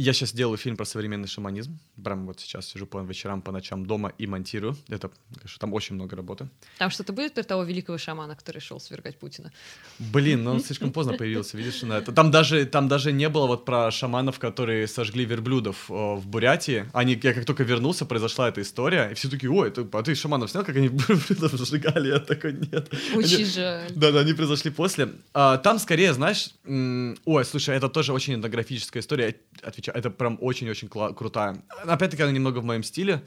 я 0.00 0.12
сейчас 0.12 0.32
делаю 0.32 0.56
фильм 0.56 0.76
про 0.76 0.84
современный 0.84 1.28
шаманизм. 1.28 1.78
Прям 2.02 2.26
вот 2.26 2.40
сейчас 2.40 2.66
сижу 2.66 2.86
по 2.86 2.98
вечерам, 3.02 3.42
по 3.42 3.52
ночам 3.52 3.84
дома 3.84 4.12
и 4.18 4.26
монтирую. 4.26 4.76
Это, 4.88 5.10
конечно, 5.34 5.58
там 5.58 5.74
очень 5.74 5.94
много 5.94 6.16
работы. 6.16 6.48
Там 6.78 6.90
что-то 6.90 7.12
будет 7.12 7.34
про 7.34 7.42
того 7.42 7.64
великого 7.64 7.98
шамана, 7.98 8.34
который 8.34 8.60
шел 8.60 8.80
свергать 8.80 9.18
Путина? 9.18 9.52
Блин, 9.98 10.44
ну 10.44 10.52
он 10.52 10.60
слишком 10.60 10.92
поздно 10.92 11.12
появился, 11.12 11.56
видишь, 11.56 11.82
на 11.82 11.98
это. 11.98 12.12
Там 12.12 12.30
даже, 12.30 12.64
там 12.64 12.88
даже 12.88 13.12
не 13.12 13.28
было 13.28 13.46
вот 13.46 13.64
про 13.64 13.90
шаманов, 13.90 14.38
которые 14.38 14.86
сожгли 14.86 15.24
верблюдов 15.26 15.90
о, 15.90 16.16
в 16.16 16.26
Бурятии. 16.26 16.86
Они, 16.94 17.20
я 17.22 17.34
как 17.34 17.44
только 17.44 17.64
вернулся, 17.64 18.06
произошла 18.06 18.48
эта 18.48 18.62
история, 18.62 19.10
и 19.12 19.14
все 19.14 19.28
такие, 19.28 19.50
ой, 19.50 19.70
ты, 19.70 19.86
а 19.92 20.02
ты 20.02 20.14
шаманов 20.14 20.50
снял, 20.50 20.64
как 20.64 20.76
они 20.76 20.88
верблюдов 21.08 21.52
сжигали? 21.52 22.08
Я 22.08 22.20
такой, 22.20 22.54
нет. 22.54 22.90
Очень 23.14 23.44
жаль. 23.44 23.90
Да, 23.94 24.12
да, 24.12 24.20
они 24.20 24.32
произошли 24.32 24.70
после. 24.70 25.10
А, 25.34 25.58
там 25.58 25.78
скорее, 25.78 26.14
знаешь, 26.14 26.54
ой, 26.64 27.44
слушай, 27.44 27.76
это 27.76 27.88
тоже 27.88 28.12
очень 28.12 28.34
этнографическая 28.34 29.02
история, 29.02 29.36
отвечаю 29.62 29.89
это 29.90 30.10
прям 30.10 30.38
очень-очень 30.40 30.88
крутая. 30.88 31.62
Опять-таки, 31.84 32.22
она 32.22 32.32
немного 32.32 32.58
в 32.58 32.64
моем 32.64 32.82
стиле, 32.82 33.22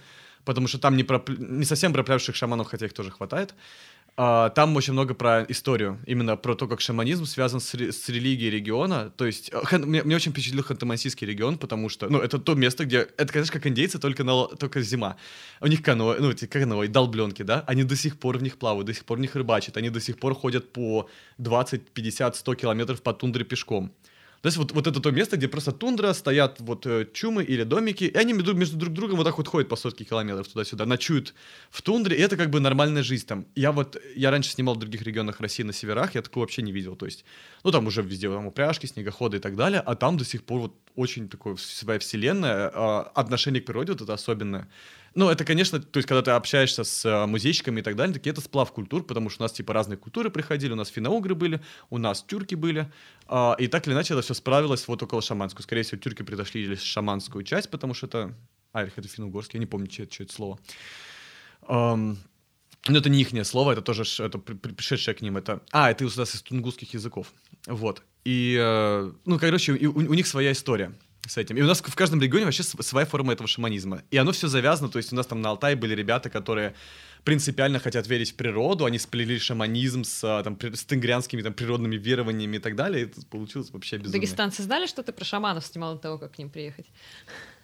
потому 0.45 0.67
что 0.67 0.77
там 0.79 0.97
не, 0.97 1.03
про, 1.03 1.23
не 1.27 1.65
совсем 1.65 1.93
про 1.93 2.03
пляшущих 2.03 2.35
шаманов, 2.35 2.67
хотя 2.67 2.85
их 2.85 2.93
тоже 2.93 3.11
хватает. 3.11 3.53
Uh, 4.15 4.51
там 4.53 4.75
очень 4.75 4.93
много 4.93 5.15
про 5.15 5.43
историю, 5.49 5.99
именно 6.05 6.37
про 6.37 6.53
то, 6.53 6.67
как 6.67 6.81
шаманизм 6.81 7.25
связан 7.25 7.59
с, 7.59 7.73
с 7.73 8.09
религией 8.09 8.51
региона. 8.51 9.11
То 9.17 9.25
есть 9.25 9.49
э, 9.51 9.59
хэн, 9.63 9.87
мне, 9.87 10.03
мне 10.03 10.15
очень 10.15 10.31
впечатлил 10.31 10.61
ханты-мансийский 10.61 11.25
регион, 11.25 11.57
потому 11.57 11.89
что, 11.89 12.07
ну, 12.09 12.19
это 12.19 12.37
то 12.37 12.53
место, 12.53 12.85
где, 12.85 13.07
это, 13.17 13.33
конечно, 13.33 13.51
как 13.51 13.65
индейцы, 13.65 13.97
только, 13.97 14.23
на, 14.23 14.45
только 14.49 14.81
зима. 14.81 15.17
У 15.61 15.65
них 15.65 15.81
каноэ, 15.81 16.19
ну, 16.19 16.29
эти 16.29 16.45
каноэ, 16.45 16.89
долбленки, 16.89 17.41
да, 17.41 17.63
они 17.65 17.83
до 17.83 17.95
сих 17.95 18.19
пор 18.19 18.37
в 18.37 18.43
них 18.43 18.59
плавают, 18.59 18.85
до 18.85 18.93
сих 18.93 19.03
пор 19.03 19.17
в 19.17 19.21
них 19.21 19.35
рыбачат, 19.35 19.77
они 19.77 19.89
до 19.89 19.99
сих 19.99 20.19
пор 20.19 20.35
ходят 20.35 20.71
по 20.71 21.09
20, 21.39 21.89
50, 21.89 22.35
100 22.35 22.53
километров 22.53 23.01
по 23.01 23.13
тундре 23.13 23.43
пешком. 23.43 23.91
То 24.43 24.47
есть 24.47 24.57
вот, 24.57 24.73
вот 24.73 24.87
это 24.87 24.99
то 24.99 25.09
место, 25.11 25.37
где 25.37 25.47
просто 25.47 25.71
тундра, 25.71 26.11
стоят 26.11 26.59
вот 26.59 26.85
э, 26.85 27.07
чумы 27.13 27.45
или 27.45 27.63
домики, 27.63 28.03
и 28.03 28.17
они 28.17 28.33
между, 28.33 28.53
между 28.53 28.75
друг 28.75 28.93
другом 28.93 29.15
вот 29.15 29.23
так 29.23 29.37
вот 29.37 29.47
ходят 29.47 29.69
по 29.69 29.77
сотке 29.77 30.03
километров 30.03 30.49
туда-сюда, 30.49 30.85
ночуют 30.85 31.33
в 31.71 31.81
тундре, 31.81 32.17
и 32.17 32.19
это 32.19 32.35
как 32.35 32.49
бы 32.49 32.59
нормальная 32.59 33.03
жизнь 33.03 33.25
там. 33.25 33.45
Я 33.55 33.71
вот, 33.71 33.95
я 34.17 34.31
раньше 34.31 34.51
снимал 34.51 34.75
в 34.75 34.79
других 34.79 35.01
регионах 35.03 35.39
России 35.39 35.63
на 35.63 35.71
северах, 35.71 36.15
я 36.15 36.21
такого 36.21 36.43
вообще 36.43 36.61
не 36.61 36.73
видел, 36.73 36.97
то 36.97 37.05
есть, 37.05 37.23
ну 37.63 37.71
там 37.71 37.87
уже 37.87 38.01
везде 38.01 38.27
там 38.29 38.45
упряжки, 38.45 38.85
снегоходы 38.85 39.37
и 39.37 39.39
так 39.39 39.55
далее, 39.55 39.79
а 39.79 39.95
там 39.95 40.17
до 40.17 40.25
сих 40.25 40.43
пор 40.43 40.59
вот 40.59 40.75
очень 40.97 41.29
такое 41.29 41.55
своя 41.55 41.99
вселенная, 41.99 42.69
э, 42.69 42.99
отношение 43.15 43.61
к 43.61 43.65
природе 43.65 43.93
вот 43.93 44.01
это 44.01 44.13
особенное. 44.13 44.67
Ну, 45.15 45.29
это, 45.29 45.45
конечно, 45.45 45.79
то 45.79 45.97
есть, 45.97 46.07
когда 46.07 46.21
ты 46.23 46.31
общаешься 46.31 46.83
с 46.83 47.05
э, 47.05 47.25
музейщиками 47.27 47.81
и 47.81 47.83
так 47.83 47.95
далее, 47.95 48.13
такие 48.13 48.31
это 48.31 48.41
сплав 48.41 48.71
культур, 48.71 49.03
потому 49.03 49.29
что 49.29 49.43
у 49.43 49.45
нас, 49.45 49.51
типа, 49.51 49.71
разные 49.73 49.97
культуры 49.97 50.31
приходили, 50.31 50.73
у 50.73 50.75
нас 50.75 50.87
финно-угры 50.87 51.35
были, 51.35 51.61
у 51.91 51.99
нас 51.99 52.23
тюрки 52.23 52.55
были, 52.55 52.91
э, 53.27 53.51
и 53.59 53.67
так 53.67 53.85
или 53.87 53.93
иначе 53.93 54.13
это 54.13 54.23
все 54.23 54.33
справилось 54.33 54.87
вот 54.87 55.03
около 55.03 55.21
шаманскую. 55.21 55.63
Скорее 55.63 55.83
всего, 55.83 56.01
тюрки 56.01 56.23
притащили 56.23 56.75
шаманскую 56.75 57.43
часть, 57.43 57.69
потому 57.69 57.93
что 57.93 58.07
это... 58.07 58.35
А, 58.71 58.83
это 58.83 59.07
финно-угорский, 59.07 59.57
я 59.57 59.59
не 59.59 59.67
помню, 59.67 59.91
что 59.91 60.03
это, 60.03 60.33
слово. 60.33 60.59
Um, 61.61 62.17
но 62.87 62.97
это 62.97 63.09
не 63.09 63.21
их 63.21 63.45
слово, 63.45 63.73
это 63.73 63.81
тоже 63.81 64.03
это 64.23 64.39
пришедшее 64.39 65.15
к 65.15 65.21
ним. 65.21 65.37
Это... 65.37 65.61
А, 65.71 65.91
это 65.91 66.05
у 66.05 66.09
нас 66.15 66.35
из 66.35 66.41
тунгусских 66.41 66.93
языков. 66.93 67.31
Вот. 67.67 68.01
И, 68.25 68.57
э, 68.59 69.11
ну, 69.25 69.39
короче, 69.39 69.73
у, 69.73 69.93
у 69.95 70.13
них 70.13 70.27
своя 70.27 70.51
история 70.51 70.91
с 71.27 71.37
этим. 71.37 71.57
И 71.57 71.61
у 71.61 71.65
нас 71.65 71.81
в 71.81 71.95
каждом 71.95 72.21
регионе 72.21 72.45
вообще 72.45 72.63
своя 72.63 73.05
форма 73.05 73.33
этого 73.33 73.47
шаманизма. 73.47 74.03
И 74.11 74.17
оно 74.17 74.31
все 74.31 74.47
завязано, 74.47 74.89
то 74.89 74.97
есть 74.97 75.13
у 75.13 75.15
нас 75.15 75.25
там 75.25 75.41
на 75.41 75.49
Алтае 75.49 75.75
были 75.75 75.95
ребята, 75.95 76.29
которые 76.29 76.75
принципиально 77.23 77.79
хотят 77.79 78.07
верить 78.07 78.31
в 78.31 78.35
природу, 78.35 78.85
они 78.85 78.99
сплели 78.99 79.39
шаманизм 79.39 80.03
с, 80.03 80.23
а, 80.23 80.43
там, 80.43 80.57
с 80.61 80.83
тенгрянскими 80.83 81.41
там, 81.41 81.53
природными 81.53 81.95
верованиями 81.95 82.57
и 82.57 82.59
так 82.59 82.75
далее, 82.75 83.03
и 83.03 83.05
это 83.05 83.25
получилось 83.27 83.69
вообще 83.71 83.97
безумно. 83.97 84.11
Дагестанцы 84.13 84.63
знали, 84.63 84.87
что 84.87 85.03
ты 85.03 85.13
про 85.13 85.23
шаманов 85.23 85.65
снимал 85.65 85.95
до 85.95 85.99
того, 85.99 86.17
как 86.17 86.33
к 86.33 86.37
ним 86.37 86.49
приехать? 86.49 86.85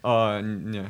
А, 0.02 0.41
не. 0.41 0.89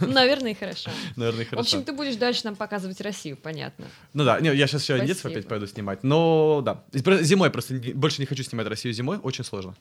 Наверное, 0.00 0.52
и 0.52 0.54
хорошо. 0.54 0.90
Наверное, 1.16 1.44
хорошо. 1.44 1.56
В 1.56 1.60
общем, 1.60 1.84
ты 1.84 1.92
будешь 1.92 2.16
дальше 2.16 2.42
нам 2.44 2.56
показывать 2.56 3.00
Россию, 3.00 3.36
понятно. 3.36 3.86
Ну 4.12 4.24
да, 4.24 4.40
не, 4.40 4.54
я 4.54 4.66
сейчас 4.66 4.82
еще 4.82 5.04
детство 5.04 5.30
опять 5.30 5.46
пойду 5.46 5.66
снимать. 5.66 6.02
Но 6.02 6.62
да, 6.62 6.84
зимой 6.92 7.50
просто 7.50 7.80
больше 7.94 8.20
не 8.20 8.26
хочу 8.26 8.42
снимать 8.42 8.66
Россию 8.66 8.94
зимой, 8.94 9.18
очень 9.18 9.44
сложно. 9.44 9.76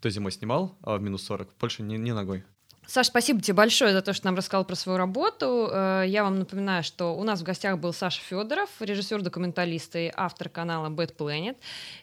То 0.00 0.10
зимой 0.10 0.32
снимал 0.32 0.76
а 0.82 0.96
в 0.96 1.02
минус 1.02 1.24
40, 1.24 1.48
больше 1.58 1.82
не, 1.82 1.96
не 1.96 2.12
ногой. 2.12 2.44
Саш, 2.86 3.06
спасибо 3.06 3.40
тебе 3.40 3.54
большое 3.54 3.92
за 3.92 4.02
то, 4.02 4.12
что 4.12 4.26
нам 4.26 4.36
рассказал 4.36 4.64
про 4.66 4.74
свою 4.74 4.98
работу. 4.98 5.70
Э, 5.72 6.04
я 6.06 6.22
вам 6.22 6.38
напоминаю, 6.38 6.82
что 6.82 7.16
у 7.16 7.24
нас 7.24 7.40
в 7.40 7.42
гостях 7.42 7.78
был 7.78 7.94
Саша 7.94 8.20
Федоров, 8.20 8.68
режиссер-документалист 8.78 9.96
и 9.96 10.12
автор 10.14 10.50
канала 10.50 10.90
Bad 10.90 11.16
Planet. 11.16 11.56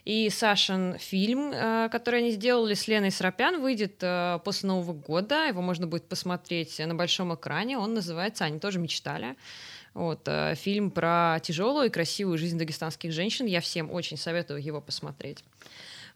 И 0.04 0.28
Сашин 0.28 0.98
фильм, 0.98 1.52
э, 1.52 1.88
который 1.90 2.20
они 2.20 2.32
сделали 2.32 2.74
с 2.74 2.88
Леной 2.88 3.12
Срапян, 3.12 3.60
выйдет 3.60 3.98
э, 4.00 4.40
после 4.44 4.68
Нового 4.68 4.92
года. 4.92 5.46
Его 5.46 5.62
можно 5.62 5.86
будет 5.86 6.08
посмотреть 6.08 6.80
на 6.80 6.96
большом 6.96 7.32
экране. 7.32 7.78
Он 7.78 7.94
называется 7.94 8.44
«Они 8.44 8.58
тоже 8.58 8.80
мечтали». 8.80 9.36
Вот, 9.94 10.26
фильм 10.54 10.90
про 10.90 11.38
тяжелую 11.42 11.88
и 11.88 11.90
красивую 11.90 12.38
жизнь 12.38 12.58
дагестанских 12.58 13.12
женщин. 13.12 13.44
Я 13.44 13.60
всем 13.60 13.90
очень 13.90 14.16
советую 14.16 14.62
его 14.62 14.80
посмотреть. 14.80 15.44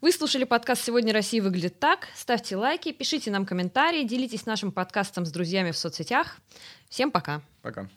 Вы 0.03 0.13
слушали 0.13 0.45
подкаст 0.45 0.85
«Сегодня 0.85 1.15
Россия 1.15 1.43
выглядит 1.43 1.81
так». 1.81 2.09
Ставьте 2.15 2.55
лайки, 2.55 2.93
пишите 2.93 3.31
нам 3.31 3.47
комментарии, 3.47 4.05
делитесь 4.05 4.45
нашим 4.45 4.71
подкастом 4.71 5.25
с 5.25 5.31
друзьями 5.31 5.71
в 5.71 5.79
соцсетях. 5.79 6.37
Всем 6.91 7.11
пока. 7.11 7.41
Пока. 7.63 7.89